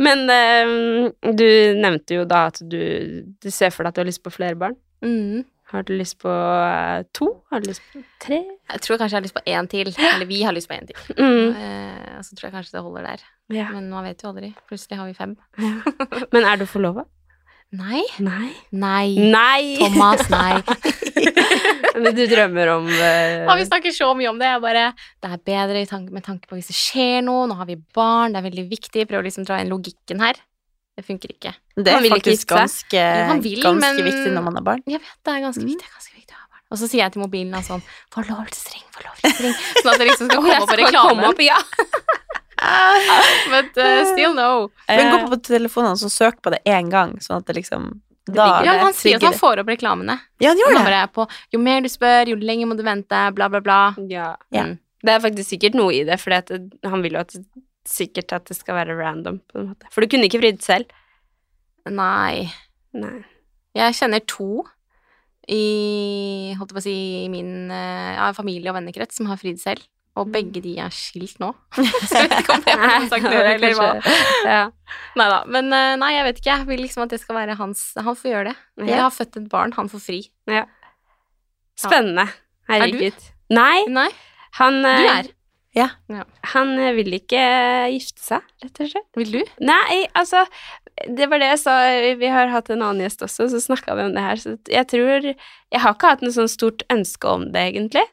Men 0.00 0.24
eh, 0.32 0.74
du 1.36 1.48
nevnte 1.76 2.20
jo 2.20 2.26
da 2.28 2.46
at 2.48 2.60
du, 2.62 2.80
du 3.36 3.48
ser 3.52 3.72
for 3.74 3.84
deg 3.84 3.92
at 3.92 3.98
du 3.98 4.02
har 4.04 4.08
lyst 4.08 4.22
på 4.24 4.32
flere 4.32 4.56
barn. 4.58 4.78
Mm. 5.04 5.44
Har 5.70 5.84
du 5.86 5.92
lyst 5.94 6.16
på 6.18 6.30
eh, 6.30 7.02
to? 7.14 7.28
Har 7.52 7.62
du 7.62 7.68
lyst 7.70 7.84
på 7.92 8.00
tre? 8.22 8.40
Jeg 8.72 8.82
tror 8.86 8.98
kanskje 8.98 9.14
jeg 9.14 9.20
har 9.20 9.26
lyst 9.28 9.36
på 9.36 9.44
én 9.46 9.68
til. 9.70 9.92
Eller 9.94 10.26
vi 10.26 10.40
har 10.42 10.56
lyst 10.56 10.70
på 10.70 10.74
én 10.74 10.88
til. 10.88 10.98
Mm. 11.14 11.52
Eh, 11.54 12.16
så 12.26 12.34
tror 12.34 12.48
jeg 12.48 12.56
kanskje 12.56 12.74
det 12.78 12.82
holder 12.86 13.06
der. 13.06 13.22
Ja. 13.54 13.68
Men 13.76 13.86
man 13.92 14.08
vet 14.08 14.24
jo 14.24 14.32
aldri. 14.32 14.50
Plutselig 14.70 14.98
har 14.98 15.10
vi 15.10 15.14
fem. 15.14 15.36
Men 16.34 16.42
er 16.46 16.58
du 16.58 16.66
forlova? 16.70 17.06
Nei. 17.70 18.02
Nei. 18.18 18.50
Nei. 18.74 19.14
Nei! 19.30 19.76
Thomas, 19.78 20.24
nei. 20.34 20.58
Men 22.00 22.14
du 22.16 22.24
drømmer 22.30 22.70
om 22.74 22.88
uh... 22.88 22.96
ja, 23.46 23.54
vi 23.60 23.66
snakker 23.68 23.94
så 23.94 24.08
mye 24.18 24.30
om 24.32 24.40
det. 24.40 24.48
Jeg 24.50 24.62
bare 24.64 24.84
Det 25.22 25.30
er 25.30 25.42
bedre 25.52 25.82
i 25.84 25.88
tanke, 25.90 26.10
med 26.14 26.24
tanke 26.26 26.50
på 26.50 26.58
hvis 26.58 26.70
det 26.72 26.76
skjer 26.78 27.20
noe. 27.26 27.46
Nå 27.50 27.54
har 27.60 27.68
vi 27.70 27.76
barn, 27.94 28.34
det 28.34 28.42
er 28.42 28.48
veldig 28.48 28.66
viktig. 28.72 29.06
Prøver 29.10 29.28
liksom 29.28 29.46
å 29.46 29.50
dra 29.52 29.60
inn 29.62 29.70
logikken 29.70 30.22
her. 30.24 30.40
Det 30.98 31.06
funker 31.06 31.30
ikke. 31.32 31.54
Det 31.78 31.92
er 31.94 32.08
faktisk 32.10 32.50
ganske, 32.50 33.02
vil, 33.46 33.62
ganske 33.62 33.94
men- 33.94 34.04
viktig 34.10 34.32
når 34.34 34.42
man 34.50 34.58
har 34.58 34.66
barn. 34.66 34.82
Jeg 34.90 35.00
vet, 35.00 35.14
det 35.24 35.36
er 35.36 35.44
ganske 35.46 35.62
Mm. 35.64 35.70
viktig. 35.70 35.86
Ganske 35.94 36.14
viktig 36.18 36.34
å 36.34 36.40
ha 36.40 36.46
barn. 36.50 36.64
Og 36.74 36.78
så 36.82 36.88
sier 36.90 37.00
jeg 37.06 37.12
til 37.14 37.22
mobilen 37.22 37.54
sånn 37.64 37.80
Forlovelsesring, 38.12 38.82
forlovelsesring. 38.98 39.54
Sånn 39.80 39.92
at 39.94 39.98
det 40.02 40.10
liksom 40.10 40.28
skal 40.28 40.42
komme 40.42 40.58
opp 40.60 40.68
på 40.74 40.76
reklame 40.82 41.14
komme 41.14 41.30
opp, 41.30 41.40
ja. 41.46 41.56
But 43.50 43.76
uh, 43.80 44.04
still 44.12 44.34
no. 44.36 44.68
Men 44.88 45.10
gå 45.14 45.30
på 45.32 45.40
telefonene 45.48 45.96
og 45.96 46.12
søk 46.12 46.42
på 46.44 46.52
det 46.54 46.60
én 46.68 46.90
gang, 46.92 47.16
sånn 47.24 47.40
at 47.40 47.48
det 47.48 47.56
liksom 47.60 47.90
da 48.30 48.60
Ja, 48.66 48.76
han 48.84 48.94
sier 48.94 49.16
at 49.16 49.24
han 49.24 49.34
får 49.34 49.62
opp 49.62 49.70
reklamene. 49.72 50.18
Ja, 50.42 50.52
han 50.52 50.60
gjør 50.60 50.84
det. 50.86 51.00
på 51.16 51.26
Jo 51.54 51.62
mer 51.62 51.80
du 51.82 51.88
spør, 51.90 52.30
jo 52.30 52.36
lenger 52.38 52.68
må 52.70 52.76
du 52.78 52.84
vente, 52.86 53.22
bla, 53.34 53.48
bla, 53.48 53.62
bla. 53.64 53.80
ja. 54.12 54.34
Ja. 54.54 54.68
Mm. 54.68 54.78
Det 55.00 55.12
er 55.14 55.22
faktisk 55.24 55.48
sikkert 55.54 55.76
noe 55.78 55.94
i 55.96 56.02
det, 56.04 56.18
for 56.20 56.36
han 56.36 57.02
vil 57.02 57.14
jo 57.16 57.22
at 57.22 57.32
sikkert 57.88 58.34
at 58.36 58.50
det 58.50 58.58
skal 58.58 58.76
være 58.76 58.98
random, 58.98 59.38
på 59.48 59.62
en 59.62 59.70
måte. 59.70 59.88
For 59.94 60.04
du 60.04 60.12
kunne 60.12 60.28
ikke 60.28 60.42
vridd 60.42 60.60
selv. 60.60 60.90
Nei. 61.88 62.50
Nei. 62.92 63.22
Jeg 63.78 63.96
kjenner 63.96 64.20
to 64.28 64.66
i 65.50 66.52
holdt 66.58 66.70
jeg 66.70 66.76
på 66.76 66.82
å 66.82 66.84
si, 66.84 66.96
i 67.24 67.30
min 67.32 67.70
eh, 67.72 68.10
ja, 68.18 68.28
familie- 68.36 68.70
og 68.70 68.76
vennekrets 68.76 69.16
som 69.16 69.30
har 69.30 69.40
fridd 69.40 69.58
selv. 69.62 69.82
Og 70.18 70.26
begge 70.34 70.62
de 70.64 70.72
er 70.82 70.92
skilt 70.94 71.38
nå. 71.42 71.52
Så 72.10 72.18
jeg 72.18 72.30
vet 72.30 72.38
ikke 72.40 72.56
om 72.56 72.64
det 72.66 72.74
er 72.74 73.46
det, 73.46 73.54
eller 73.54 73.76
hva. 73.78 73.88
Ja. 74.44 74.62
Nei 75.20 75.26
da. 75.30 75.40
Men 75.46 75.72
eh, 75.76 75.94
nei, 76.02 76.12
jeg 76.16 76.26
vet 76.26 76.40
ikke. 76.42 76.52
Jeg 76.52 76.68
vil 76.70 76.84
liksom 76.84 77.04
at 77.06 77.14
det 77.14 77.20
skal 77.22 77.38
være 77.38 77.58
hans 77.60 77.84
Han 77.98 78.18
får 78.18 78.32
gjøre 78.32 78.46
det. 78.50 78.56
Jeg 78.90 79.02
har 79.04 79.14
født 79.14 79.40
et 79.42 79.50
barn, 79.52 79.74
han 79.78 79.90
får 79.92 80.02
fri. 80.06 80.22
Spennende. 81.78 82.26
Er 82.70 82.86
du? 82.86 82.98
Herregud. 82.98 83.28
Nei, 83.50 83.84
Nei, 83.90 84.10
han 84.60 84.82
du 84.82 84.90
er? 84.90 85.30
Ja. 85.74 85.88
Han 86.52 86.72
eh, 86.78 86.92
vil 86.96 87.14
ikke 87.14 87.40
gifte 87.94 88.22
seg, 88.22 88.46
rett 88.62 88.80
og 88.82 88.90
slett. 88.90 89.08
Vil 89.18 89.34
du? 89.38 89.40
Nei, 89.62 90.04
altså 90.18 90.44
Det 91.06 91.28
var 91.30 91.40
det 91.40 91.52
jeg 91.52 91.60
sa. 91.62 91.74
Vi 92.18 92.30
har 92.30 92.50
hatt 92.50 92.70
en 92.74 92.82
annen 92.82 93.04
gjest 93.04 93.22
også, 93.24 93.46
så 93.52 93.60
snakka 93.62 93.94
vi 93.98 94.08
om 94.08 94.16
det 94.16 94.24
her. 94.24 94.40
Så 94.42 94.56
jeg 94.68 94.88
tror 94.90 95.28
Jeg 95.30 95.82
har 95.84 95.94
ikke 95.94 96.14
hatt 96.16 96.24
noe 96.26 96.34
sånn 96.34 96.50
stort 96.50 96.82
ønske 96.90 97.30
om 97.30 97.46
det, 97.54 97.68
egentlig. 97.70 98.04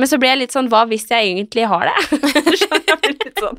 Men 0.00 0.08
så 0.08 0.16
ble 0.20 0.30
jeg 0.30 0.38
litt 0.40 0.54
sånn 0.54 0.70
Hva 0.72 0.86
hvis 0.88 1.04
jeg 1.10 1.34
egentlig 1.34 1.66
har 1.68 1.90
det? 1.90 1.96
Blir 3.02 3.16
litt 3.18 3.40
sånn. 3.42 3.58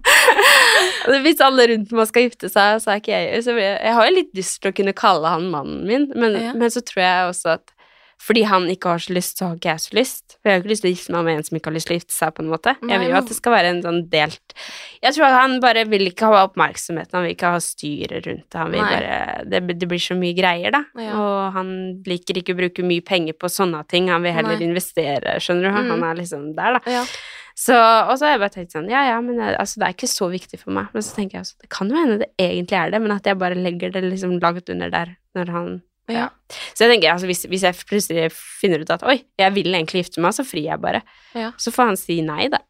Hvis 1.26 1.42
alle 1.44 1.68
rundt 1.74 1.92
meg 1.94 2.08
skal 2.10 2.26
gifte 2.28 2.50
seg, 2.50 2.80
så 2.82 2.94
er 2.94 3.02
ikke 3.02 3.14
jeg 3.14 3.44
så 3.46 3.54
blir 3.56 3.66
jeg, 3.68 3.80
jeg 3.84 3.96
har 3.98 4.08
jo 4.10 4.16
litt 4.18 4.32
lyst 4.40 4.60
til 4.64 4.72
å 4.72 4.78
kunne 4.78 4.94
kalle 4.98 5.34
han 5.36 5.50
mannen 5.54 5.84
min, 5.90 6.08
men, 6.16 6.38
Ja. 6.40 6.54
men 6.58 6.72
så 6.74 6.82
tror 6.86 7.04
jeg 7.04 7.30
også 7.34 7.56
at 7.58 7.74
fordi 8.24 8.44
han 8.48 8.66
ikke 8.72 8.88
har 8.94 9.02
så 9.04 9.12
lyst, 9.18 9.38
så 9.40 9.50
har 9.50 9.58
ikke 9.58 9.72
jeg 9.74 9.82
så 9.84 9.96
lyst. 9.98 10.36
For 10.40 10.48
jeg 10.50 10.56
har 10.56 10.62
ikke 10.64 10.72
lyst 10.72 10.84
til 10.86 10.90
å 10.90 10.94
gifte 10.94 11.14
meg 11.16 11.26
med 11.28 11.36
en 11.40 11.44
som 11.48 11.58
ikke 11.60 11.70
har 11.72 11.76
lyst 11.76 11.88
til 11.90 11.96
å 11.96 11.98
gifte 12.00 12.16
seg, 12.16 12.32
på 12.38 12.44
en 12.46 12.52
måte. 12.54 12.74
Jeg 12.88 13.02
vil 13.02 13.10
jo 13.12 13.18
at 13.20 13.28
det 13.28 13.36
skal 13.38 13.56
være 13.58 13.72
en 13.74 13.82
sånn 13.84 14.00
delt 14.14 14.56
Jeg 15.04 15.16
tror 15.18 15.26
at 15.28 15.36
han 15.42 15.58
bare 15.64 15.84
vil 15.92 16.08
ikke 16.08 16.30
ha 16.32 16.44
oppmerksomheten, 16.48 17.18
han 17.18 17.26
vil 17.28 17.36
ikke 17.36 17.52
ha 17.58 17.60
styret 17.64 18.28
rundt 18.30 18.48
det. 18.48 18.60
Han 18.62 18.72
vil 18.72 18.82
Nei. 18.84 18.90
bare 18.96 19.46
det, 19.52 19.62
det 19.84 19.90
blir 19.92 20.00
så 20.08 20.16
mye 20.20 20.36
greier, 20.38 20.72
da. 20.76 20.84
Ja. 21.04 21.14
Og 21.20 21.54
han 21.60 21.70
liker 22.08 22.40
ikke 22.40 22.56
å 22.56 22.62
bruke 22.64 22.88
mye 22.88 23.04
penger 23.06 23.36
på 23.36 23.52
sånne 23.52 23.84
ting. 23.92 24.08
Han 24.14 24.24
vil 24.24 24.36
heller 24.40 24.56
Nei. 24.60 24.68
investere, 24.72 25.38
skjønner 25.44 25.68
du. 25.70 25.72
Han, 25.78 25.92
Mm. 25.94 26.04
er 26.10 26.16
liksom 26.24 26.46
der, 26.56 26.80
da. 26.80 26.92
Ja. 26.92 27.04
Så, 27.56 27.76
og 27.78 28.16
så 28.18 28.26
har 28.26 28.32
jeg 28.34 28.40
bare 28.42 28.54
tenkt 28.56 28.72
sånn, 28.74 28.88
ja 28.90 29.04
ja, 29.12 29.20
men 29.22 29.38
jeg, 29.38 29.54
altså, 29.62 29.78
det 29.78 29.86
er 29.88 29.94
ikke 29.94 30.10
så 30.10 30.30
viktig 30.32 30.58
for 30.64 30.72
meg. 30.74 30.88
Men 30.96 31.04
så 31.06 31.14
tenker 31.20 31.38
jeg 31.38 31.46
også, 31.46 31.58
det 31.62 31.70
kan 31.70 31.92
jo 31.92 32.00
hende 32.00 32.18
det 32.24 32.30
egentlig 32.42 32.80
er 32.80 32.90
det, 32.96 33.02
men 33.04 33.12
at 33.14 33.28
jeg 33.30 33.38
bare 33.38 33.60
legger 33.60 33.92
det 33.94 34.02
liksom 34.08 34.40
langt 34.42 34.72
under 34.74 34.90
der 34.90 35.12
når 35.38 35.52
han 35.54 35.70
Ja. 36.14 36.28
Så 36.74 36.86
jeg 36.86 36.94
tenker, 36.94 37.14
altså, 37.14 37.28
hvis, 37.30 37.44
hvis 37.50 37.66
jeg 37.66 37.78
plutselig 37.90 38.28
finner 38.36 38.84
ut 38.84 38.92
at 38.94 39.04
oi, 39.10 39.18
jeg 39.40 39.56
vil 39.56 39.74
egentlig 39.74 40.04
gifte 40.04 40.22
meg, 40.24 40.36
så 40.36 40.46
frir 40.46 40.68
jeg 40.68 40.82
bare. 40.84 41.02
Ja. 41.38 41.50
Så 41.62 41.74
får 41.74 41.92
han 41.92 42.00
si 42.00 42.20
nei, 42.26 42.48
da. 42.54 42.62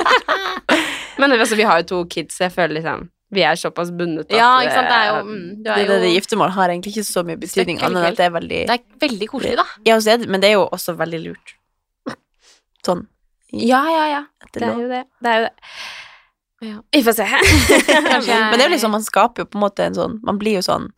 men 1.20 1.36
altså, 1.36 1.58
vi 1.58 1.68
har 1.68 1.82
jo 1.82 1.88
to 1.92 2.02
kids, 2.10 2.38
så 2.38 2.48
jeg 2.48 2.56
føler 2.56 2.80
liksom 2.80 3.08
Vi 3.30 3.44
er 3.46 3.54
såpass 3.54 3.92
bundet 3.94 4.26
at 4.32 4.40
ja, 4.40 4.50
ikke 4.64 4.74
sant. 4.74 4.90
Det 4.90 4.98
er 4.98 5.06
jo 5.06 5.14
eh, 5.20 5.28
mm, 5.28 5.46
Du 5.54 5.62
Det, 5.62 5.76
er 5.76 5.86
det, 5.86 6.00
det 6.02 6.10
jo 6.10 6.18
giftermål 6.18 6.52
har 6.56 6.74
egentlig 6.74 6.96
ikke 6.96 7.06
så 7.06 7.22
mye 7.26 7.38
betydning, 7.38 7.78
annet 7.78 8.02
enn 8.02 8.10
at 8.10 8.18
det 8.18 8.26
er 8.26 8.34
veldig 8.34 8.60
Det 8.72 8.76
er 8.76 9.06
veldig 9.06 9.30
koselig, 9.30 9.56
da. 9.60 9.66
Ja, 9.86 10.00
så 10.02 10.16
er 10.16 10.26
men 10.26 10.42
det 10.42 10.50
er 10.50 10.58
jo 10.58 10.66
også 10.66 10.96
veldig 10.98 11.24
lurt. 11.28 11.56
Sånn 12.86 13.06
Ja, 13.54 13.84
ja, 13.92 14.04
ja. 14.16 14.22
Det 14.50 14.66
er 14.66 14.78
jo 14.78 14.90
det. 14.90 15.04
Det 15.22 15.30
er 15.30 15.42
jo 15.42 15.48
det. 15.48 15.72
Ja. 16.60 16.82
Vi 16.92 17.02
får 17.04 17.12
se. 17.12 17.24
Men 17.88 18.58
det 18.58 18.60
er 18.60 18.66
jo 18.66 18.74
liksom, 18.74 18.92
man 18.92 19.04
skaper 19.04 19.42
jo 19.42 19.48
på 19.48 19.56
en 19.56 19.62
måte 19.62 19.86
en 19.88 19.96
sånn 19.96 20.18
Man 20.26 20.36
blir 20.40 20.58
jo 20.58 20.64
sånn 20.66 20.90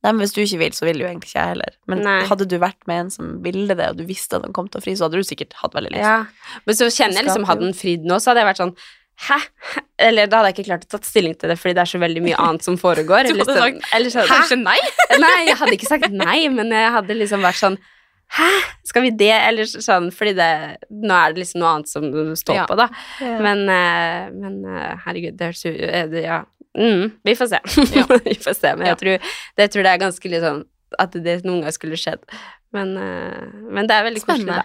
Nei, 0.00 0.12
men 0.14 0.22
hvis 0.22 0.32
du 0.32 0.40
ikke 0.40 0.60
vil, 0.62 0.72
så 0.72 0.86
vil 0.88 1.02
jo 1.02 1.08
egentlig 1.08 1.28
ikke 1.28 1.42
jeg 1.42 1.52
heller. 1.52 1.74
Men 1.92 2.00
Nei. 2.06 2.20
hadde 2.30 2.46
du 2.48 2.54
vært 2.62 2.86
med 2.88 3.02
en 3.02 3.10
som 3.12 3.34
ville 3.44 3.74
det, 3.76 3.90
og 3.92 3.98
du 3.98 4.06
visste 4.08 4.38
at 4.38 4.46
han 4.46 4.54
kom 4.56 4.70
til 4.72 4.80
å 4.80 4.84
fri, 4.84 4.94
så 4.96 5.06
hadde 5.06 5.20
du 5.20 5.26
sikkert 5.28 5.52
hatt 5.60 5.76
veldig 5.76 5.92
lyst. 5.92 6.06
Ja. 6.06 6.54
Men 6.64 6.78
så 6.78 6.88
kjenner 6.88 7.20
jeg 7.20 7.28
liksom, 7.28 7.44
hadde 7.50 7.66
den 7.66 7.76
fridd 7.76 8.08
nå, 8.08 8.16
så 8.16 8.32
hadde 8.32 8.44
jeg 8.46 8.50
vært 8.52 8.62
sånn 8.64 8.74
Hæ? 9.20 9.36
Eller 10.06 10.30
da 10.32 10.38
hadde 10.40 10.48
jeg 10.48 10.56
ikke 10.56 10.68
klart 10.70 10.84
å 10.86 10.92
tatt 10.94 11.04
stilling 11.04 11.34
til 11.36 11.52
det, 11.52 11.58
fordi 11.60 11.74
det 11.76 11.82
er 11.84 11.90
så 11.92 11.98
veldig 12.00 12.22
mye 12.24 12.38
annet 12.40 12.64
som 12.64 12.78
foregår. 12.80 13.26
Du 13.28 13.42
hadde 13.42 13.56
sagt, 13.58 13.88
eller 13.92 14.14
sånn, 14.14 14.30
Hæ? 14.30 14.56
nei? 14.62 14.78
Nei, 15.26 15.38
jeg 15.50 15.58
hadde 15.60 15.76
ikke 15.76 15.90
sagt 15.90 16.14
nei, 16.14 16.38
men 16.54 16.72
jeg 16.72 16.94
hadde 16.96 17.16
liksom 17.20 17.44
vært 17.44 17.60
sånn 17.60 17.76
Hæ, 18.30 18.46
skal 18.86 19.02
vi 19.02 19.10
det? 19.18 19.32
Eller 19.34 19.66
sånn, 19.66 20.08
fordi 20.14 20.36
det 20.38 20.50
Nå 20.88 21.16
er 21.18 21.32
det 21.34 21.42
liksom 21.42 21.60
noe 21.60 21.72
annet 21.74 21.90
som 21.90 22.04
står 22.38 22.60
Ja. 22.62 22.66
på, 22.70 22.76
da. 22.78 22.86
Ja. 23.20 23.36
Men, 23.42 23.64
eh, 23.74 24.28
men 24.32 24.60
eh, 24.70 24.92
herregud, 25.04 25.36
det 25.36 25.48
høres 25.50 25.64
jo 25.66 25.72
eh, 25.74 26.16
Ja. 26.22 26.40
Mm, 26.78 27.10
vi 27.24 27.34
får 27.34 27.46
se. 27.50 27.58
Ja. 27.98 28.04
vi 28.24 28.34
får 28.34 28.54
se. 28.54 28.74
Men 28.76 28.86
Ja. 28.86 28.92
jeg 28.94 28.98
tror, 28.98 29.30
det, 29.56 29.70
tror 29.72 29.82
det 29.82 29.90
er 29.94 29.98
ganske 30.04 30.30
litt 30.30 30.42
sånn 30.44 30.64
At 30.98 31.12
det 31.12 31.44
noen 31.44 31.62
gang 31.62 31.72
skulle 31.74 31.96
skjedd. 31.98 32.22
Men, 32.72 32.96
eh, 32.96 33.48
men 33.70 33.86
det 33.86 33.94
er 33.94 34.04
veldig 34.08 34.22
koselig, 34.26 34.46
da. 34.54 34.62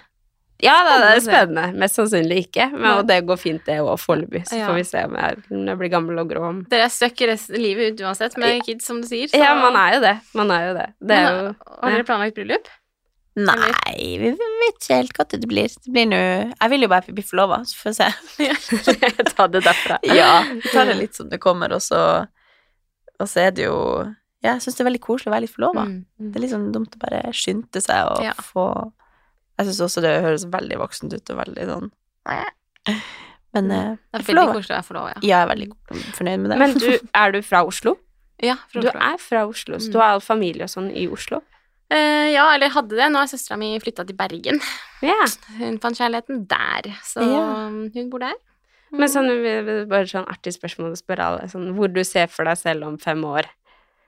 Ja, 0.63 0.75
da, 0.87 0.93
det 1.03 1.07
er 1.17 1.19
Spennende. 1.25 1.65
Mest 1.77 1.97
sannsynlig 1.99 2.37
ikke. 2.47 2.69
Men, 2.71 2.85
og 2.99 3.07
det 3.09 3.17
går 3.27 3.37
fint, 3.37 3.65
det 3.67 3.75
òg, 3.83 3.97
foreløpig. 3.99 4.45
Så 4.47 4.55
Ja. 4.57 4.67
får 4.69 4.75
vi 4.79 4.83
se 4.87 5.03
om 5.03 5.15
jeg, 5.19 5.41
om 5.51 5.65
jeg 5.67 5.77
blir 5.81 5.89
gammel 5.91 6.17
og 6.21 6.29
grå. 6.31 6.47
Dere 6.71 6.85
er 6.87 6.93
stuck 6.93 7.17
resten 7.27 7.59
livet 7.61 7.93
ut 7.93 8.05
uansett 8.07 8.37
med 8.37 8.63
kids, 8.63 8.85
som 8.87 9.01
du 9.01 9.07
sier. 9.07 9.27
så- 9.27 9.37
Ja, 9.37 9.53
man 9.59 9.75
er 9.75 9.95
jo 9.95 10.01
det. 10.01 10.15
Man 10.33 10.49
er 10.51 10.67
jo 10.69 10.73
det. 10.79 10.87
Det 11.01 11.17
er 11.17 11.29
jo 11.31 11.55
Har 11.81 11.91
dere 11.91 12.03
planlagt 12.07 12.35
bryllup? 12.35 12.67
Nei, 13.35 13.71
vi 14.21 14.29
vet 14.31 14.77
ikke 14.79 14.95
helt 14.95 15.17
hva 15.17 15.25
det 15.27 15.47
blir. 15.51 15.67
Det 15.83 15.91
blir 15.91 16.05
nå 16.07 16.19
Jeg 16.55 16.69
vil 16.71 16.85
jo 16.85 16.87
bare 16.87 17.15
bli 17.17 17.23
forlova, 17.25 17.57
så 17.67 17.75
får 17.75 17.91
vi 17.91 18.47
se. 18.47 19.25
Ta 19.35 19.47
det 19.51 19.63
derfra. 19.65 19.97
Ja, 20.21 20.43
vi 20.53 20.61
tar 20.71 20.85
det 20.87 20.95
litt 21.01 21.15
som 21.19 21.27
det 21.29 21.41
kommer, 21.43 21.73
og 21.75 21.81
så 21.83 21.99
Og 23.19 23.27
så 23.27 23.45
er 23.47 23.51
det 23.51 23.65
jo 23.67 23.75
Ja, 24.45 24.53
jeg 24.55 24.61
syns 24.63 24.77
det 24.77 24.85
er 24.85 24.89
veldig 24.91 25.01
koselig 25.03 25.31
å 25.31 25.33
være 25.35 25.45
litt 25.47 25.55
forlova. 25.55 25.83
Mm. 25.89 25.99
Det 26.31 26.37
er 26.39 26.43
litt 26.45 26.53
sånn 26.53 26.71
dumt 26.71 26.95
å 26.95 27.01
bare 27.01 27.21
skynde 27.35 27.81
seg 27.83 28.11
og 28.13 28.23
Ja. 28.23 28.33
få 28.39 28.67
Jeg 29.59 29.67
syns 29.67 29.81
også 29.89 30.01
det 30.05 30.15
høres 30.23 30.45
veldig 30.51 30.77
voksent 30.79 31.13
ut 31.15 31.29
og 31.35 31.37
veldig 31.43 31.67
sånn 31.73 31.91
Men 33.55 33.71
eh, 33.71 33.91
Det 34.11 34.19
er 34.19 34.25
veldig 34.29 34.47
koselig 34.53 34.73
å 34.73 34.77
være 34.79 34.87
forlova, 34.89 35.11
ja. 35.15 35.19
Ja, 35.23 35.27
jeg 35.27 35.43
er 35.45 35.51
veldig 35.53 35.67
fornøyd 36.17 36.39
med 36.43 36.51
det. 36.51 36.57
Men 36.59 36.73
du, 36.79 36.87
er 37.15 37.31
du 37.35 37.41
fra 37.45 37.61
Oslo? 37.67 37.95
Ja, 38.43 38.57
fra 38.71 38.81
Du 38.83 38.89
er 38.91 39.17
fra 39.23 39.45
Oslo, 39.47 39.79
så 39.79 39.87
Mm. 39.87 39.91
du 39.93 39.99
har 40.01 40.09
all 40.15 40.23
familie 40.23 40.63
og 40.67 40.71
sånn 40.73 40.89
i 40.91 41.05
Oslo? 41.07 41.39
Eh, 41.95 42.31
ja, 42.33 42.49
eller 42.53 42.73
hadde 42.73 42.97
det. 42.97 43.07
Nå 43.11 43.21
har 43.21 43.31
søstera 43.31 43.57
mi 43.59 43.73
flytta 43.81 44.05
til 44.07 44.17
Bergen. 44.19 44.59
Ja. 45.05 45.17
Hun 45.59 45.79
fant 45.83 45.99
kjærligheten 45.99 46.45
der, 46.49 46.91
så 47.05 47.23
yeah. 47.23 47.69
hun 47.95 48.11
bor 48.11 48.23
der. 48.23 48.35
Men 48.95 49.11
sånn, 49.11 49.29
bare 49.89 50.07
sånn 50.07 50.27
artig 50.31 50.53
spørsmål 50.55 50.93
å 50.93 50.99
spørre 50.99 51.27
alle, 51.27 51.47
sånn, 51.51 51.71
hvor 51.75 51.91
du 51.91 52.01
ser 52.07 52.29
for 52.31 52.47
deg 52.47 52.59
selv 52.59 52.87
om 52.87 52.99
fem 53.01 53.23
år? 53.27 53.49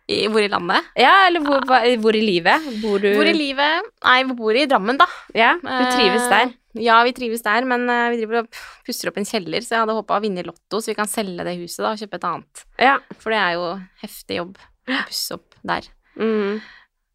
I, 0.07 0.21
hvor 0.31 0.39
i 0.39 0.47
landet? 0.47 0.85
Ja, 0.95 1.25
eller 1.27 1.43
hvor, 1.43 1.65
ja. 1.67 1.97
hvor 1.99 2.15
i 2.15 2.21
livet? 2.23 2.67
Bor 2.79 3.01
du 3.03 3.09
Hvor 3.11 3.27
i 3.27 3.35
livet? 3.35 3.89
Nei, 4.05 4.21
vi 4.29 4.37
bor 4.39 4.55
i 4.55 4.63
Drammen, 4.69 4.99
da. 5.01 5.07
Ja, 5.35 5.57
du 5.59 5.83
trives 5.97 6.29
der? 6.31 6.53
der? 6.53 6.53
Ja, 6.79 7.01
vi 7.03 7.11
trives 7.17 7.43
der, 7.43 7.67
men 7.67 7.83
uh, 7.89 8.07
vi 8.13 8.21
driver 8.21 8.45
og 8.45 8.61
pusser 8.87 9.11
opp 9.11 9.19
en 9.19 9.27
kjeller, 9.27 9.65
så 9.65 9.75
jeg 9.75 9.83
hadde 9.83 9.97
håpa 9.97 10.19
å 10.19 10.23
vinne 10.23 10.43
i 10.43 10.47
Lotto, 10.47 10.79
så 10.79 10.93
vi 10.93 10.97
kan 10.97 11.11
selge 11.11 11.43
det 11.43 11.57
huset 11.59 11.83
da 11.83 11.91
og 11.91 11.99
kjøpe 11.99 12.21
et 12.21 12.29
annet. 12.29 12.63
Ja. 12.79 12.95
For 13.19 13.35
det 13.35 13.41
er 13.41 13.57
jo 13.57 13.67
heftig 14.05 14.39
jobb 14.39 14.55
å 14.61 15.01
pusse 15.09 15.39
opp 15.41 15.59
der. 15.73 15.91
Mm. 16.15 16.61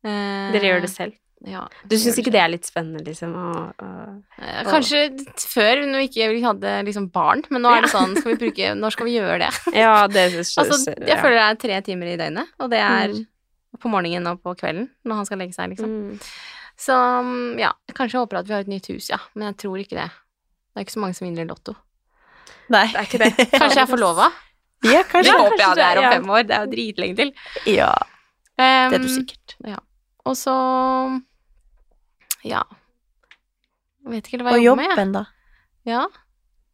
Eh, 0.04 0.52
Dere 0.54 0.70
gjør 0.70 0.80
det 0.86 0.90
selv? 0.92 1.18
Ja. 1.42 1.64
Du 1.90 1.96
syns 1.98 2.18
ikke 2.22 2.30
det 2.30 2.38
er 2.38 2.50
litt 2.52 2.66
spennende, 2.68 3.00
liksom? 3.02 3.32
Å, 3.34 3.52
å... 3.82 3.86
Eh, 4.38 4.60
Kanskje 4.68 5.00
før, 5.42 5.80
når 5.90 6.04
vi 6.04 6.08
ikke 6.10 6.28
hadde 6.44 6.74
liksom 6.86 7.08
barn, 7.14 7.42
men 7.50 7.64
nå 7.64 7.72
er 7.74 7.82
det 7.82 7.90
sånn 7.90 8.14
skal 8.14 8.30
vi 8.36 8.38
bruke, 8.44 8.68
Når 8.78 8.94
skal 8.94 9.08
vi 9.08 9.16
gjøre 9.16 9.40
det? 9.42 9.50
Ja, 9.82 10.06
det 10.06 10.28
syns 10.36 10.52
Altså, 10.62 10.94
jeg 10.94 11.18
føler 11.18 11.38
det 11.40 11.46
er 11.48 11.60
tre 11.64 11.80
timer 11.90 12.12
i 12.12 12.16
døgnet, 12.20 12.52
og 12.62 12.70
det 12.70 12.78
er 12.84 13.16
Mm. 13.72 13.78
på 13.82 13.88
morgenen 13.90 14.26
og 14.30 14.42
på 14.44 14.52
kvelden 14.60 14.90
når 15.08 15.16
han 15.22 15.26
skal 15.26 15.38
legge 15.42 15.56
seg, 15.56 15.72
liksom. 15.72 15.90
Mm. 15.90 16.18
Så 16.78 16.94
ja, 17.58 17.72
kanskje 17.96 18.16
jeg 18.18 18.22
håper 18.22 18.38
at 18.42 18.46
vi 18.46 18.54
har 18.54 18.62
et 18.66 18.70
nytt 18.70 18.86
hus, 18.92 19.08
ja, 19.10 19.18
men 19.34 19.48
jeg 19.50 19.56
tror 19.64 19.80
ikke 19.82 19.96
det. 19.98 20.08
Det 20.12 20.78
er 20.78 20.86
ikke 20.86 20.94
så 20.94 21.02
mange 21.02 21.16
som 21.18 21.26
vinner 21.26 21.48
Lotto. 21.48 21.74
Nei. 22.72 22.86
Det 22.92 23.00
er 23.00 23.08
ikke 23.08 23.20
det. 23.24 23.32
Kanskje 23.60 23.80
jeg 23.80 23.84
er 23.86 23.90
forlova? 23.90 24.30
Ja, 24.86 25.02
Det 25.02 25.30
håper 25.34 25.58
jeg 25.58 25.76
det 25.78 25.84
er 25.88 25.98
om 26.00 26.06
fem 26.10 26.30
år. 26.36 26.42
Det 26.48 26.54
er 26.56 26.64
jo 26.66 26.70
dritlenge 26.72 27.16
til. 27.18 27.32
Ja, 27.70 27.90
det 28.58 28.68
er 28.68 28.98
du 29.02 29.08
sikkert. 29.10 29.56
sikkert. 29.56 29.82
Og 30.28 30.36
så 30.38 30.52
ja. 32.46 32.62
Jeg 34.02 34.10
vet 34.12 34.26
ikke 34.26 34.36
helt 34.38 34.44
hva 34.48 34.52
Og 34.54 34.58
jeg 34.60 34.66
jobber 34.66 34.82
med. 34.82 34.90
Og 34.90 34.98
jobben, 34.98 35.12
da? 35.14 35.24
Ja. 35.88 36.02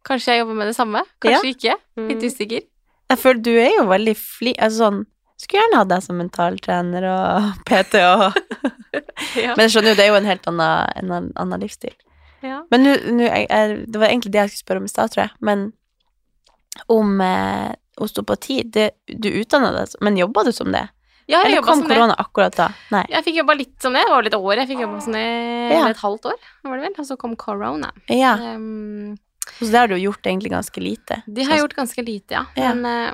Kanskje 0.08 0.34
jeg 0.34 0.42
jobber 0.42 0.56
med 0.60 0.70
det 0.70 0.76
samme? 0.78 1.02
Kanskje 1.20 1.52
ikke. 1.54 1.76
Litt 2.00 2.18
Mm. 2.22 2.26
usikker. 2.32 2.66
Jeg 3.08 3.18
føler 3.18 3.42
du 3.42 3.50
er 3.56 3.70
jo 3.78 3.86
veldig 3.88 4.16
fli... 4.16 4.52
Altså 4.58 4.84
sånn 4.84 4.98
Skulle 5.38 5.62
gjerne 5.62 5.78
hatt 5.78 5.88
deg 5.92 6.02
som 6.02 6.16
mentaltrener 6.18 7.04
og 7.08 7.48
PT 7.68 7.94
og 8.02 8.24
Ja. 9.38 9.54
Men 9.54 9.64
jeg 9.66 9.70
skjønner 9.74 9.92
jo, 9.92 9.96
det 9.98 10.04
er 10.04 10.08
jo 10.12 10.18
en 10.18 10.26
helt 10.28 10.46
annen, 10.50 10.92
en 10.96 11.32
annen- 11.36 11.60
livsstil. 11.62 11.94
Ja. 12.42 12.60
Men 12.70 12.84
nå 12.84 13.24
jeg, 13.26 13.46
jeg, 13.50 13.78
Det 13.90 13.98
var 14.00 14.08
egentlig 14.08 14.32
det 14.32 14.40
jeg 14.40 14.50
skulle 14.52 14.64
spørre 14.66 14.82
om 14.82 14.88
i 14.88 14.92
stad, 14.92 15.10
tror 15.14 15.22
jeg. 15.24 15.32
Men 15.40 15.72
om 16.88 17.20
eh, 17.20 17.72
osteopati 17.98 18.60
det, 18.70 18.90
Du 19.10 19.28
utdanna 19.40 19.72
deg, 19.74 19.94
men 20.00 20.16
jobba 20.20 20.44
du 20.46 20.52
som 20.54 20.70
det? 20.72 20.84
Ja, 21.28 21.42
jeg 21.44 21.52
Eller 21.58 21.62
kom 21.66 21.82
som 21.82 21.88
det. 21.90 21.96
korona 21.98 22.14
akkurat 22.16 22.54
da? 22.56 22.66
Nei. 22.94 23.02
Jeg 23.12 23.24
fikk 23.26 23.38
jobba 23.42 23.54
litt 23.58 23.74
som 23.84 23.92
det. 23.92 24.00
Det 24.00 24.12
var 24.14 24.22
vel 24.22 24.30
et 24.30 24.36
år 24.38 24.60
jeg 24.62 24.68
fikk 24.70 24.82
jobba 24.86 25.00
som 25.04 25.16
det. 25.18 25.24
Ja. 25.74 25.82
Et 25.92 26.02
halvt 26.02 26.28
år, 26.30 26.38
var 26.64 26.78
det 26.78 26.86
vel. 26.86 26.94
Og 27.02 27.08
så 27.10 27.16
kom 27.20 27.36
korona. 27.36 27.92
Ja, 28.08 28.34
Um, 28.38 29.16
Så 29.58 29.68
det 29.72 29.78
har 29.78 29.88
du 29.88 29.96
gjort 29.96 30.24
egentlig 30.26 30.50
ganske 30.52 30.80
lite. 30.80 31.22
de 31.26 31.44
har 31.44 31.58
gjort 31.60 31.74
ganske 31.76 32.02
lite, 32.04 32.34
ja. 32.36 32.44
Ja. 32.56 32.72
Men 32.74 32.84
uh, 32.84 33.12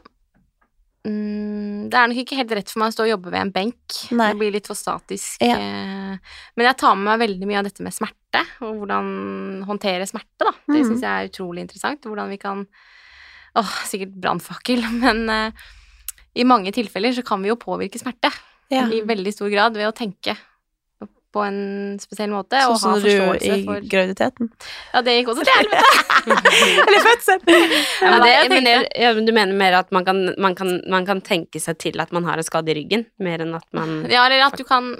mm, 1.08 1.90
det 1.90 1.98
er 1.98 2.08
nok 2.10 2.22
ikke 2.22 2.38
helt 2.38 2.54
rett 2.58 2.70
for 2.70 2.82
meg 2.82 2.90
å 2.90 2.96
stå 2.96 3.04
og 3.06 3.12
jobbe 3.12 3.30
ved 3.34 3.40
en 3.40 3.52
benk. 3.54 3.98
Nei. 4.10 4.30
Det 4.32 4.40
blir 4.40 4.54
litt 4.54 4.66
for 4.70 4.78
statisk. 4.78 5.36
Ja. 5.42 5.58
eh, 5.58 6.34
Men 6.56 6.68
jeg 6.70 6.78
tar 6.80 6.94
med 6.98 7.06
meg 7.10 7.22
veldig 7.28 7.50
mye 7.50 7.60
av 7.62 7.68
dette 7.68 7.86
med 7.86 7.94
smerte, 7.94 8.42
og 8.66 8.82
hvordan 8.82 9.06
håndtere 9.68 10.06
smerte, 10.10 10.42
da. 10.46 10.52
Det 10.66 10.80
mm. 10.80 10.84
syns 10.88 11.06
jeg 11.06 11.12
er 11.12 11.30
utrolig 11.30 11.66
interessant. 11.66 12.02
Hvordan 12.06 12.30
vi 12.30 12.38
kan 12.42 12.66
Åh, 13.54 13.74
sikkert 13.86 14.16
brannfakkel, 14.18 14.82
men 15.04 15.28
eh, 15.30 15.66
i 16.34 16.44
mange 16.44 16.72
tilfeller 16.74 17.12
så 17.14 17.22
kan 17.26 17.42
vi 17.44 17.48
jo 17.52 17.56
påvirke 17.60 18.00
smerte. 18.00 18.30
Ja. 18.72 18.86
I 18.90 19.02
veldig 19.06 19.32
stor 19.34 19.50
grad 19.52 19.76
ved 19.76 19.86
å 19.90 19.94
tenke 19.94 20.36
på 21.34 21.42
en 21.42 21.96
spesiell 21.98 22.30
måte 22.30 22.60
Sånn 22.62 22.78
som 22.78 23.00
du 23.02 23.08
i 23.10 23.64
for 23.66 23.82
graviditeten. 23.90 24.50
Ja, 24.94 25.00
det 25.02 25.16
gikk 25.16 25.32
også 25.32 25.42
til 25.42 25.56
helvete! 25.58 26.34
Eller 26.86 27.00
fødsel! 27.02 27.40
Ja, 27.50 28.10
men, 28.10 28.12
Ja, 28.12 28.18
det, 28.22 28.30
jeg 28.34 28.50
men 28.52 28.68
tenkte- 28.68 29.00
ja, 29.02 29.10
men 29.16 29.26
du 29.26 29.32
mener 29.34 29.58
mer 29.58 29.74
at 29.80 29.90
man 29.94 30.04
kan, 30.06 30.20
man, 30.38 30.54
kan, 30.54 30.76
man 30.90 31.06
kan 31.08 31.20
tenke 31.26 31.58
seg 31.62 31.80
til 31.82 31.98
at 32.00 32.12
man 32.14 32.22
har 32.28 32.38
en 32.38 32.46
skade 32.46 32.70
i 32.70 32.76
ryggen, 32.78 33.02
mer 33.18 33.42
enn 33.42 33.56
at 33.58 33.66
man 33.74 34.04
Ja, 34.12 34.22
eller 34.28 34.46
at 34.46 34.54
du 34.60 34.62
kan 34.68 34.92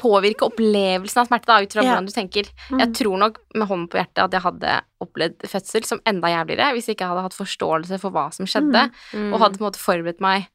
påvirke 0.00 0.46
opplevelsen 0.48 1.20
av 1.20 1.28
smerte 1.28 1.50
da, 1.50 1.60
ut 1.66 1.72
fra 1.76 1.82
Ja. 1.84 1.90
hvordan 1.92 2.06
du 2.08 2.12
tenker. 2.14 2.48
Mm. 2.70 2.78
Jeg 2.80 2.92
tror 3.02 3.18
nok 3.20 3.40
med 3.58 3.68
hånden 3.68 3.88
på 3.92 3.98
hjertet 4.00 4.24
at 4.24 4.32
jeg 4.38 4.44
hadde 4.46 4.74
opplevd 5.04 5.48
fødsel 5.50 5.84
som 5.84 6.00
enda 6.08 6.30
jævligere 6.32 6.72
hvis 6.76 6.88
jeg 6.88 6.96
ikke 6.96 7.08
hadde 7.12 7.24
hatt 7.26 7.36
forståelse 7.36 7.98
for 8.00 8.14
hva 8.14 8.28
som 8.32 8.46
skjedde, 8.48 8.88
Mm. 9.12 9.32
og 9.34 9.40
hadde 9.42 9.58
på 9.58 9.64
en 9.66 9.68
måte 9.68 9.82
forberedt 9.82 10.20
meg 10.24 10.46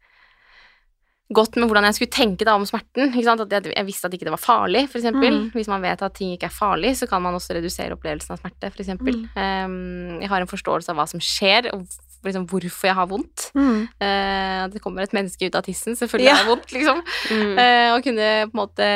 godt 1.30 1.60
med 1.60 1.70
hvordan 1.70 1.86
jeg 1.86 1.98
skulle 1.98 2.14
tenke 2.14 2.46
da 2.48 2.56
om 2.58 2.66
smerten. 2.66 3.14
At 3.14 3.54
jeg, 3.54 3.72
jeg 3.76 3.86
visste 3.88 4.10
at 4.10 4.16
ikke 4.18 4.26
det 4.28 4.34
var 4.34 4.42
farlig, 4.42 4.88
eksempel. 4.90 5.36
Mm. 5.36 5.48
Hvis 5.54 5.70
man 5.70 5.84
vet 5.86 6.02
at 6.06 6.16
ting 6.18 6.34
ikke 6.34 6.50
er 6.50 6.56
farlig, 6.56 6.96
så 6.98 7.08
kan 7.10 7.22
man 7.22 7.38
også 7.38 7.58
redusere 7.58 7.94
opplevelsen 7.94 8.34
av 8.34 8.42
smerte, 8.42 8.72
eksempel. 8.74 9.24
Mm. 9.36 9.36
Um, 9.38 10.22
jeg 10.24 10.32
har 10.32 10.42
en 10.42 10.50
forståelse 10.50 10.94
av 10.94 11.00
hva 11.00 11.06
som 11.12 11.22
skjer, 11.22 11.70
og 11.76 11.86
liksom 12.26 12.48
hvorfor 12.50 12.90
jeg 12.90 12.98
har 12.98 13.10
vondt. 13.12 13.50
Mm. 13.54 13.86
Uh, 14.02 14.64
det 14.74 14.82
kommer 14.84 15.06
et 15.06 15.14
menneske 15.16 15.48
ut 15.48 15.60
av 15.60 15.68
tissen, 15.70 15.98
selvfølgelig 16.00 16.32
Ja. 16.32 16.36
har 16.40 16.46
jeg 16.46 16.52
vondt, 16.54 16.74
liksom. 16.76 17.04
Mm. 17.30 17.54
Uh, 17.62 17.90
og 17.94 18.04
kunne 18.10 18.32
på 18.50 18.56
en 18.58 18.64
måte 18.64 18.90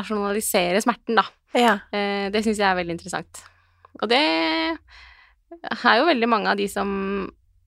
rasjonalisere 0.00 0.82
smerten, 0.82 1.22
da. 1.22 1.28
Ja. 1.54 1.78
Uh, 1.94 2.26
det 2.34 2.42
syns 2.44 2.58
jeg 2.58 2.68
er 2.68 2.78
veldig 2.82 2.98
interessant. 2.98 3.44
Og 4.02 4.10
det 4.10 4.18
er 4.18 5.98
jo 5.98 6.10
veldig 6.10 6.28
mange 6.30 6.50
av 6.50 6.58
de 6.58 6.66
som 6.70 6.90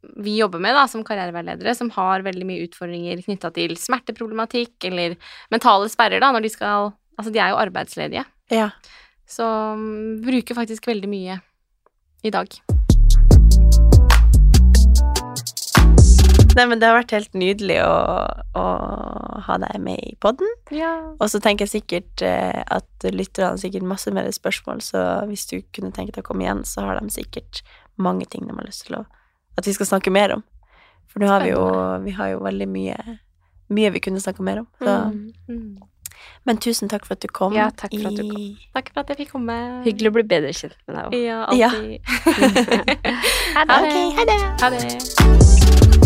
vi 0.01 0.37
jobber 0.39 0.61
med 0.63 0.75
da, 0.75 0.87
som 0.89 1.03
karriereveiledere, 1.05 1.75
som 1.77 1.91
har 1.95 2.25
veldig 2.25 2.47
mye 2.47 2.65
utfordringer 2.65 3.21
knytta 3.25 3.51
til 3.55 3.75
smerteproblematikk 3.77 4.89
eller 4.89 5.17
mentale 5.53 5.89
sperrer, 5.91 6.23
da, 6.23 6.33
når 6.33 6.47
de 6.47 6.53
skal 6.53 6.91
Altså, 7.19 7.29
de 7.35 7.41
er 7.43 7.51
jo 7.51 7.57
arbeidsledige, 7.59 8.21
ja. 8.49 8.69
så 9.29 9.45
mm, 9.77 10.23
bruker 10.23 10.57
faktisk 10.57 10.87
veldig 10.89 11.09
mye 11.11 11.35
i 12.25 12.31
dag. 12.33 12.55
Nei, 16.55 16.65
men 16.65 16.81
det 16.81 16.87
har 16.87 16.97
vært 16.97 17.13
helt 17.15 17.37
nydelig 17.37 17.77
å, 17.83 17.93
å 18.57 18.65
ha 19.45 19.57
deg 19.61 19.77
med 19.83 20.01
i 20.03 20.15
podden. 20.23 20.49
Og 21.19 21.27
så 21.31 21.39
tenker 21.43 21.67
jeg 21.67 21.75
sikkert 21.77 22.25
eh, 22.25 22.59
at 22.65 23.07
lytterne 23.07 23.53
har 23.53 23.61
sikkert 23.61 23.87
masse 23.87 24.11
mer 24.15 24.27
spørsmål, 24.35 24.81
så 24.83 25.05
hvis 25.29 25.47
du 25.51 25.59
kunne 25.75 25.93
tenke 25.95 26.15
deg 26.15 26.25
å 26.25 26.31
komme 26.31 26.47
igjen, 26.47 26.65
så 26.67 26.87
har 26.87 26.99
de 26.99 27.13
sikkert 27.13 27.61
mange 28.01 28.27
ting 28.31 28.47
de 28.47 28.55
har 28.57 28.67
lyst 28.67 28.87
til 28.89 28.99
å 28.99 29.05
At 29.57 29.67
vi 29.67 29.73
skal 29.73 29.85
snakke 29.89 30.11
mer 30.11 30.33
om. 30.37 30.43
For 31.11 31.19
nå 31.19 31.27
har 31.27 31.43
vi 31.43 31.49
jo 31.51 31.63
Vi 32.05 32.11
har 32.15 32.27
jo 32.33 32.39
veldig 32.39 32.67
mye 32.71 32.97
Mye 33.71 33.89
vi 33.91 33.99
kunne 34.03 34.19
snakke 34.23 34.43
mer 34.43 34.59
om. 34.59 34.67
Så 34.81 34.97
Mm. 35.49 35.77
Men 36.45 36.57
tusen 36.57 36.89
takk 36.89 37.05
for 37.05 37.13
at 37.13 37.21
du 37.21 37.27
kom. 37.27 37.53
Ja, 37.53 37.69
takk 37.69 37.93
for 37.97 38.07
at 38.11 38.17
du 38.17 38.29
kom. 38.29 38.57
Takk 38.75 38.91
for 38.93 38.99
at 39.01 39.09
jeg 39.09 39.17
fikk 39.17 39.31
komme. 39.31 39.55
Hyggelig 39.85 40.11
å 40.11 40.13
bli 40.19 40.23
bedre 40.23 40.53
kjent 40.53 40.75
med 40.87 40.97
deg 40.97 41.05
òg. 41.05 41.13
Ja, 41.17 41.45
Ja. 41.53 41.69
Ha 43.55 43.65
det. 43.65 43.77
Okay, 43.77 44.05
ha 44.17 44.23
det. 44.25 44.39
Ha 44.61 44.69
det. 44.69 46.01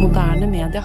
Moderne 0.00 0.46
media. 0.46 0.84